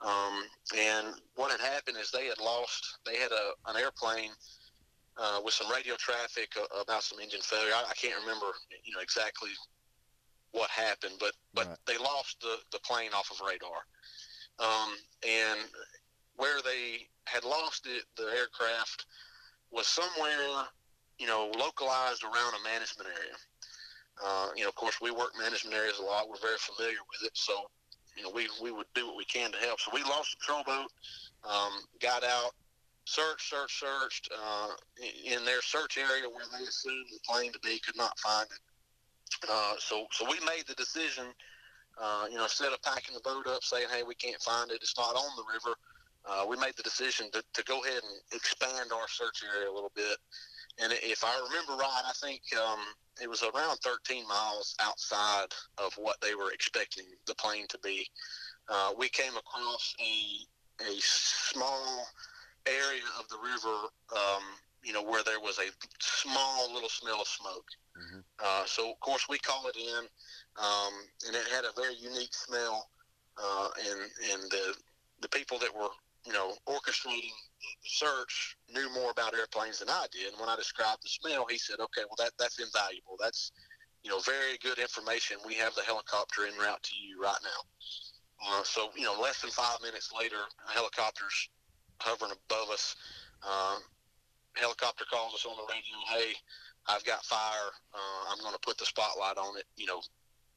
Um, 0.00 0.44
and 0.76 1.14
what 1.36 1.52
had 1.52 1.60
happened 1.60 1.96
is 2.00 2.10
they 2.10 2.26
had 2.26 2.38
lost. 2.38 2.98
They 3.06 3.16
had 3.16 3.30
a 3.30 3.70
an 3.70 3.76
airplane 3.76 4.32
uh, 5.18 5.40
with 5.44 5.54
some 5.54 5.70
radio 5.70 5.94
traffic 5.96 6.50
uh, 6.56 6.80
about 6.80 7.02
some 7.02 7.20
engine 7.20 7.40
failure. 7.42 7.72
I, 7.74 7.84
I 7.90 7.94
can't 7.94 8.18
remember, 8.20 8.46
you 8.84 8.94
know, 8.94 9.00
exactly 9.00 9.50
what 10.52 10.70
happened, 10.70 11.14
but 11.18 11.32
but 11.54 11.66
Right. 11.66 11.78
they 11.86 11.98
lost 11.98 12.40
the, 12.40 12.56
the 12.72 12.78
plane 12.80 13.10
off 13.14 13.30
of 13.30 13.40
radar. 13.46 13.84
Um, 14.58 14.96
and 15.26 15.60
where 16.36 16.60
they 16.62 17.08
had 17.24 17.44
lost 17.44 17.86
it, 17.86 18.04
the 18.16 18.24
aircraft 18.24 19.06
was 19.70 19.86
somewhere, 19.86 20.66
you 21.18 21.26
know, 21.26 21.50
localized 21.58 22.22
around 22.24 22.54
a 22.60 22.64
management 22.64 23.08
area. 23.08 23.36
Uh, 24.22 24.48
you 24.56 24.62
know, 24.62 24.68
of 24.68 24.74
course, 24.74 25.00
we 25.00 25.10
work 25.10 25.32
management 25.38 25.74
areas 25.74 25.98
a 25.98 26.02
lot. 26.02 26.28
We're 26.28 26.36
very 26.36 26.58
familiar 26.58 26.98
with 27.10 27.26
it, 27.26 27.36
so 27.36 27.70
you 28.16 28.22
know, 28.22 28.30
we 28.30 28.48
we 28.62 28.70
would 28.70 28.86
do 28.94 29.06
what 29.06 29.16
we 29.16 29.24
can 29.24 29.52
to 29.52 29.58
help. 29.58 29.80
So 29.80 29.90
we 29.94 30.02
lost 30.02 30.32
the 30.32 30.36
patrol 30.40 30.64
boat, 30.64 30.90
um, 31.48 31.72
got 32.00 32.24
out, 32.24 32.52
searched, 33.04 33.50
searched, 33.50 33.80
searched 33.80 34.28
uh, 34.32 34.68
in 35.24 35.44
their 35.44 35.62
search 35.62 35.98
area 35.98 36.28
where 36.28 36.44
they 36.56 36.64
assumed 36.64 37.06
the 37.10 37.18
plane 37.26 37.52
to 37.52 37.58
be, 37.60 37.80
could 37.84 37.96
not 37.96 38.18
find 38.18 38.46
it. 38.46 39.48
Uh, 39.50 39.74
so, 39.78 40.06
so 40.12 40.24
we 40.24 40.38
made 40.46 40.64
the 40.68 40.74
decision, 40.74 41.24
uh, 42.00 42.26
you 42.30 42.36
know, 42.36 42.44
instead 42.44 42.72
of 42.72 42.80
packing 42.82 43.14
the 43.14 43.20
boat 43.20 43.46
up, 43.46 43.64
saying, 43.64 43.88
"Hey, 43.90 44.02
we 44.02 44.14
can't 44.14 44.40
find 44.40 44.70
it; 44.70 44.78
it's 44.82 44.96
not 44.96 45.16
on 45.16 45.36
the 45.36 45.44
river," 45.52 45.76
uh, 46.24 46.46
we 46.46 46.56
made 46.56 46.74
the 46.76 46.82
decision 46.82 47.30
to, 47.32 47.42
to 47.54 47.64
go 47.64 47.82
ahead 47.82 48.02
and 48.02 48.20
expand 48.32 48.92
our 48.92 49.08
search 49.08 49.42
area 49.42 49.68
a 49.68 49.74
little 49.74 49.92
bit. 49.94 50.16
And 50.78 50.92
if 50.92 51.24
I 51.24 51.34
remember 51.48 51.72
right, 51.72 52.02
I 52.06 52.12
think 52.20 52.42
um, 52.56 52.78
it 53.20 53.28
was 53.28 53.42
around 53.42 53.78
13 53.78 54.26
miles 54.28 54.74
outside 54.80 55.46
of 55.78 55.92
what 55.94 56.20
they 56.20 56.34
were 56.34 56.52
expecting 56.52 57.04
the 57.26 57.34
plane 57.34 57.66
to 57.68 57.78
be. 57.82 58.06
Uh, 58.68 58.92
we 58.96 59.08
came 59.08 59.36
across 59.36 59.94
a 60.00 60.46
a 60.80 60.96
small 61.00 62.06
area 62.66 63.02
of 63.18 63.28
the 63.28 63.38
river, 63.38 63.88
um, 64.14 64.42
you 64.82 64.92
know, 64.92 65.02
where 65.02 65.22
there 65.22 65.40
was 65.40 65.58
a 65.58 65.70
small 66.00 66.72
little 66.72 66.88
smell 66.88 67.20
of 67.20 67.28
smoke. 67.28 67.68
Mhm. 67.96 68.24
Uh, 68.38 68.64
so 68.66 68.90
of 68.90 69.00
course 69.00 69.28
we 69.28 69.38
call 69.38 69.66
it 69.68 69.76
in, 69.76 70.08
um, 70.56 71.08
and 71.26 71.36
it 71.36 71.46
had 71.48 71.64
a 71.64 71.72
very 71.72 71.94
unique 71.94 72.34
smell. 72.34 72.90
Uh, 73.38 73.70
and 73.88 74.00
and 74.30 74.50
the 74.50 74.76
the 75.20 75.28
people 75.28 75.58
that 75.58 75.74
were 75.74 75.88
you 76.24 76.32
know 76.32 76.54
orchestrating 76.66 77.32
the 77.82 77.88
search 77.88 78.56
knew 78.68 78.90
more 78.90 79.10
about 79.10 79.34
airplanes 79.34 79.78
than 79.78 79.88
I 79.88 80.06
did. 80.12 80.32
And 80.32 80.40
when 80.40 80.48
I 80.48 80.56
described 80.56 81.02
the 81.02 81.08
smell, 81.08 81.46
he 81.46 81.58
said, 81.58 81.80
"Okay, 81.80 82.04
well 82.04 82.16
that 82.18 82.32
that's 82.38 82.58
invaluable. 82.58 83.16
That's 83.18 83.52
you 84.02 84.10
know 84.10 84.20
very 84.20 84.58
good 84.58 84.78
information. 84.78 85.38
We 85.46 85.54
have 85.54 85.74
the 85.74 85.82
helicopter 85.82 86.46
en 86.46 86.58
route 86.58 86.82
to 86.82 86.96
you 86.96 87.22
right 87.22 87.40
now." 87.42 87.60
Uh, 88.44 88.62
so 88.64 88.90
you 88.96 89.04
know, 89.04 89.18
less 89.20 89.40
than 89.40 89.50
five 89.50 89.80
minutes 89.82 90.12
later, 90.12 90.42
helicopter's 90.66 91.48
hovering 92.02 92.32
above 92.32 92.70
us. 92.70 92.96
Uh, 93.42 93.78
helicopter 94.54 95.04
calls 95.10 95.34
us 95.34 95.46
on 95.46 95.56
the 95.56 95.72
radio, 95.72 95.96
"Hey, 96.08 96.34
I've 96.86 97.04
got 97.04 97.24
fire. 97.24 97.70
Uh, 97.94 98.24
I'm 98.30 98.38
going 98.40 98.52
to 98.54 98.60
put 98.60 98.78
the 98.78 98.84
spotlight 98.86 99.38
on 99.38 99.56
it. 99.56 99.66
You 99.76 99.86
know, 99.86 100.02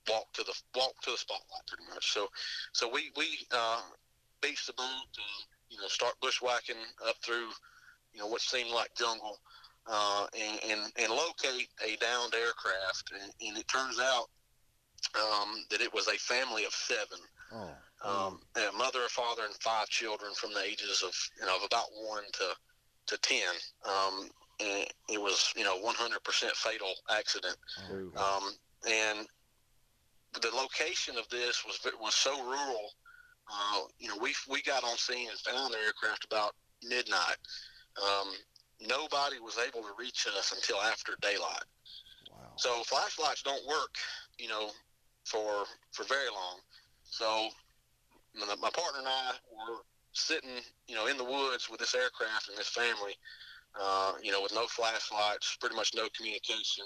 walk 0.09 0.31
to 0.33 0.43
the 0.43 0.53
walk 0.75 0.99
to 1.03 1.11
the 1.11 1.17
spotlight, 1.17 1.65
pretty 1.67 1.85
much." 1.93 2.11
So, 2.11 2.27
so 2.73 2.89
we 2.89 3.11
we 3.15 3.47
uh, 3.51 3.81
beach 4.41 4.65
the 4.65 4.73
boat, 4.73 4.85
uh, 5.17 5.41
you 5.69 5.77
know, 5.77 5.87
start 5.87 6.15
bushwhacking 6.21 6.81
up 7.07 7.15
through, 7.23 7.49
you 8.13 8.19
know, 8.19 8.27
what 8.27 8.41
seemed 8.41 8.71
like 8.71 8.93
jungle, 8.95 9.39
uh, 9.87 10.27
and, 10.37 10.59
and 10.63 10.91
and 10.97 11.11
locate 11.11 11.69
a 11.83 11.95
downed 11.97 12.33
aircraft, 12.33 13.11
and, 13.13 13.31
and 13.47 13.57
it 13.57 13.67
turns 13.67 13.99
out 13.99 14.29
um, 15.15 15.63
that 15.69 15.81
it 15.81 15.93
was 15.93 16.07
a 16.07 16.17
family 16.17 16.65
of 16.65 16.73
seven 16.73 17.19
Oh, 17.53 17.69
um, 18.05 18.39
a 18.55 18.77
mother, 18.77 18.99
a 19.05 19.09
father, 19.09 19.43
and 19.45 19.53
five 19.55 19.87
children 19.89 20.33
from 20.35 20.53
the 20.53 20.61
ages 20.61 21.03
of 21.05 21.13
you 21.39 21.45
know 21.45 21.55
of 21.55 21.63
about 21.63 21.87
one 21.93 22.23
to 22.33 22.55
to 23.07 23.17
ten. 23.21 23.53
Um, 23.85 24.29
it 24.59 25.21
was 25.21 25.51
you 25.55 25.63
know 25.63 25.77
100% 25.83 26.51
fatal 26.51 26.93
accident. 27.11 27.57
Um, 28.15 28.53
and 28.87 29.27
the 30.41 30.49
location 30.55 31.17
of 31.17 31.27
this 31.29 31.63
was 31.65 31.79
was 31.99 32.15
so 32.15 32.31
rural. 32.43 32.91
Uh, 33.51 33.81
you 33.99 34.07
know, 34.07 34.17
we 34.21 34.33
we 34.49 34.61
got 34.61 34.83
on 34.83 34.97
scene 34.97 35.29
and 35.29 35.39
found 35.39 35.73
the 35.73 35.77
aircraft 35.77 36.25
about 36.25 36.55
midnight. 36.83 37.37
Um, 38.01 38.31
nobody 38.81 39.39
was 39.39 39.57
able 39.57 39.81
to 39.81 39.93
reach 39.97 40.27
us 40.37 40.53
until 40.53 40.81
after 40.81 41.13
daylight. 41.21 41.63
wow. 42.29 42.51
So 42.57 42.83
flashlights 42.83 43.43
don't 43.43 43.65
work, 43.67 43.95
you 44.37 44.47
know, 44.47 44.69
for 45.25 45.65
for 45.91 46.03
very 46.05 46.29
long. 46.29 46.59
So 47.03 47.49
my, 48.37 48.69
partner 48.69 48.99
and 48.99 49.07
I 49.07 49.31
were 49.51 49.77
sitting, 50.13 50.61
you 50.87 50.95
know, 50.95 51.07
in 51.07 51.17
the 51.17 51.23
woods 51.23 51.69
with 51.69 51.79
this 51.79 51.95
aircraft 51.95 52.49
and 52.49 52.57
this 52.57 52.69
family, 52.69 53.15
uh, 53.79 54.13
you 54.21 54.31
know, 54.31 54.41
with 54.41 54.53
no 54.53 54.65
flashlights, 54.67 55.57
pretty 55.59 55.75
much 55.75 55.91
no 55.95 56.07
communication, 56.15 56.85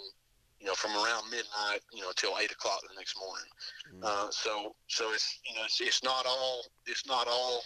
you 0.59 0.67
know, 0.67 0.73
from 0.73 0.91
around 0.91 1.29
midnight, 1.29 1.81
you 1.93 2.01
know, 2.01 2.11
till 2.15 2.37
eight 2.39 2.51
o'clock 2.51 2.81
the 2.81 2.95
next 2.95 3.17
morning. 3.17 3.49
Mm. 3.95 4.03
Uh, 4.03 4.31
so, 4.31 4.75
so 4.87 5.11
it's 5.13 5.39
you 5.47 5.55
know, 5.55 5.65
it's, 5.65 5.79
it's 5.81 6.03
not 6.03 6.25
all 6.27 6.63
it's 6.85 7.07
not 7.07 7.27
all 7.27 7.61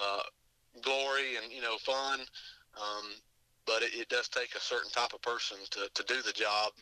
uh, 0.00 0.22
glory 0.82 1.36
and 1.42 1.52
you 1.52 1.62
know 1.62 1.76
fun, 1.78 2.20
um, 2.76 3.04
but 3.66 3.82
it, 3.82 3.94
it 3.94 4.08
does 4.08 4.28
take 4.28 4.54
a 4.54 4.60
certain 4.60 4.90
type 4.90 5.12
of 5.14 5.22
person 5.22 5.58
to, 5.70 5.88
to 5.94 6.04
do 6.06 6.22
the 6.22 6.32
job, 6.32 6.72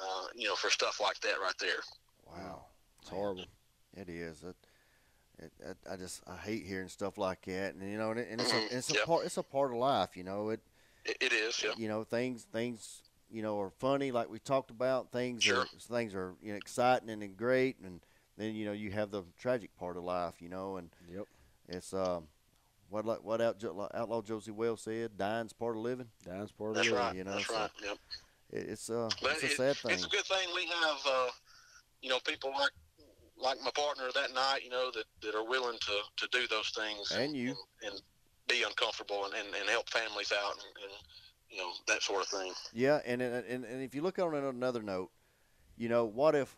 uh, 0.00 0.26
you 0.34 0.48
know, 0.48 0.54
for 0.54 0.70
stuff 0.70 1.00
like 1.00 1.20
that 1.20 1.34
right 1.42 1.58
there. 1.58 1.82
Wow. 2.26 2.66
It's 3.00 3.10
horrible. 3.10 3.46
It 3.96 4.08
is. 4.08 4.42
It, 4.42 4.56
it, 5.42 5.52
it, 5.60 5.76
I 5.90 5.96
just 5.96 6.22
I 6.26 6.36
hate 6.36 6.64
hearing 6.66 6.88
stuff 6.88 7.18
like 7.18 7.42
that, 7.46 7.74
and 7.74 7.90
you 7.90 7.98
know, 7.98 8.10
and, 8.12 8.20
it, 8.20 8.28
and 8.30 8.40
it's 8.40 8.52
a 8.52 8.56
Mhm. 8.56 8.72
it's 8.72 8.90
a 8.90 8.94
Yep. 8.94 9.04
part 9.06 9.26
it's 9.26 9.36
a 9.36 9.42
part 9.42 9.70
of 9.72 9.76
life. 9.78 10.16
You 10.16 10.24
know, 10.24 10.50
it 10.50 10.60
It, 11.04 11.16
it 11.20 11.32
is, 11.32 11.62
yeah. 11.62 11.72
you 11.76 11.88
know 11.88 12.04
things 12.04 12.44
things 12.52 13.02
you 13.30 13.42
know 13.42 13.58
are 13.60 13.70
funny 13.70 14.12
like 14.12 14.28
we 14.28 14.38
talked 14.38 14.70
about. 14.70 15.10
Things 15.12 15.42
Sure. 15.42 15.60
are 15.62 15.66
things 15.78 16.14
are 16.14 16.34
you 16.42 16.52
know 16.52 16.56
exciting 16.56 17.10
and, 17.10 17.22
and 17.22 17.36
great, 17.36 17.78
and 17.80 18.00
then 18.36 18.54
you 18.54 18.64
know 18.66 18.72
you 18.72 18.90
have 18.92 19.10
the 19.10 19.22
tragic 19.38 19.74
part 19.76 19.96
of 19.96 20.04
life. 20.04 20.40
You 20.40 20.48
know, 20.48 20.76
and 20.76 20.90
Yep. 21.10 21.26
it's 21.68 21.92
um 21.94 22.28
what 22.88 23.04
like 23.06 23.22
what 23.22 23.40
out, 23.40 23.62
outlaw 23.94 24.20
Josey 24.20 24.50
Wales 24.50 24.82
said, 24.82 25.16
dying's 25.16 25.52
part 25.52 25.76
of 25.76 25.82
living. 25.82 26.10
Dying's 26.24 26.50
part 26.52 26.70
of 26.70 26.76
That's 26.76 26.88
the 26.88 26.94
right. 26.96 27.14
you 27.14 27.24
know, 27.24 27.34
That's 27.34 27.46
so- 27.46 27.54
right. 27.54 27.70
Yep. 27.82 27.98
It, 28.52 28.68
it's 28.70 28.90
uh 28.90 29.08
But 29.22 29.32
it's 29.32 29.42
a 29.44 29.46
it- 29.46 29.52
sad 29.56 29.76
thing. 29.76 29.90
It's 29.92 30.04
a 30.04 30.08
good 30.08 30.24
thing 30.26 30.48
we 30.56 30.66
have, 30.66 30.98
uh, 31.06 31.30
you 32.02 32.08
know, 32.10 32.18
people 32.26 32.50
like 32.50 32.72
like 33.42 33.58
my 33.64 33.70
partner 33.74 34.04
that 34.14 34.34
night, 34.34 34.60
you 34.64 34.70
know, 34.70 34.90
that, 34.94 35.04
that 35.22 35.34
are 35.34 35.44
willing 35.44 35.78
to, 35.80 35.92
to 36.16 36.28
do 36.30 36.46
those 36.48 36.70
things 36.70 37.10
And 37.16 37.36
you. 37.36 37.48
and, 37.82 37.92
and 37.92 38.02
be 38.48 38.62
uncomfortable 38.64 39.26
and, 39.26 39.34
and, 39.34 39.46
and 39.54 39.68
help 39.68 39.88
families 39.90 40.32
out 40.32 40.52
and, 40.52 40.84
and 40.84 40.92
you 41.50 41.58
know 41.58 41.70
that 41.86 42.02
sort 42.02 42.22
of 42.22 42.28
thing. 42.28 42.52
Yeah, 42.72 43.00
and, 43.06 43.22
and 43.22 43.44
and 43.46 43.64
and 43.64 43.82
if 43.82 43.94
you 43.94 44.02
look 44.02 44.18
on 44.18 44.34
another 44.34 44.82
note, 44.82 45.10
you 45.76 45.88
know, 45.88 46.04
what 46.04 46.34
if, 46.34 46.54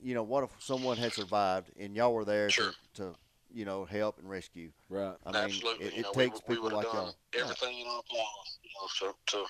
you 0.00 0.14
know, 0.14 0.22
what 0.22 0.44
if 0.44 0.50
someone 0.60 0.96
had 0.96 1.12
survived 1.12 1.70
and 1.78 1.96
y'all 1.96 2.14
were 2.14 2.24
there 2.24 2.50
Sure. 2.50 2.72
to, 2.94 3.02
to, 3.02 3.14
you 3.52 3.64
know, 3.64 3.84
help 3.84 4.18
and 4.18 4.28
rescue? 4.30 4.70
Right. 4.88 5.14
I 5.26 5.32
mean, 5.32 5.44
Absolutely, 5.44 5.86
it, 5.86 5.96
you 5.96 6.02
know, 6.02 6.12
we 6.14 6.24
takes 6.24 6.40
we, 6.46 6.54
people 6.54 6.64
would 6.64 6.72
have 6.72 6.84
like 6.84 6.92
done 6.92 7.04
y'all. 7.06 7.16
Yeah. 7.34 7.42
everything 7.42 7.78
in 7.80 7.86
our 7.86 8.02
power, 8.10 8.42
you 8.62 8.70
know, 8.80 8.88
so 8.88 9.14
to 9.26 9.44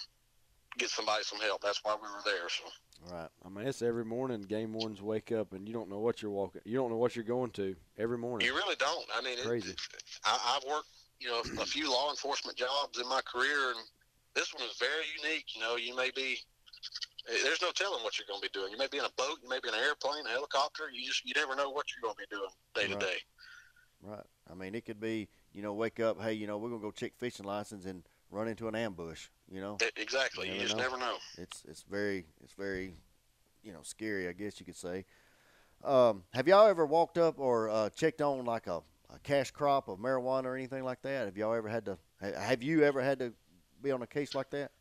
get 0.78 0.90
somebody 0.90 1.22
some 1.24 1.40
help. 1.40 1.60
That's 1.62 1.82
why 1.84 1.94
we 1.94 2.08
were 2.08 2.22
there. 2.24 2.48
So 2.48 2.64
Right. 3.10 3.28
I 3.44 3.48
mean, 3.48 3.66
it's 3.66 3.80
every 3.82 4.04
morning. 4.04 4.42
Game 4.42 4.72
wardens 4.72 5.00
wake 5.00 5.32
up 5.32 5.52
and 5.52 5.66
you 5.66 5.72
don't 5.72 5.88
know 5.88 6.00
what 6.00 6.20
you're 6.20 6.30
walking. 6.30 6.60
You 6.64 6.76
don't 6.76 6.90
know 6.90 6.96
what 6.96 7.14
you're 7.16 7.24
going 7.24 7.50
to 7.52 7.74
every 7.96 8.18
morning. 8.18 8.46
you 8.46 8.54
really 8.54 8.76
don't. 8.76 9.06
I 9.14 9.22
mean, 9.22 9.38
it, 9.38 9.44
Crazy. 9.44 9.70
it- 9.70 9.80
I, 10.24 10.56
I've 10.56 10.68
worked, 10.68 10.88
you 11.20 11.28
know, 11.28 11.40
a 11.62 11.66
few 11.66 11.90
law 11.90 12.10
enforcement 12.10 12.56
jobs 12.58 12.98
in 13.00 13.08
my 13.08 13.20
career, 13.22 13.70
and 13.70 13.78
this 14.34 14.52
one 14.52 14.62
is 14.64 14.76
very 14.78 15.04
unique. 15.22 15.54
You 15.54 15.62
know, 15.62 15.76
you 15.76 15.94
may 15.96 16.10
be. 16.14 16.36
eh, 17.30 17.36
There's 17.44 17.62
no 17.62 17.70
telling 17.70 18.02
what 18.04 18.18
you're 18.18 18.26
going 18.28 18.40
to 18.42 18.48
be 18.48 18.52
doing. 18.52 18.72
You 18.72 18.78
may 18.78 18.88
be 18.88 18.98
in 18.98 19.04
a 19.04 19.10
boat, 19.16 19.38
you 19.42 19.48
may 19.48 19.60
be 19.62 19.68
in 19.68 19.74
an 19.74 19.80
airplane, 19.80 20.26
a 20.26 20.30
helicopter. 20.30 20.84
You 20.92 21.06
just 21.06 21.24
you 21.24 21.32
never 21.36 21.54
know 21.56 21.70
what 21.70 21.86
you're 21.94 22.02
going 22.02 22.14
to 22.14 22.20
be 22.28 22.36
doing 22.36 22.50
day 22.74 22.92
to 22.92 22.98
day. 22.98 23.16
Right. 24.02 24.26
I 24.50 24.54
mean, 24.54 24.74
it 24.74 24.84
could 24.84 25.00
be, 25.00 25.28
you 25.52 25.62
know, 25.62 25.72
wake 25.72 25.98
up, 26.00 26.20
hey, 26.20 26.32
you 26.34 26.46
know, 26.46 26.56
we're 26.58 26.68
gonna 26.70 26.80
go 26.80 26.90
check 26.92 27.12
fishing 27.18 27.44
license 27.46 27.84
and 27.84 28.02
run 28.30 28.48
into 28.48 28.68
an 28.68 28.74
ambush. 28.74 29.28
You 29.50 29.60
know, 29.60 29.78
Exactly. 29.96 30.48
You 30.48 30.54
You, 30.54 30.60
just 30.60 30.76
know. 30.76 30.82
never 30.82 30.98
know. 30.98 31.16
it's 31.38 31.64
it's 31.66 31.82
very 31.82 32.26
it's 32.42 32.52
very, 32.52 32.94
you 33.62 33.72
know, 33.72 33.80
scary. 33.82 34.28
I 34.28 34.32
guess 34.32 34.60
you 34.60 34.66
could 34.66 34.76
say. 34.76 35.04
Um, 35.84 36.24
have 36.34 36.48
y'all 36.48 36.66
ever 36.66 36.84
walked 36.84 37.18
up 37.18 37.38
or 37.38 37.70
uh, 37.70 37.88
checked 37.90 38.20
on 38.20 38.44
like 38.44 38.66
a, 38.66 38.82
a 39.14 39.18
cash 39.22 39.50
crop 39.52 39.88
of 39.88 39.98
marijuana 39.98 40.44
or 40.44 40.56
anything 40.56 40.84
like 40.84 41.00
that? 41.02 41.26
Have 41.26 41.36
y'all 41.36 41.54
ever 41.54 41.68
had 41.68 41.84
to? 41.86 41.98
Have 42.20 42.62
you 42.62 42.82
ever 42.84 43.00
had 43.00 43.18
to 43.20 43.32
be 43.82 43.90
on 43.92 44.02
a 44.02 44.06
case 44.06 44.34
like 44.34 44.50
that? 44.50 44.72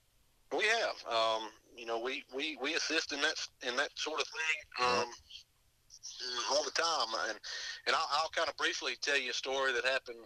We 0.52 0.66
have. 0.66 1.14
Um, 1.14 1.50
you 1.78 1.86
know, 1.86 2.00
we, 2.00 2.24
we, 2.36 2.58
we 2.62 2.74
assist 2.74 3.14
in 3.14 3.22
that 3.22 3.36
in 3.68 3.76
that 3.78 3.90
sort 3.96 4.20
of 4.20 4.26
thing 4.28 4.86
um, 4.88 5.06
uh, 5.06 6.56
all 6.56 6.64
the 6.64 6.72
time. 6.72 7.08
And 7.30 7.38
and 7.86 7.96
I'll, 7.96 8.08
I'll 8.12 8.30
kind 8.30 8.50
of 8.50 8.58
briefly 8.58 8.94
tell 9.02 9.18
you 9.20 9.30
a 9.30 9.34
story 9.34 9.72
that 9.74 9.86
happened. 9.86 10.18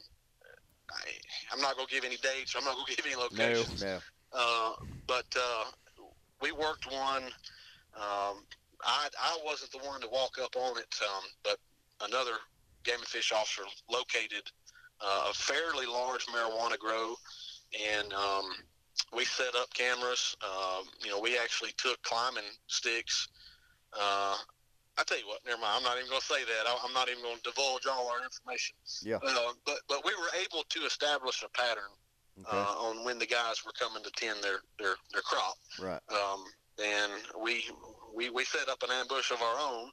I, 0.91 1.53
I'm 1.53 1.61
not 1.61 1.75
going 1.75 1.87
to 1.87 1.93
give 1.93 2.03
any 2.03 2.17
dates. 2.17 2.55
I'm 2.55 2.63
not 2.63 2.75
going 2.75 2.85
to 2.89 2.95
give 2.95 3.05
any 3.05 3.15
locations. 3.15 3.83
No. 3.83 3.99
Uh, 4.33 4.73
but 5.07 5.25
uh, 5.37 5.65
we 6.41 6.51
worked 6.51 6.91
one. 6.91 7.23
Um, 7.95 8.43
I 8.83 9.09
I 9.19 9.37
wasn't 9.45 9.71
the 9.71 9.79
one 9.79 10.01
to 10.01 10.07
walk 10.07 10.37
up 10.41 10.55
on 10.55 10.77
it, 10.77 10.95
um, 11.03 11.23
but 11.43 11.57
another 12.01 12.37
game 12.83 12.95
and 12.95 13.05
fish 13.05 13.31
officer 13.31 13.63
located 13.89 14.43
uh, 15.01 15.27
a 15.29 15.33
fairly 15.33 15.85
large 15.85 16.25
marijuana 16.27 16.77
grow, 16.77 17.15
and 17.93 18.13
um, 18.13 18.45
we 19.15 19.25
set 19.25 19.55
up 19.55 19.73
cameras. 19.73 20.35
Um, 20.43 20.85
you 21.03 21.09
know, 21.09 21.19
we 21.19 21.37
actually 21.37 21.71
took 21.77 22.01
climbing 22.03 22.49
sticks. 22.67 23.27
I 24.97 25.03
tell 25.03 25.17
you 25.17 25.27
what, 25.27 25.39
never 25.45 25.59
mind. 25.61 25.73
I'm 25.77 25.83
not 25.83 25.97
even 25.97 26.09
going 26.09 26.19
to 26.21 26.25
say 26.27 26.43
that. 26.43 26.67
I- 26.67 26.77
I'm 26.85 26.93
not 26.93 27.09
even 27.09 27.23
going 27.23 27.37
to 27.37 27.43
divulge 27.43 27.87
all 27.87 28.09
our 28.11 28.23
information. 28.23 28.75
Yeah. 29.01 29.17
Uh, 29.23 29.53
but 29.65 29.79
but 29.87 30.03
we 30.05 30.11
were 30.15 30.29
able 30.43 30.63
to 30.67 30.79
establish 30.85 31.43
a 31.43 31.49
pattern 31.49 31.91
Okay. 32.39 32.57
uh, 32.57 32.75
on 32.87 33.03
when 33.03 33.19
the 33.19 33.25
guys 33.25 33.63
were 33.65 33.73
coming 33.73 34.03
to 34.03 34.11
tend 34.11 34.43
their 34.43 34.59
their, 34.79 34.95
their 35.11 35.21
crop. 35.21 35.55
right. 35.79 36.01
Um, 36.11 36.43
and 36.81 37.11
we, 37.43 37.63
we 38.15 38.29
we 38.29 38.43
set 38.45 38.69
up 38.69 38.81
an 38.83 38.89
ambush 38.91 39.31
of 39.31 39.41
our 39.41 39.59
own, 39.59 39.89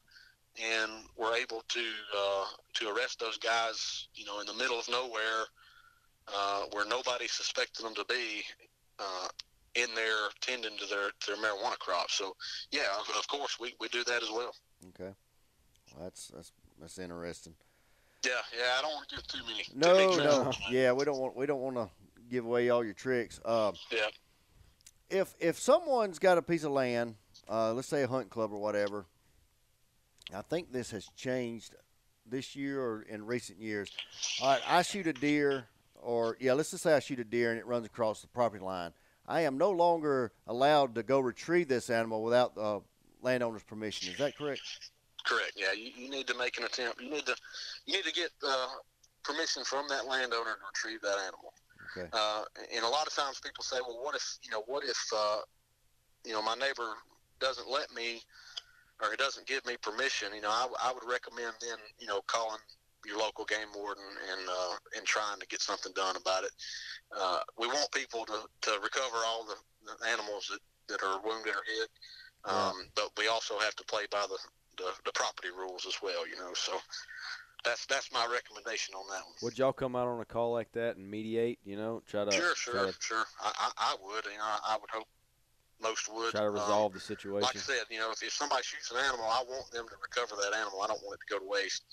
and 0.63 0.91
were 1.17 1.35
able 1.35 1.63
to 1.69 1.85
uh, 2.17 2.45
to 2.75 2.89
arrest 2.91 3.19
those 3.21 3.39
guys. 3.39 4.09
You 4.15 4.25
know, 4.25 4.41
in 4.41 4.47
the 4.47 4.55
middle 4.55 4.79
of 4.79 4.89
nowhere, 4.89 5.45
uh, 6.29 6.63
where 6.73 6.87
nobody 6.87 7.29
suspected 7.29 7.85
them 7.85 7.95
to 7.95 8.05
be. 8.09 8.43
Uh, 8.99 9.29
in 9.75 9.95
there 9.95 10.29
tending 10.41 10.77
to 10.77 10.87
their, 10.87 11.11
their 11.27 11.37
marijuana 11.37 11.79
crop. 11.79 12.11
So, 12.11 12.35
yeah, 12.73 12.89
of- 12.99 13.15
of 13.17 13.29
course, 13.29 13.61
we, 13.61 13.75
we 13.79 13.87
do 13.89 14.03
that 14.05 14.25
as 14.25 14.31
well. 14.31 14.53
Okay. 14.89 15.13
Well, 15.95 16.05
that's 16.05 16.29
that's 16.29 16.53
that's 16.81 16.99
interesting. 16.99 17.55
Yeah, 18.25 18.33
yeah, 18.57 18.65
I 18.79 18.83
don't 18.83 18.93
want 18.95 19.09
to 19.09 19.17
give 19.17 19.27
too 19.27 19.39
many. 19.47 19.63
too 19.65 19.73
No, 19.77 19.95
many 19.95 20.17
no. 20.17 20.53
Yeah, 20.71 20.93
we 20.93 21.05
don't 21.05 21.19
want 21.19 21.37
we 21.37 21.47
don't 21.47 21.61
want 21.61 21.77
to 21.77 21.89
give 22.31 22.45
away 22.45 22.69
all 22.71 22.85
your 22.85 22.95
tricks. 22.95 23.41
Um, 23.45 23.75
Yeah. 23.91 24.07
if 25.11 25.35
if 25.41 25.59
someone's 25.59 26.19
got 26.19 26.39
a 26.39 26.43
piece 26.43 26.65
of 26.65 26.73
land, 26.73 27.15
uh, 27.49 27.73
let's 27.73 27.89
say 27.89 28.03
a 28.03 28.09
hunt 28.09 28.31
club 28.31 28.53
or 28.53 28.59
whatever, 28.61 29.07
I 30.35 30.43
think 30.43 30.73
this 30.73 30.91
has 30.91 31.07
changed 31.17 31.75
this 32.27 32.55
year 32.55 32.81
or 32.83 33.03
in 33.03 33.25
recent 33.25 33.61
years. 33.61 33.91
All 34.43 34.49
right, 34.53 34.63
I 34.69 34.83
shoot 34.83 35.07
a 35.07 35.13
deer, 35.13 35.67
or 35.95 36.37
yeah, 36.41 36.53
let's 36.53 36.71
just 36.73 36.83
say 36.83 36.95
I 36.95 36.99
shoot 37.01 37.19
a 37.21 37.25
deer 37.25 37.51
and 37.51 37.59
it 37.59 37.67
runs 37.67 37.87
across 37.87 38.21
the 38.21 38.29
property 38.29 38.63
line. 38.63 38.93
I 39.27 39.43
am 39.43 39.59
no 39.59 39.71
longer 39.71 40.33
allowed 40.47 40.95
to 40.97 41.03
go 41.03 41.21
retrieve 41.21 41.69
this 41.69 41.89
animal 41.91 42.23
without 42.23 42.55
the 42.55 42.81
landowner's 43.23 43.63
permission. 43.63 44.13
Is 44.13 44.19
that 44.19 44.37
correct? 44.37 44.63
Correct. 45.25 45.53
Yeah, 45.57 45.73
you, 45.73 45.91
you 45.97 46.11
need 46.11 46.27
to 46.29 46.37
make 46.37 46.59
an 46.59 46.65
attempt. 46.65 47.01
You 47.01 47.11
need 47.11 47.27
to 47.27 47.37
you 47.87 47.95
need 47.95 48.05
to 48.05 48.13
get 48.13 48.31
uh, 48.47 48.69
permission 49.23 49.65
from 49.65 49.87
that 49.89 50.07
landowner 50.07 50.57
to 50.57 50.67
retrieve 50.73 51.01
that 51.03 51.19
animal. 51.27 51.53
Okay. 51.97 52.09
Uh, 52.13 52.45
and 52.75 52.85
a 52.85 52.89
lot 52.89 53.07
of 53.07 53.15
times 53.15 53.41
people 53.41 53.65
say, 53.65 53.79
well, 53.87 53.99
what 54.03 54.15
if 54.15 54.39
you 54.43 54.51
know, 54.51 54.63
what 54.67 54.85
if 54.85 54.99
uh, 55.15 55.41
you 56.25 56.33
know 56.33 56.43
my 56.43 56.55
neighbor 56.55 56.95
doesn't 57.41 57.69
let 57.69 57.93
me 57.95 58.21
or 59.01 59.11
he 59.11 59.17
doesn't 59.17 59.47
give 59.47 59.65
me 59.67 59.77
permission? 59.81 60.29
You 60.35 60.43
know, 60.43 60.51
I, 60.51 60.67
I 60.83 60.93
would 60.93 61.05
recommend 61.11 61.55
then 61.61 61.79
you 61.99 62.07
know 62.07 62.21
calling 62.27 62.61
your 63.07 63.19
local 63.19 63.45
game 63.45 63.69
warden 63.75 64.05
and 64.33 64.49
uh, 64.49 64.75
and 64.97 65.07
trying 65.07 65.39
to 65.41 65.47
get 65.47 65.61
something 65.61 65.93
done 65.95 66.17
about 66.17 66.45
it. 66.45 66.51
Uh, 67.17 67.41
we 67.59 67.67
want 67.67 67.91
people 67.93 68.25
to, 68.27 68.39
to 68.63 68.71
recover 68.83 69.17
all 69.27 69.45
the, 69.45 69.57
the 69.87 70.09
animals 70.11 70.51
that, 70.51 70.61
that 70.89 71.07
are 71.07 71.21
wounded 71.25 71.55
or 71.55 71.65
hit, 71.65 71.89
um, 72.45 72.75
but 72.95 73.11
we 73.19 73.29
also 73.29 73.59
have 73.59 73.75
to 73.77 73.85
play 73.85 74.05
by 74.11 74.25
the, 74.29 74.39
the, 74.77 74.91
the 75.05 75.13
property 75.13 75.49
rules 75.57 75.87
as 75.87 75.95
well. 76.03 76.27
You 76.27 76.37
know, 76.37 76.53
so 76.55 76.73
that's 77.65 77.87
that's 77.87 78.13
my 78.13 78.27
recommendation 78.31 78.95
on 78.95 79.07
that 79.11 79.25
one. 79.25 79.35
Would 79.43 79.59
y'all 79.59 79.73
come 79.73 79.97
out 79.97 80.09
on 80.09 80.21
a 80.21 80.25
call 80.25 80.53
like 80.53 80.73
that 80.73 80.97
and 80.97 81.11
mediate? 81.11 81.59
You 81.65 81.77
know, 81.77 82.03
try 82.07 82.25
to 82.25 82.31
Sure, 82.33 82.55
sure, 82.55 82.87
to, 82.87 82.95
sure. 83.01 83.25
I, 83.43 83.53
I, 83.59 83.71
I 83.79 83.97
would. 84.03 84.25
You 84.27 84.39
know, 84.39 84.45
I, 84.45 84.59
I 84.75 84.77
would 84.81 84.91
hope 84.91 85.09
most 85.81 86.13
would. 86.13 86.31
try 86.33 86.41
to 86.43 86.47
Um, 86.49 86.55
resolve 86.55 86.93
the 86.93 87.01
situation. 87.01 87.43
like 87.43 87.57
I 87.57 87.59
said, 87.59 87.85
you 87.91 87.99
know, 87.99 88.11
if, 88.11 88.23
if 88.23 88.33
somebody 88.33 88.63
shoots 88.63 88.91
an 88.91 88.99
animal, 88.99 89.27
I 89.27 89.45
want 89.49 89.71
them 89.71 89.87
to 89.89 89.95
recover 90.03 90.41
that 90.43 90.57
animal. 90.57 90.83
I 90.83 90.87
don't 90.89 91.03
want 91.05 91.21
it 91.21 91.27
to 91.29 91.35
go 91.35 91.45
to 91.45 91.49
waste. 91.49 91.85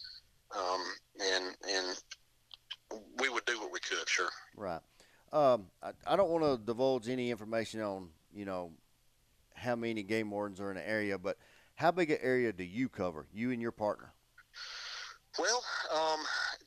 Um, 0.56 0.84
and 1.22 1.56
and 1.70 1.98
we 3.20 3.30
would 3.30 3.46
do 3.46 3.60
what 3.60 3.72
we 3.72 3.80
could. 3.80 4.08
Sure. 4.08 4.30
Right. 4.56 4.82
Um, 5.34 5.68
I, 5.84 5.92
I 6.08 6.16
don't 6.16 6.30
want 6.30 6.44
to 6.46 6.64
divulge 6.64 7.10
any 7.10 7.32
information 7.32 7.82
on 7.82 8.10
you 8.34 8.46
know 8.46 8.72
how 9.66 9.76
many 9.76 10.04
game 10.04 10.30
wardens 10.32 10.62
are 10.62 10.70
in 10.70 10.78
the 10.78 10.88
area, 10.88 11.18
but 11.18 11.38
how 11.74 11.92
big 11.92 12.12
an 12.12 12.20
area 12.22 12.54
do 12.54 12.64
you 12.64 12.88
cover, 12.88 13.28
you 13.34 13.52
and 13.52 13.62
your 13.62 13.72
partner? 13.72 14.14
Well, 15.38 15.62
um, 15.94 16.20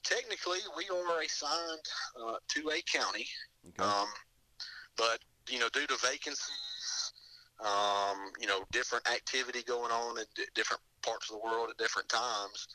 technically, 0.03 0.59
we 0.76 0.84
are 0.94 1.22
assigned 1.22 1.80
uh, 2.22 2.36
to 2.49 2.70
a 2.70 2.82
county, 2.82 3.26
Okay. 3.68 3.88
um, 3.88 4.09
but 4.96 5.20
you 5.49 5.59
know, 5.59 5.68
due 5.72 5.86
to 5.86 5.96
vacancies, 6.03 7.12
um, 7.61 8.18
you 8.38 8.46
know, 8.46 8.61
different 8.70 9.09
activity 9.11 9.62
going 9.62 9.90
on 9.90 10.18
in 10.18 10.24
d- 10.36 10.44
different 10.55 10.82
parts 11.03 11.30
of 11.30 11.40
the 11.40 11.49
world 11.49 11.70
at 11.70 11.78
different 11.78 12.09
times, 12.11 12.68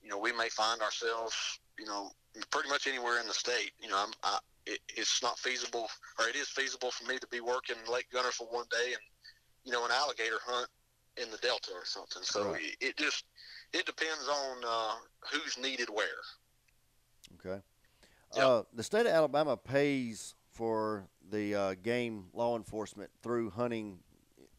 you 0.00 0.08
know, 0.08 0.18
we 0.18 0.32
may 0.32 0.48
find 0.48 0.80
ourselves, 0.80 1.34
you 1.78 1.86
know, 1.86 2.10
pretty 2.50 2.68
much 2.68 2.86
anywhere 2.86 3.20
in 3.20 3.26
the 3.26 3.34
state. 3.34 3.72
You 3.80 3.88
know, 3.88 3.98
I'm, 3.98 4.12
I, 4.22 4.38
it, 4.66 4.78
it's 4.88 5.22
not 5.22 5.38
feasible, 5.40 5.88
or 6.20 6.28
it 6.28 6.36
is 6.36 6.48
feasible 6.48 6.92
for 6.92 7.10
me 7.10 7.18
to 7.18 7.26
be 7.26 7.40
working 7.40 7.76
Lake 7.90 8.06
Gunner 8.12 8.30
for 8.30 8.46
one 8.46 8.66
day 8.70 8.92
and, 8.92 9.02
you 9.64 9.72
know, 9.72 9.84
an 9.84 9.90
alligator 9.90 10.38
hunt 10.44 10.68
in 11.16 11.30
the 11.30 11.36
Delta 11.38 11.72
or 11.74 11.84
something. 11.84 12.22
So 12.22 12.52
Right. 12.52 12.62
it, 12.80 12.88
it 12.88 12.96
just 12.96 13.24
it 13.72 13.86
depends 13.86 14.28
on 14.28 14.56
uh, 14.66 14.94
who's 15.30 15.58
needed 15.58 15.88
where. 15.88 16.06
Okay. 17.38 17.60
Yep. 18.34 18.44
Uh, 18.44 18.62
the 18.74 18.82
state 18.82 19.06
of 19.06 19.12
Alabama 19.12 19.56
pays 19.56 20.34
for 20.52 21.06
the 21.30 21.54
uh, 21.54 21.74
game 21.82 22.26
law 22.32 22.56
enforcement 22.56 23.10
through 23.22 23.50
hunting 23.50 23.98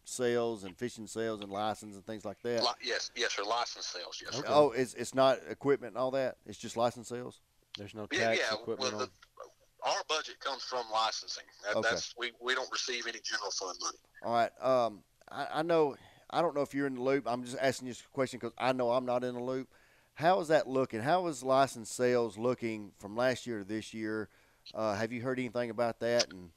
sales 0.05 0.63
and 0.63 0.77
fishing 0.77 1.07
sales 1.07 1.41
and 1.41 1.51
license 1.51 1.95
and 1.95 2.05
things 2.05 2.25
like 2.25 2.41
that. 2.43 2.61
Li- 2.61 2.67
yes, 2.83 3.09
yes, 3.15 3.37
or 3.39 3.45
license 3.45 3.85
sales. 3.87 4.21
Yes. 4.23 4.35
sir. 4.35 4.43
Oh, 4.47 4.71
it's 4.71 4.93
it's 4.93 5.15
not 5.15 5.39
equipment 5.49 5.93
and 5.93 5.97
all 5.97 6.11
that. 6.11 6.37
It's 6.45 6.57
just 6.57 6.77
license 6.77 7.07
sales. 7.09 7.39
There's 7.77 7.95
no 7.95 8.07
Yeah, 8.11 8.19
tax 8.29 8.39
yeah. 8.39 8.53
equipment 8.53 8.93
well, 8.93 9.01
on. 9.03 9.07
the, 9.07 9.43
our 9.85 10.03
budget 10.07 10.39
comes 10.39 10.63
from 10.63 10.85
licensing. 10.91 11.43
That, 11.63 11.77
Okay. 11.77 11.89
That's 11.89 12.13
we, 12.17 12.31
we 12.41 12.55
don't 12.55 12.71
receive 12.71 13.05
any 13.07 13.19
general 13.23 13.51
fund 13.51 13.77
money. 13.81 13.97
All 14.23 14.33
right. 14.33 14.51
Um, 14.61 15.03
I, 15.31 15.47
I 15.55 15.61
know. 15.61 15.95
I 16.29 16.41
don't 16.41 16.55
know 16.55 16.61
if 16.61 16.73
you're 16.73 16.87
in 16.87 16.95
the 16.95 17.01
loop. 17.01 17.25
I'm 17.27 17.43
just 17.43 17.57
asking 17.61 17.87
you 17.87 17.93
this 17.93 18.01
question 18.11 18.39
because 18.39 18.53
I 18.57 18.71
know 18.71 18.91
I'm 18.91 19.05
not 19.05 19.23
in 19.23 19.35
the 19.35 19.43
loop. 19.43 19.69
How 20.15 20.39
is 20.39 20.47
that 20.47 20.67
looking? 20.67 21.01
How 21.01 21.27
is 21.27 21.43
license 21.43 21.91
sales 21.91 22.37
looking 22.37 22.91
from 22.99 23.15
last 23.15 23.45
year 23.45 23.59
to 23.59 23.65
this 23.65 23.93
year? 23.93 24.29
Uh, 24.73 24.95
have 24.95 25.11
you 25.11 25.21
heard 25.21 25.39
anything 25.39 25.69
about 25.69 25.99
that? 25.99 26.31
And 26.31 26.49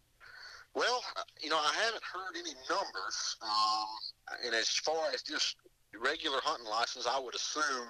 Well, 0.75 1.03
uh, 1.17 1.23
you 1.43 1.51
know, 1.51 1.57
I 1.57 1.73
haven't 1.85 2.03
heard 2.05 2.39
any 2.39 2.55
numbers. 2.71 3.37
Um, 3.43 3.87
and 4.45 4.55
as 4.55 4.69
far 4.69 5.11
as 5.13 5.23
just 5.23 5.57
regular 6.01 6.39
hunting 6.43 6.69
license, 6.69 7.07
I 7.07 7.19
would 7.19 7.35
assume, 7.35 7.89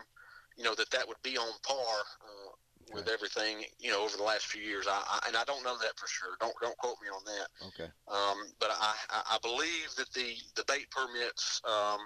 you 0.57 0.65
know, 0.65 0.75
that 0.75 0.91
that 0.91 1.07
would 1.07 1.21
be 1.23 1.37
on 1.37 1.51
par 1.63 1.77
uh, 1.77 2.53
with 2.93 3.09
everything, 3.09 3.65
you 3.79 3.91
know, 3.91 4.05
over 4.05 4.17
the 4.17 4.23
last 4.23 4.47
few 4.47 4.63
years. 4.63 4.87
I, 4.89 5.03
I, 5.07 5.29
and 5.29 5.37
I 5.37 5.45
don't 5.45 5.65
know 5.65 5.77
that 5.79 5.97
for 5.97 6.07
sure. 6.07 6.37
Don't 6.41 6.55
don't 6.61 6.77
quote 6.79 6.97
me 7.03 7.09
on 7.09 7.23
that. 7.25 7.67
okay. 7.69 7.91
Um, 8.09 8.49
but 8.61 8.71
I, 8.71 8.95
I, 9.11 9.39
believe 9.43 9.89
that 9.97 10.13
the 10.13 10.35
the 10.55 10.65
bait 10.69 10.87
permits 10.91 11.61
um, 11.65 11.99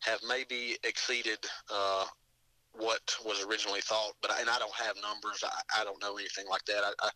have 0.00 0.20
maybe 0.26 0.76
exceeded 0.84 1.38
uh, 1.72 2.04
what 2.72 3.00
was 3.24 3.44
originally 3.44 3.80
thought. 3.80 4.12
But 4.22 4.32
I, 4.32 4.40
and 4.40 4.48
I 4.48 4.58
don't 4.58 4.74
have 4.74 4.96
numbers. 5.02 5.44
I, 5.44 5.80
I 5.80 5.84
don't 5.84 6.00
know 6.00 6.16
anything 6.16 6.46
like 6.48 6.64
that. 6.66 6.82
I, 6.84 7.08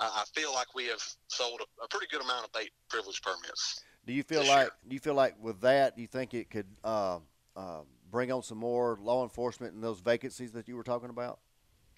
I 0.00 0.06
I 0.06 0.24
feel 0.34 0.52
like 0.52 0.74
we 0.74 0.86
have 0.86 1.02
sold 1.28 1.60
a, 1.60 1.84
a 1.84 1.88
pretty 1.88 2.06
good 2.10 2.22
amount 2.22 2.44
of 2.44 2.52
bait 2.52 2.70
privilege 2.88 3.22
permits. 3.22 3.82
Do 4.04 4.12
you 4.12 4.22
feel 4.22 4.40
like 4.40 4.66
year. 4.66 4.70
do 4.88 4.94
you 4.94 5.00
feel 5.00 5.14
like 5.14 5.36
with 5.40 5.60
that 5.60 5.96
do 5.96 6.02
you 6.02 6.08
think 6.08 6.34
it 6.34 6.50
could 6.50 6.66
uh, 6.84 7.20
uh, 7.56 7.80
bring 8.10 8.30
on 8.30 8.42
some 8.42 8.58
more 8.58 8.98
law 9.00 9.22
enforcement 9.22 9.74
and 9.74 9.82
those 9.82 10.00
vacancies 10.00 10.52
that 10.52 10.68
you 10.68 10.76
were 10.76 10.82
talking 10.82 11.10
about? 11.10 11.38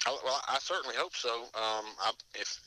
I, 0.06 0.18
well, 0.24 0.40
I 0.48 0.58
certainly 0.60 0.96
hope 0.96 1.14
so. 1.14 1.44
Um, 1.54 1.86
I, 2.00 2.12
if 2.34 2.60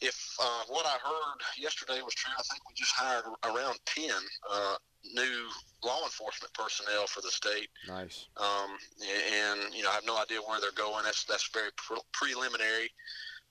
if 0.00 0.36
uh, 0.40 0.62
what 0.68 0.86
I 0.86 0.96
heard 1.02 1.40
yesterday 1.58 2.00
was 2.02 2.14
true, 2.14 2.32
I 2.38 2.42
think 2.42 2.62
we 2.68 2.74
just 2.74 2.92
hired 2.94 3.24
around 3.44 3.78
ten 3.86 4.10
uh, 4.50 4.76
new 5.14 5.48
law 5.82 6.04
enforcement 6.04 6.52
personnel 6.54 7.06
for 7.06 7.20
the 7.20 7.30
state. 7.30 7.68
Nice. 7.86 8.26
um, 8.36 8.76
and 9.00 9.74
you 9.74 9.82
know 9.82 9.90
I 9.90 9.94
have 9.94 10.06
no 10.06 10.20
idea 10.20 10.38
where 10.40 10.60
they're 10.60 10.72
going. 10.72 11.04
That's 11.04 11.24
that's 11.24 11.48
very 11.48 11.70
pre- 11.76 11.98
preliminary. 12.12 12.90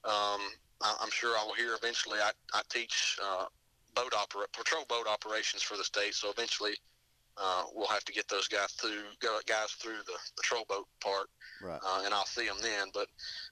Um, 0.05 0.41
I, 0.81 0.95
I'm 1.01 1.11
sure 1.11 1.35
I 1.37 1.43
will 1.43 1.55
hear 1.55 1.73
eventually. 1.75 2.19
I, 2.19 2.31
I 2.53 2.61
teach 2.69 3.17
uh, 3.23 3.45
boat 3.95 4.13
opera 4.13 4.45
patrol 4.55 4.85
boat 4.87 5.07
operations 5.07 5.63
for 5.63 5.75
the 5.75 5.83
state, 5.83 6.13
so 6.13 6.29
eventually 6.29 6.75
uh, 7.41 7.63
we'll 7.73 7.87
have 7.87 8.03
to 8.05 8.13
get 8.13 8.27
those 8.27 8.47
guys 8.47 8.71
through 8.73 9.03
guys 9.45 9.71
through 9.71 9.99
the 10.05 10.17
patrol 10.35 10.65
boat 10.67 10.87
part, 11.01 11.27
Right. 11.61 11.79
uh, 11.85 12.01
and 12.05 12.13
I'll 12.13 12.25
see 12.25 12.47
them 12.47 12.57
then. 12.61 12.87
But 12.93 13.07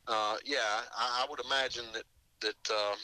uh, 0.07 0.38
yeah, 0.45 0.81
I, 0.97 1.23
I 1.23 1.25
would 1.29 1.39
imagine 1.45 1.86
that 1.93 2.03
that 2.41 2.71
um, 2.73 2.97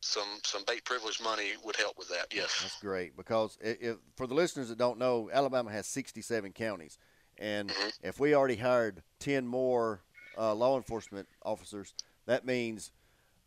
some 0.00 0.28
some 0.44 0.62
bait 0.66 0.84
privilege 0.84 1.20
money 1.22 1.52
would 1.64 1.76
help 1.76 1.98
with 1.98 2.08
that. 2.08 2.26
Yes. 2.32 2.58
That's 2.62 2.80
great 2.80 3.16
because 3.16 3.58
if 3.60 3.96
for 4.16 4.26
the 4.26 4.34
listeners 4.34 4.68
that 4.68 4.78
don't 4.78 4.98
know, 4.98 5.30
Alabama 5.32 5.70
has 5.70 5.86
67 5.86 6.52
counties, 6.52 6.98
and 7.38 7.70
Mhm. 7.70 7.92
if 8.02 8.20
we 8.20 8.34
already 8.34 8.56
hired 8.56 9.02
10 9.20 9.46
more 9.46 10.02
uh, 10.36 10.54
law 10.54 10.76
enforcement 10.76 11.28
officers, 11.44 11.94
that 12.26 12.44
means 12.46 12.92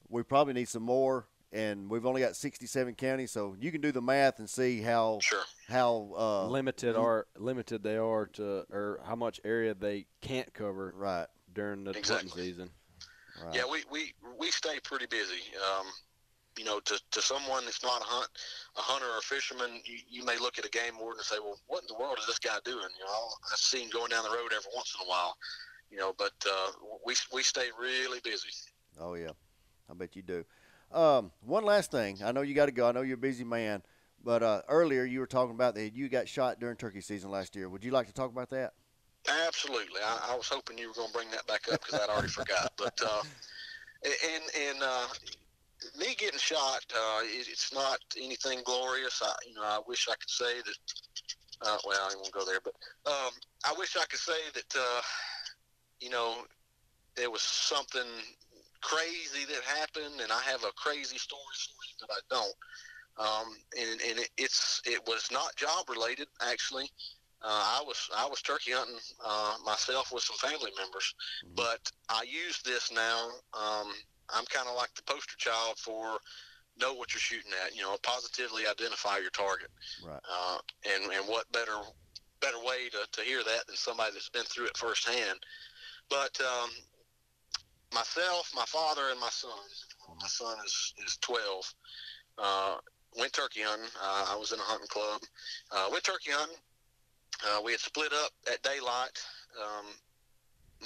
we 0.10 0.24
probably 0.24 0.54
need 0.54 0.68
some 0.68 0.84
more. 0.84 1.28
And 1.54 1.90
we've 1.90 2.06
only 2.06 2.22
got 2.22 2.38
67 2.38 2.96
counties, 2.96 3.30
so 3.32 3.58
you 3.60 3.74
can 3.74 3.82
do 3.82 3.92
the 3.92 4.02
math 4.02 4.40
and 4.40 4.50
see 4.50 4.82
how 4.82 5.20
Sure. 5.22 5.44
How 5.72 6.14
uh, 6.18 6.48
limited 6.48 6.96
are 6.96 7.28
limited 7.38 7.84
they 7.84 7.98
are 7.98 8.28
to, 8.34 8.66
or 8.72 9.00
how 9.06 9.16
much 9.16 9.40
area 9.44 9.74
they 9.74 10.06
can't 10.22 10.54
cover 10.54 10.94
right. 10.96 11.28
during 11.54 11.84
the 11.84 11.94
hunting 11.94 12.00
Exactly. 12.00 12.44
season. 12.44 12.70
Right. 13.42 13.56
Yeah, 13.56 13.64
we, 13.72 13.84
we, 13.92 14.14
we 14.38 14.52
stay 14.52 14.80
pretty 14.84 15.08
busy. 15.08 15.42
Um, 15.56 15.88
you 16.58 16.66
know, 16.66 16.80
to, 16.82 17.00
to 17.12 17.22
someone 17.22 17.66
that's 17.66 17.84
not 17.84 18.02
a 18.02 18.06
hunt, 18.06 18.28
a 18.78 18.82
hunter 18.82 19.08
or 19.08 19.18
a 19.20 19.22
fisherman, 19.22 19.82
you, 19.86 20.00
you 20.10 20.26
may 20.26 20.38
look 20.38 20.60
at 20.60 20.66
a 20.66 20.70
game 20.70 21.00
warden 21.00 21.20
and 21.20 21.26
say, 21.26 21.38
well, 21.40 21.58
what 21.68 21.82
in 21.82 21.88
the 21.88 21.96
world 21.96 22.18
is 22.20 22.28
this 22.28 22.40
guy 22.40 22.58
doing? 22.66 22.78
You 23.00 23.06
know, 23.06 23.28
I 23.52 23.56
see 23.56 23.84
him 23.84 23.90
going 23.90 24.10
down 24.10 24.24
the 24.24 24.30
road 24.30 24.52
every 24.54 24.72
once 24.76 24.94
in 25.00 25.08
a 25.08 25.10
while, 25.10 25.36
you 25.90 25.98
know, 25.98 26.14
but 26.18 26.34
uh, 26.46 26.72
we, 27.06 27.16
we 27.34 27.42
stay 27.42 27.70
really 27.80 28.20
busy. 28.24 28.50
Oh 29.00 29.14
yeah, 29.14 29.32
I 29.90 29.94
bet 29.94 30.16
you 30.16 30.22
do. 30.22 30.44
Um, 30.92 31.32
one 31.40 31.64
last 31.64 31.90
thing, 31.90 32.20
I 32.24 32.34
know 32.34 32.42
you 32.42 32.54
got 32.54 32.66
to 32.66 32.74
go. 32.74 32.90
I 32.90 32.92
know 32.92 33.02
you're 33.02 33.16
a 33.16 33.18
busy 33.18 33.46
man, 33.46 33.82
but 34.24 34.44
uh, 34.44 34.62
earlier 34.68 35.04
you 35.04 35.20
were 35.20 35.28
talking 35.28 35.56
about 35.56 35.76
that 35.76 35.94
you 35.96 36.10
got 36.10 36.28
shot 36.28 36.60
during 36.60 36.76
turkey 36.76 37.02
season 37.02 37.32
last 37.32 37.56
year. 37.56 37.70
Would 37.70 37.84
you 37.84 37.92
like 37.92 38.08
to 38.08 38.14
talk 38.14 38.32
about 38.32 38.50
that? 38.50 38.74
Absolutely. 39.48 40.02
I, 40.04 40.32
I 40.32 40.36
was 40.36 40.48
hoping 40.48 40.78
you 40.78 40.88
were 40.88 40.94
going 40.94 41.08
to 41.08 41.14
bring 41.14 41.32
that 41.32 41.46
back 41.48 41.72
up 41.72 41.84
because 41.84 42.00
I'd 42.00 42.10
already 42.10 42.28
forgot. 42.28 42.72
But 42.78 43.00
uh, 43.06 43.22
and 44.04 44.44
and 44.70 44.84
uh, 44.84 45.08
me 45.98 46.16
getting 46.18 46.40
shot, 46.40 46.82
uh, 46.94 47.22
it, 47.24 47.48
it's 47.48 47.74
not 47.74 48.00
anything 48.18 48.62
glorious. 48.66 49.22
I 49.24 49.34
you 49.48 49.56
know 49.56 49.64
I 49.64 49.80
wish 49.88 50.08
I 50.10 50.14
could 50.14 50.30
say 50.30 50.58
that. 50.66 50.76
Uh, 51.64 51.78
well, 51.86 52.00
I 52.02 52.16
won't 52.16 52.32
go 52.32 52.44
there, 52.44 52.60
but 52.64 52.74
um, 53.06 53.32
I 53.64 53.74
wish 53.78 53.96
I 53.96 54.06
could 54.10 54.20
say 54.20 54.40
that 54.56 54.76
uh, 54.76 55.02
you 56.00 56.10
know 56.10 56.38
there 57.16 57.30
was 57.30 57.44
something 57.44 58.08
crazy 58.82 59.46
that 59.46 59.64
happened, 59.64 60.22
and 60.22 60.32
I 60.32 60.42
have 60.42 60.64
a 60.64 60.72
crazy 60.76 61.18
story 61.18 61.42
for 61.42 61.84
you, 61.88 62.08
but 62.08 62.12
I 62.12 62.20
don't. 62.30 62.56
Um, 63.22 63.56
and 63.80 64.02
and 64.02 64.20
it, 64.20 64.30
it's 64.38 64.82
it 64.86 65.02
was 65.06 65.30
not 65.32 65.56
job 65.56 65.90
related 65.90 66.28
actually. 66.42 66.90
Uh, 67.44 67.80
I 67.80 67.84
was 67.86 68.10
I 68.16 68.26
was 68.28 68.42
turkey 68.42 68.72
hunting 68.72 69.00
uh, 69.24 69.58
myself 69.66 70.12
with 70.12 70.24
some 70.24 70.38
family 70.38 70.72
members, 70.78 71.14
Mhm. 71.46 71.56
but 71.56 71.92
I 72.10 72.24
use 72.24 72.62
this 72.64 72.92
now. 72.92 73.30
Um, 73.54 73.94
I'm 74.30 74.46
kind 74.46 74.68
of 74.68 74.76
like 74.76 74.94
the 74.96 75.04
poster 75.04 75.38
child 75.38 75.78
for 75.78 76.20
know 76.78 76.94
what 76.94 77.14
you're 77.14 77.22
shooting 77.22 77.52
at. 77.66 77.76
You 77.76 77.82
know, 77.84 77.98
positively 78.02 78.66
identify 78.68 79.18
your 79.18 79.32
target. 79.32 79.70
Right. 80.04 80.22
Uh, 80.28 80.60
and 80.86 81.12
and 81.12 81.28
what 81.28 81.52
better 81.52 81.78
better 82.40 82.60
way 82.60 82.90
to, 82.90 83.06
to 83.12 83.22
hear 83.22 83.44
that 83.44 83.68
than 83.68 83.76
somebody 83.76 84.14
that's 84.14 84.30
been 84.30 84.44
through 84.46 84.66
it 84.68 84.78
firsthand. 84.78 85.40
But 86.10 86.40
um, 86.42 86.70
myself, 87.94 88.52
my 88.56 88.66
father, 88.66 89.10
and 89.12 89.20
my 89.20 89.30
son. 89.30 89.52
My 90.20 90.28
son 90.28 90.58
is 90.66 90.94
is 91.06 91.18
12. 91.22 91.74
Uh, 92.38 92.78
went 93.18 93.34
turkey 93.34 93.62
hunting. 93.62 93.90
Uh, 94.02 94.26
I 94.34 94.36
was 94.38 94.52
in 94.52 94.60
a 94.60 94.64
hunting 94.64 94.88
club. 94.88 95.22
Uh, 95.72 95.88
went 95.92 96.04
turkey 96.04 96.32
hunting. 96.32 96.58
Uh, 97.46 97.62
we 97.64 97.72
had 97.72 97.80
split 97.82 98.14
up 98.14 98.32
at 98.52 98.62
daylight. 98.64 99.18
Um, 99.60 99.86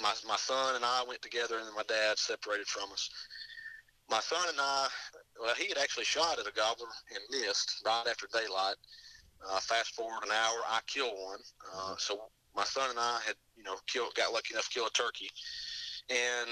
my 0.00 0.12
my 0.26 0.36
son 0.36 0.76
and 0.76 0.84
I 0.84 1.04
went 1.06 1.22
together, 1.22 1.58
and 1.58 1.66
my 1.74 1.82
dad 1.88 2.18
separated 2.18 2.66
from 2.66 2.92
us. 2.92 3.08
My 4.08 4.20
son 4.20 4.42
and 4.48 4.58
I, 4.60 4.86
well, 5.40 5.54
he 5.54 5.68
had 5.68 5.78
actually 5.78 6.04
shot 6.04 6.38
at 6.38 6.46
a 6.46 6.52
gobbler 6.52 6.86
and 7.10 7.40
missed 7.42 7.82
right 7.84 8.06
after 8.08 8.28
daylight. 8.32 8.76
Uh, 9.50 9.58
fast 9.60 9.94
forward 9.94 10.22
an 10.24 10.30
hour, 10.30 10.58
I 10.68 10.80
kill 10.86 11.08
one. 11.08 11.40
Uh, 11.74 11.94
so 11.98 12.20
my 12.54 12.64
son 12.64 12.88
and 12.90 12.98
I 12.98 13.20
had, 13.26 13.34
you 13.56 13.64
know, 13.64 13.76
killed, 13.86 14.14
got 14.14 14.32
lucky 14.32 14.54
enough 14.54 14.68
to 14.68 14.70
kill 14.70 14.86
a 14.86 14.90
turkey, 14.90 15.28
and 16.08 16.50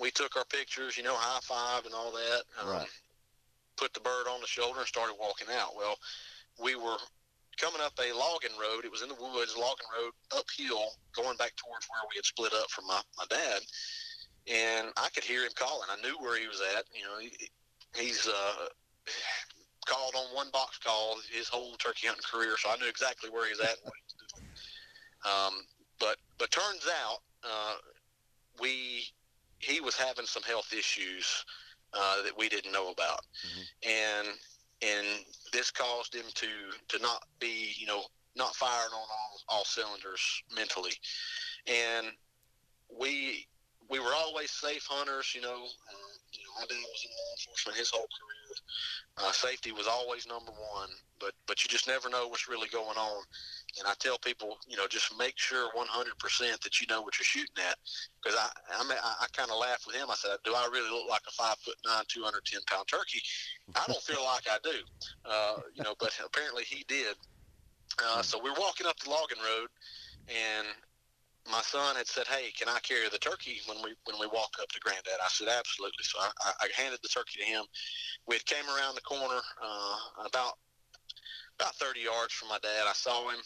we 0.00 0.10
took 0.10 0.36
our 0.36 0.44
pictures, 0.46 0.96
you 0.96 1.02
know, 1.02 1.14
high 1.14 1.40
five 1.42 1.84
and 1.84 1.94
all 1.94 2.12
that. 2.12 2.42
Um, 2.60 2.68
Right. 2.70 2.88
Put 3.78 3.94
the 3.94 4.00
bird 4.00 4.26
on 4.28 4.40
the 4.40 4.46
shoulder 4.46 4.80
and 4.80 4.88
started 4.88 5.14
walking 5.20 5.48
out. 5.54 5.76
Well, 5.76 5.96
we 6.62 6.74
were 6.74 6.98
coming 7.58 7.80
up 7.82 7.92
a 7.98 8.12
logging 8.16 8.56
road. 8.60 8.84
It 8.84 8.90
was 8.90 9.02
in 9.02 9.08
the 9.08 9.14
woods, 9.14 9.56
logging 9.56 9.90
road 9.94 10.12
uphill, 10.34 10.90
going 11.14 11.36
back 11.36 11.54
towards 11.56 11.86
where 11.86 12.02
we 12.10 12.16
had 12.16 12.24
split 12.24 12.52
up 12.52 12.70
from 12.70 12.86
my, 12.86 13.00
my 13.16 13.24
dad. 13.30 13.60
And 14.46 14.88
I 14.96 15.08
could 15.14 15.24
hear 15.24 15.44
him 15.44 15.52
calling. 15.54 15.88
I 15.90 16.00
knew 16.02 16.16
where 16.18 16.38
he 16.38 16.48
was 16.48 16.60
at. 16.76 16.84
You 16.94 17.04
know, 17.04 17.18
he, 17.18 17.30
he's 17.94 18.26
uh, 18.26 18.66
called 19.86 20.14
on 20.14 20.34
one 20.34 20.50
box 20.52 20.78
call 20.78 21.16
his 21.32 21.48
whole 21.48 21.74
turkey 21.76 22.06
hunting 22.06 22.24
career, 22.30 22.56
so 22.58 22.70
I 22.70 22.76
knew 22.76 22.88
exactly 22.88 23.30
where 23.30 23.48
he's 23.48 23.60
at 23.60 23.76
and 23.78 23.84
what 23.84 23.94
he 23.96 24.04
was 24.04 24.16
doing. 24.32 24.48
Um, 25.24 25.54
but 25.98 26.16
but 26.38 26.50
turns 26.50 26.86
out 27.04 27.18
uh, 27.42 27.76
we 28.60 29.04
he 29.58 29.80
was 29.80 29.96
having 29.96 30.26
some 30.26 30.42
health 30.42 30.72
issues 30.72 31.44
uh, 31.94 32.22
that 32.22 32.36
we 32.36 32.48
didn't 32.48 32.72
know 32.72 32.90
about, 32.90 33.20
and 33.82 34.28
and 34.82 35.06
this 35.52 35.70
caused 35.70 36.14
him 36.14 36.24
to 36.34 36.46
to 36.88 37.02
not 37.02 37.24
be 37.40 37.72
you 37.76 37.86
know 37.86 38.02
not 38.36 38.54
firing 38.54 38.92
on 38.92 39.00
all 39.00 39.40
all 39.48 39.64
cylinders 39.64 40.42
mentally, 40.54 40.92
and 41.66 42.08
we 42.98 43.46
we 43.88 43.98
were 43.98 44.12
always 44.14 44.50
safe 44.50 44.86
hunters. 44.88 45.34
You 45.34 45.40
know, 45.42 45.64
uh, 45.64 46.12
you 46.32 46.44
know, 46.44 46.54
my 46.56 46.66
dad 46.66 46.76
was 46.76 47.04
in 47.04 47.10
law 47.10 47.34
enforcement 47.38 47.78
his 47.78 47.90
whole 47.90 48.08
career. 48.08 48.56
Uh, 49.18 49.32
safety 49.32 49.72
was 49.72 49.86
always 49.86 50.26
number 50.26 50.52
one, 50.52 50.90
but 51.18 51.32
but 51.46 51.64
you 51.64 51.68
just 51.68 51.88
never 51.88 52.08
know 52.08 52.28
what's 52.28 52.48
really 52.48 52.68
going 52.68 52.96
on. 52.96 53.22
And 53.78 53.86
I 53.86 53.92
tell 54.00 54.18
people, 54.18 54.56
you 54.66 54.76
know, 54.76 54.86
just 54.88 55.16
make 55.18 55.34
sure 55.36 55.68
100% 55.76 56.60
that 56.60 56.80
you 56.80 56.86
know 56.88 57.02
what 57.02 57.18
you're 57.18 57.24
shooting 57.24 57.62
at. 57.68 57.76
Because 58.22 58.38
I, 58.38 58.48
I, 58.80 58.82
mean, 58.88 58.98
I, 59.02 59.14
I 59.20 59.26
kind 59.36 59.50
of 59.50 59.58
laughed 59.58 59.86
with 59.86 59.96
him. 59.96 60.10
I 60.10 60.14
said, 60.14 60.38
"Do 60.44 60.54
I 60.54 60.68
really 60.72 60.90
look 60.90 61.08
like 61.08 61.22
a 61.28 61.32
five 61.32 61.56
foot 61.58 61.76
nine, 61.84 62.04
210 62.08 62.60
pound 62.66 62.88
turkey?" 62.88 63.20
I 63.76 63.84
don't 63.86 64.02
feel 64.02 64.24
like 64.24 64.48
I 64.50 64.58
do, 64.64 64.78
uh, 65.28 65.60
you 65.74 65.84
know. 65.84 65.94
But 66.00 66.18
apparently 66.24 66.64
he 66.64 66.84
did. 66.88 67.14
Uh, 68.02 68.22
so 68.22 68.40
we're 68.42 68.58
walking 68.58 68.86
up 68.86 68.98
the 69.00 69.10
logging 69.10 69.42
road, 69.44 69.68
and 70.28 70.66
my 71.50 71.62
son 71.62 71.96
had 71.96 72.06
said, 72.06 72.26
"Hey, 72.26 72.50
can 72.56 72.68
I 72.68 72.78
carry 72.80 73.08
the 73.08 73.18
turkey 73.18 73.60
when 73.66 73.78
we 73.82 73.94
when 74.04 74.18
we 74.18 74.26
walk 74.26 74.56
up 74.60 74.68
to 74.68 74.80
Granddad?" 74.80 75.20
I 75.22 75.28
said, 75.28 75.48
"Absolutely." 75.48 76.02
So 76.02 76.18
I, 76.18 76.52
I 76.60 76.68
handed 76.74 77.00
the 77.02 77.08
turkey 77.08 77.40
to 77.40 77.46
him. 77.46 77.64
We 78.26 78.36
had 78.36 78.46
came 78.46 78.66
around 78.66 78.94
the 78.94 79.02
corner 79.02 79.40
uh, 79.62 79.98
about 80.26 80.54
about 81.60 81.74
30 81.76 82.00
yards 82.00 82.32
from 82.32 82.48
my 82.48 82.58
dad. 82.62 82.86
I 82.86 82.92
saw 82.92 83.28
him. 83.28 83.40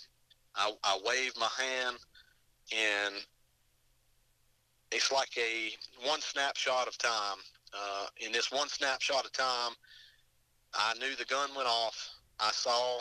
I, 0.57 0.72
I 0.84 0.98
waved 1.05 1.38
my 1.38 1.48
hand, 1.59 1.96
and 2.76 3.14
it's 4.90 5.11
like 5.11 5.30
a 5.38 5.70
one 6.07 6.20
snapshot 6.20 6.88
of 6.88 6.98
time. 6.98 7.38
Uh, 7.74 8.07
in 8.18 8.32
this 8.32 8.53
one 8.53 8.68
snapshot 8.68 9.24
of 9.24 9.32
time, 9.32 9.72
I 10.74 10.94
knew 10.98 11.16
the 11.16 11.24
gun 11.24 11.50
went 11.57 11.68
off. 11.68 12.11
I 12.38 12.50
saw 12.53 13.00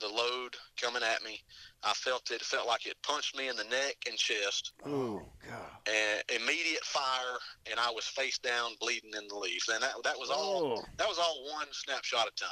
the 0.00 0.08
load 0.08 0.56
coming 0.80 1.02
at 1.02 1.22
me. 1.22 1.40
I 1.84 1.92
felt 1.92 2.30
it. 2.30 2.36
It 2.36 2.42
felt 2.42 2.66
like 2.66 2.86
it 2.86 2.96
punched 3.02 3.36
me 3.36 3.48
in 3.48 3.56
the 3.56 3.64
neck 3.64 3.96
and 4.08 4.16
chest. 4.16 4.72
Oh 4.86 5.22
God! 5.48 5.88
And 5.88 6.42
immediate 6.42 6.84
fire, 6.84 7.38
and 7.70 7.78
I 7.78 7.90
was 7.90 8.04
face 8.04 8.38
down, 8.38 8.72
bleeding 8.80 9.12
in 9.16 9.28
the 9.28 9.36
leaf. 9.36 9.68
And 9.72 9.82
that 9.82 9.94
that 10.04 10.18
was 10.18 10.30
all. 10.30 10.78
Oh. 10.78 10.84
That 10.98 11.08
was 11.08 11.18
all 11.18 11.44
one 11.52 11.66
snapshot 11.72 12.28
of 12.28 12.34
time. 12.36 12.48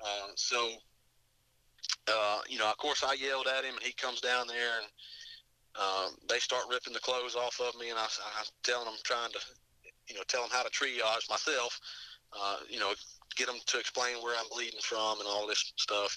Uh, 0.00 0.28
so, 0.34 0.72
uh, 2.08 2.40
you 2.48 2.58
know, 2.58 2.68
of 2.68 2.76
course, 2.78 3.04
I 3.06 3.14
yelled 3.14 3.46
at 3.46 3.64
him, 3.64 3.74
and 3.74 3.82
he 3.82 3.92
comes 3.92 4.20
down 4.20 4.46
there, 4.46 4.80
and 4.82 4.88
um, 5.76 6.16
they 6.28 6.38
start 6.38 6.64
ripping 6.70 6.92
the 6.92 7.00
clothes 7.00 7.36
off 7.36 7.60
of 7.60 7.78
me, 7.80 7.90
and 7.90 7.98
I, 7.98 8.04
I'm 8.38 8.46
telling 8.62 8.86
them, 8.86 8.94
trying 9.04 9.30
to, 9.32 9.38
you 10.08 10.14
know, 10.14 10.22
tell 10.28 10.42
them 10.42 10.50
how 10.52 10.62
to 10.62 10.70
triage 10.70 11.28
myself. 11.30 11.78
Uh, 12.32 12.56
you 12.68 12.78
know, 12.78 12.92
get 13.36 13.46
them 13.46 13.56
to 13.66 13.78
explain 13.78 14.16
where 14.22 14.34
I'm 14.38 14.48
bleeding 14.50 14.80
from 14.82 15.20
and 15.20 15.28
all 15.28 15.46
this 15.46 15.72
stuff. 15.76 16.16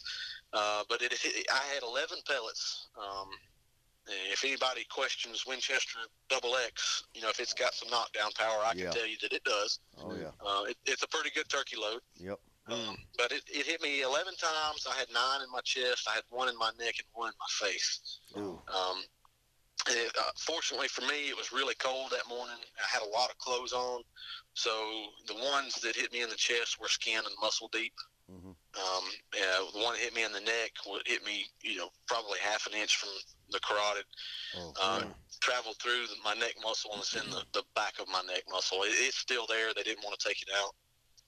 Uh, 0.54 0.84
but 0.90 1.02
it, 1.02 1.12
it, 1.12 1.46
I 1.54 1.74
had 1.74 1.84
11 1.84 2.20
pellets. 2.28 2.88
Um, 2.98 3.28
if 4.32 4.44
anybody 4.44 4.86
questions 4.90 5.46
Winchester 5.48 6.00
Double 6.30 6.56
X, 6.56 7.04
you 7.14 7.22
know, 7.22 7.30
if 7.30 7.40
it's 7.40 7.54
got 7.54 7.74
some 7.74 7.90
knockdown 7.90 8.32
power, 8.38 8.62
I 8.64 8.72
can 8.72 8.80
Yeah. 8.80 8.90
tell 8.92 9.08
you 9.08 9.18
that 9.22 9.34
it 9.34 9.44
does. 9.44 9.80
Oh 9.98 10.14
yeah. 10.14 10.32
Uh, 10.46 10.64
it, 10.70 10.78
it's 10.86 11.04
a 11.04 11.08
pretty 11.08 11.32
good 11.32 11.50
turkey 11.50 11.76
load. 11.76 12.02
Yep. 12.18 12.40
Um, 12.68 12.98
but 13.18 13.32
it, 13.32 13.44
it 13.48 13.66
hit 13.66 13.82
me 13.82 14.02
11 14.02 14.34
times. 14.36 14.88
I 14.90 14.96
had 14.98 15.08
nine 15.14 15.42
in 15.44 15.52
my 15.52 15.62
chest. 15.62 16.08
I 16.10 16.16
had 16.16 16.24
one 16.30 16.50
in 16.50 16.58
my 16.58 16.72
neck 16.80 16.96
and 16.98 17.08
one 17.14 17.30
in 17.30 17.36
my 17.40 17.68
face. 17.68 18.20
Ooh. 18.38 18.60
Um, 18.68 19.04
it, 19.88 20.12
uh, 20.18 20.32
fortunately 20.38 20.88
for 20.88 21.02
me, 21.02 21.30
it 21.30 21.38
was 21.38 21.52
really 21.52 21.76
cold 21.76 22.12
that 22.12 22.28
morning. 22.28 22.58
I 22.82 22.88
had 22.88 23.04
a 23.04 23.10
lot 23.10 23.30
of 23.30 23.38
clothes 23.38 23.74
on, 23.74 24.02
so 24.54 24.72
the 25.28 25.36
ones 25.36 25.76
that 25.82 25.96
hit 25.96 26.12
me 26.12 26.22
in 26.22 26.30
the 26.30 26.36
chest 26.36 26.80
were 26.80 26.88
skin 26.88 27.18
and 27.20 27.36
muscle 27.42 27.70
deep. 27.72 27.94
Mhm. 28.32 28.56
Um, 28.76 29.04
yeah, 29.36 29.62
the 29.72 29.80
one 29.80 29.94
that 29.94 30.02
hit 30.02 30.16
me 30.16 30.24
in 30.24 30.32
the 30.32 30.42
neck 30.42 30.72
hit 31.06 31.24
me, 31.24 31.46
you 31.62 31.78
know, 31.78 31.90
probably 32.08 32.40
half 32.40 32.66
an 32.66 32.74
inch 32.74 32.98
from 32.98 33.10
the 33.52 33.60
carotid. 33.60 34.06
Oh. 34.58 34.74
Uh, 34.82 35.04
traveled 35.40 35.78
through 35.78 36.08
the, 36.08 36.16
my 36.24 36.34
neck 36.34 36.56
muscle 36.64 36.92
and 36.94 37.02
it's 37.02 37.16
in 37.16 37.30
the, 37.30 37.44
the 37.54 37.64
back 37.76 38.00
of 38.00 38.08
my 38.08 38.22
neck 38.24 38.44
muscle. 38.50 38.82
It, 38.84 38.94
it's 38.94 39.18
still 39.18 39.46
there. 39.48 39.74
They 39.76 39.84
didn't 39.84 40.04
want 40.04 40.18
to 40.20 40.28
take 40.28 40.42
it 40.42 40.50
out. 40.58 40.74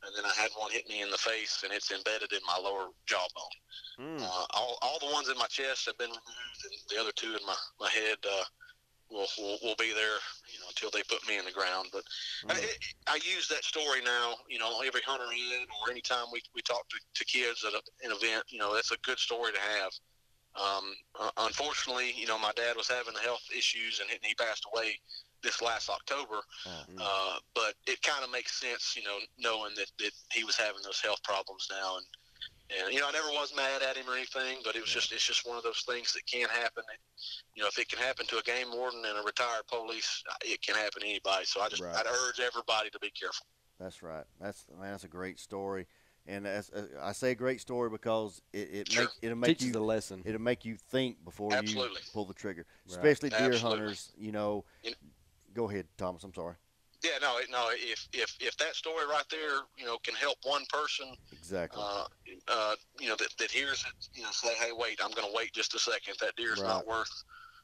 And 0.05 0.13
then 0.15 0.25
I 0.25 0.33
had 0.39 0.51
one 0.57 0.71
hit 0.71 0.87
me 0.87 1.01
in 1.01 1.09
the 1.09 1.17
face 1.17 1.61
and 1.63 1.73
it's 1.73 1.91
embedded 1.91 2.31
in 2.31 2.39
my 2.45 2.57
lower 2.61 2.89
jawbone. 3.07 3.57
Mm. 3.99 4.21
Uh, 4.21 4.45
all, 4.53 4.77
all 4.81 4.99
the 4.99 5.11
ones 5.11 5.27
in 5.27 5.37
my 5.37 5.47
chest 5.47 5.87
have 5.87 5.97
been 5.97 6.09
removed, 6.13 6.61
and 6.65 6.73
the 6.89 7.01
other 7.01 7.11
two 7.15 7.33
in 7.33 7.43
my 7.45 7.55
my 7.79 7.89
head 7.89 8.17
uh, 8.23 8.43
will, 9.09 9.27
will 9.37 9.57
will 9.63 9.75
be 9.79 9.93
there, 9.93 10.21
you 10.53 10.59
know, 10.61 10.69
until 10.69 10.91
they 10.91 11.01
put 11.09 11.27
me 11.27 11.39
in 11.39 11.45
the 11.45 11.51
ground. 11.51 11.89
But 11.91 12.03
I, 12.49 12.53
Mm. 12.53 12.65
I 13.07 13.15
use 13.25 13.47
that 13.49 13.63
story 13.63 14.01
now, 14.05 14.35
you 14.47 14.59
know, 14.59 14.81
every 14.85 15.01
hunter 15.01 15.25
in 15.33 15.65
or 15.81 15.89
anytime 15.89 16.25
we 16.31 16.41
we 16.53 16.61
talk 16.61 16.87
to, 16.89 16.97
to 17.15 17.25
kids 17.25 17.65
at 17.65 17.73
a, 17.73 17.81
an 18.05 18.11
event, 18.15 18.43
you 18.49 18.59
know, 18.59 18.75
that's 18.75 18.91
a 18.91 18.97
good 19.01 19.17
story 19.17 19.51
to 19.51 19.59
have. 19.59 19.91
Um, 20.57 20.95
uh, 21.19 21.31
unfortunately, 21.37 22.13
you 22.17 22.25
know, 22.25 22.37
my 22.39 22.51
dad 22.55 22.75
was 22.75 22.87
having 22.87 23.13
health 23.23 23.45
issues 23.55 23.99
and 23.99 24.09
he 24.21 24.33
passed 24.35 24.65
away 24.73 24.99
this 25.43 25.61
last 25.61 25.89
October. 25.89 26.39
Oh. 26.65 26.83
Mm. 26.91 26.97
Uh, 26.99 27.39
but 27.53 27.73
it 27.85 28.01
kind 28.01 28.23
of 28.23 28.31
makes 28.31 28.59
sense, 28.59 28.95
you 28.95 29.03
know, 29.03 29.17
knowing 29.37 29.73
that, 29.75 29.91
that 29.99 30.11
he 30.33 30.43
was 30.43 30.55
having 30.55 30.81
those 30.83 30.99
health 30.99 31.21
problems 31.23 31.67
now. 31.71 31.97
And, 31.97 32.05
and, 32.85 32.93
you 32.93 32.99
know, 32.99 33.07
I 33.07 33.11
never 33.11 33.29
was 33.29 33.53
mad 33.55 33.81
at 33.81 33.95
him 33.95 34.09
or 34.09 34.15
anything, 34.15 34.57
but 34.63 34.75
it 34.75 34.81
was 34.81 34.89
just, 34.91 35.11
it's 35.13 35.25
just 35.25 35.47
one 35.47 35.57
of 35.57 35.63
those 35.63 35.83
things 35.87 36.11
that 36.13 36.25
can 36.25 36.49
happen. 36.49 36.83
And, 36.89 36.99
you 37.55 37.63
know, 37.63 37.69
if 37.69 37.79
it 37.79 37.87
can 37.89 37.99
happen 37.99 38.25
to 38.27 38.39
a 38.39 38.43
game 38.43 38.67
warden 38.73 39.03
and 39.05 39.17
a 39.17 39.23
retired 39.23 39.65
police, 39.67 40.21
it 40.43 40.61
can 40.61 40.75
happen 40.75 41.01
to 41.01 41.07
anybody. 41.07 41.45
So 41.45 41.61
I 41.61 41.69
just, 41.69 41.81
Right. 41.81 41.95
I'd 41.95 42.05
urge 42.05 42.39
everybody 42.39 42.89
to 42.89 42.99
be 42.99 43.09
careful. 43.11 43.45
That's 43.79 44.01
right. 44.01 44.25
That's 44.41 44.65
man. 44.79 44.89
That's 44.91 45.03
a 45.03 45.07
great 45.07 45.39
story, 45.39 45.85
and 46.25 46.45
that's, 46.47 46.71
uh, 46.71 46.87
I 46.99 47.11
say 47.11 47.29
a 47.29 47.35
great 47.35 47.61
story 47.61 47.91
because 47.91 48.41
it, 48.51 48.69
it 48.73 48.91
Sure. 48.91 49.03
make 49.03 49.09
it'll 49.21 49.37
make 49.37 49.47
Teaches 49.49 49.67
you 49.67 49.73
the 49.73 49.81
lesson. 49.81 50.23
it'll 50.25 50.41
make 50.41 50.65
you 50.65 50.77
think 50.89 51.23
before 51.23 51.53
Absolutely. 51.53 51.99
you 52.03 52.11
pull 52.11 52.25
the 52.25 52.33
trigger, 52.33 52.65
Right. 52.87 52.95
especially 52.97 53.29
deer 53.29 53.53
Absolutely. 53.53 53.79
hunters. 53.79 54.11
You 54.17 54.31
know. 54.31 54.65
Go 55.57 55.67
ahead, 55.67 55.87
Thomas. 55.97 56.23
I'm 56.23 56.35
sorry. 56.35 56.53
Yeah, 57.03 57.17
no, 57.19 57.39
no. 57.49 57.69
If 57.71 58.07
if 58.13 58.37
if 58.39 58.55
that 58.57 58.75
story 58.75 59.07
right 59.09 59.25
there, 59.31 59.61
you 59.75 59.85
know, 59.85 59.97
can 60.03 60.13
help 60.13 60.37
one 60.43 60.63
person, 60.71 61.07
Exactly. 61.31 61.81
uh, 61.83 62.03
uh, 62.47 62.75
you 62.99 63.09
know, 63.09 63.15
that, 63.15 63.29
that 63.39 63.49
hears 63.49 63.83
it, 63.83 64.07
you 64.13 64.21
know, 64.21 64.29
say, 64.31 64.53
hey, 64.59 64.69
wait, 64.71 64.99
I'm 65.03 65.09
going 65.11 65.27
to 65.27 65.33
wait 65.35 65.51
just 65.53 65.73
a 65.73 65.79
second. 65.79 66.13
That 66.21 66.35
deer's 66.35 66.59
Right. 66.61 66.67
not 66.67 66.85
worth, 66.87 67.09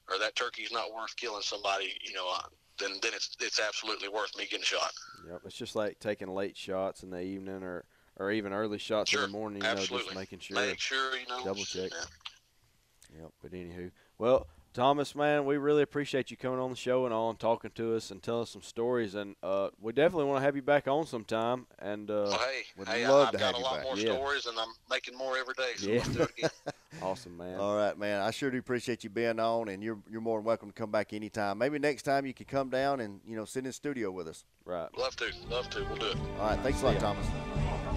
or 0.09 0.17
that 0.17 0.35
turkey's 0.35 0.71
not 0.71 0.91
worth 0.91 1.15
killing 1.17 1.43
somebody. 1.43 1.93
You 2.03 2.13
know, 2.13 2.31
uh, 2.33 2.41
then 2.79 2.93
then 3.03 3.11
it's 3.13 3.37
it's 3.39 3.59
absolutely 3.59 4.09
worth 4.09 4.35
me 4.35 4.45
getting 4.45 4.65
shot. 4.65 4.91
Yep. 5.27 5.41
It's 5.45 5.55
just 5.55 5.75
like 5.75 5.99
taking 5.99 6.29
late 6.29 6.57
shots 6.57 7.03
in 7.03 7.11
the 7.11 7.21
evening 7.21 7.61
or, 7.61 7.85
or 8.17 8.31
even 8.31 8.53
early 8.53 8.79
shots 8.79 9.11
Sure. 9.11 9.25
in 9.25 9.31
the 9.31 9.37
morning. 9.37 9.61
You 9.61 9.67
know, 9.67 9.73
Absolutely. 9.73 10.05
just 10.07 10.15
making 10.15 10.39
sure. 10.39 10.55
Make 10.57 10.79
sure 10.79 11.15
you 11.15 11.27
know. 11.27 11.43
Double 11.45 11.63
check. 11.63 11.91
Yeah. 11.91 13.19
Yep. 13.21 13.31
But 13.43 13.51
anywho, 13.51 13.91
well, 14.17 14.47
Thomas, 14.73 15.13
man, 15.15 15.45
we 15.45 15.57
really 15.57 15.83
appreciate 15.83 16.31
you 16.31 16.37
coming 16.37 16.59
on 16.59 16.71
the 16.71 16.75
show 16.75 17.05
and 17.05 17.13
all 17.13 17.29
and 17.29 17.39
talking 17.39 17.69
to 17.75 17.95
us 17.95 18.09
and 18.09 18.23
telling 18.23 18.41
us 18.41 18.49
some 18.49 18.63
stories. 18.63 19.13
And 19.13 19.35
uh, 19.43 19.69
we 19.79 19.93
definitely 19.93 20.25
want 20.25 20.39
to 20.39 20.43
have 20.43 20.55
you 20.55 20.63
back 20.63 20.87
on 20.87 21.05
sometime. 21.05 21.67
And 21.77 22.09
uh, 22.09 22.29
Well, 22.29 22.39
hey, 22.39 22.61
would 22.77 22.87
hey, 22.87 23.07
love 23.07 23.27
I've 23.27 23.31
to 23.33 23.37
got 23.37 23.45
have 23.53 23.55
a 23.55 23.63
lot 23.63 23.75
back. 23.75 23.83
more 23.85 23.97
Yeah. 23.97 24.15
stories, 24.15 24.47
and 24.47 24.57
I'm 24.57 24.69
making 24.89 25.15
more 25.15 25.37
every 25.37 25.53
day. 25.53 25.73
So 25.77 25.89
Yeah. 25.91 25.97
let's 25.99 26.09
do 26.09 26.23
it 26.23 26.31
again. 26.39 26.49
awesome, 27.03 27.37
man. 27.37 27.59
All 27.59 27.75
right, 27.75 27.95
man. 27.95 28.21
I 28.21 28.31
sure 28.31 28.49
do 28.49 28.57
appreciate 28.57 29.03
you 29.03 29.11
being 29.11 29.39
on, 29.39 29.69
and 29.69 29.83
you're 29.83 29.99
you're 30.09 30.21
more 30.21 30.39
than 30.39 30.45
welcome 30.45 30.69
to 30.69 30.73
come 30.73 30.89
back 30.89 31.13
anytime. 31.13 31.59
Maybe 31.59 31.77
next 31.77 32.01
time 32.01 32.25
you 32.25 32.33
can 32.33 32.47
come 32.47 32.69
down 32.71 32.99
and 32.99 33.21
you 33.27 33.35
know 33.35 33.45
sit 33.45 33.59
in 33.59 33.65
the 33.65 33.73
studio 33.73 34.09
with 34.09 34.27
us. 34.27 34.43
right. 34.65 34.89
Love 34.97 35.15
to, 35.17 35.31
love 35.51 35.69
to. 35.69 35.83
We'll 35.83 35.97
do 35.97 36.07
it. 36.07 36.17
All 36.39 36.47
right. 36.49 36.59
Thanks 36.61 36.81
a 36.81 36.85
lot, 36.85 36.93
Yeah. 36.95 36.99
Thomas. 36.99 37.27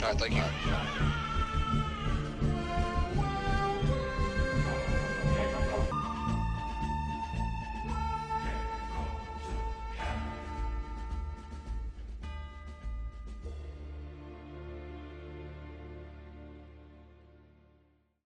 All 0.02 0.10
right, 0.12 0.18
thank 0.20 0.34
you. 0.34 1.15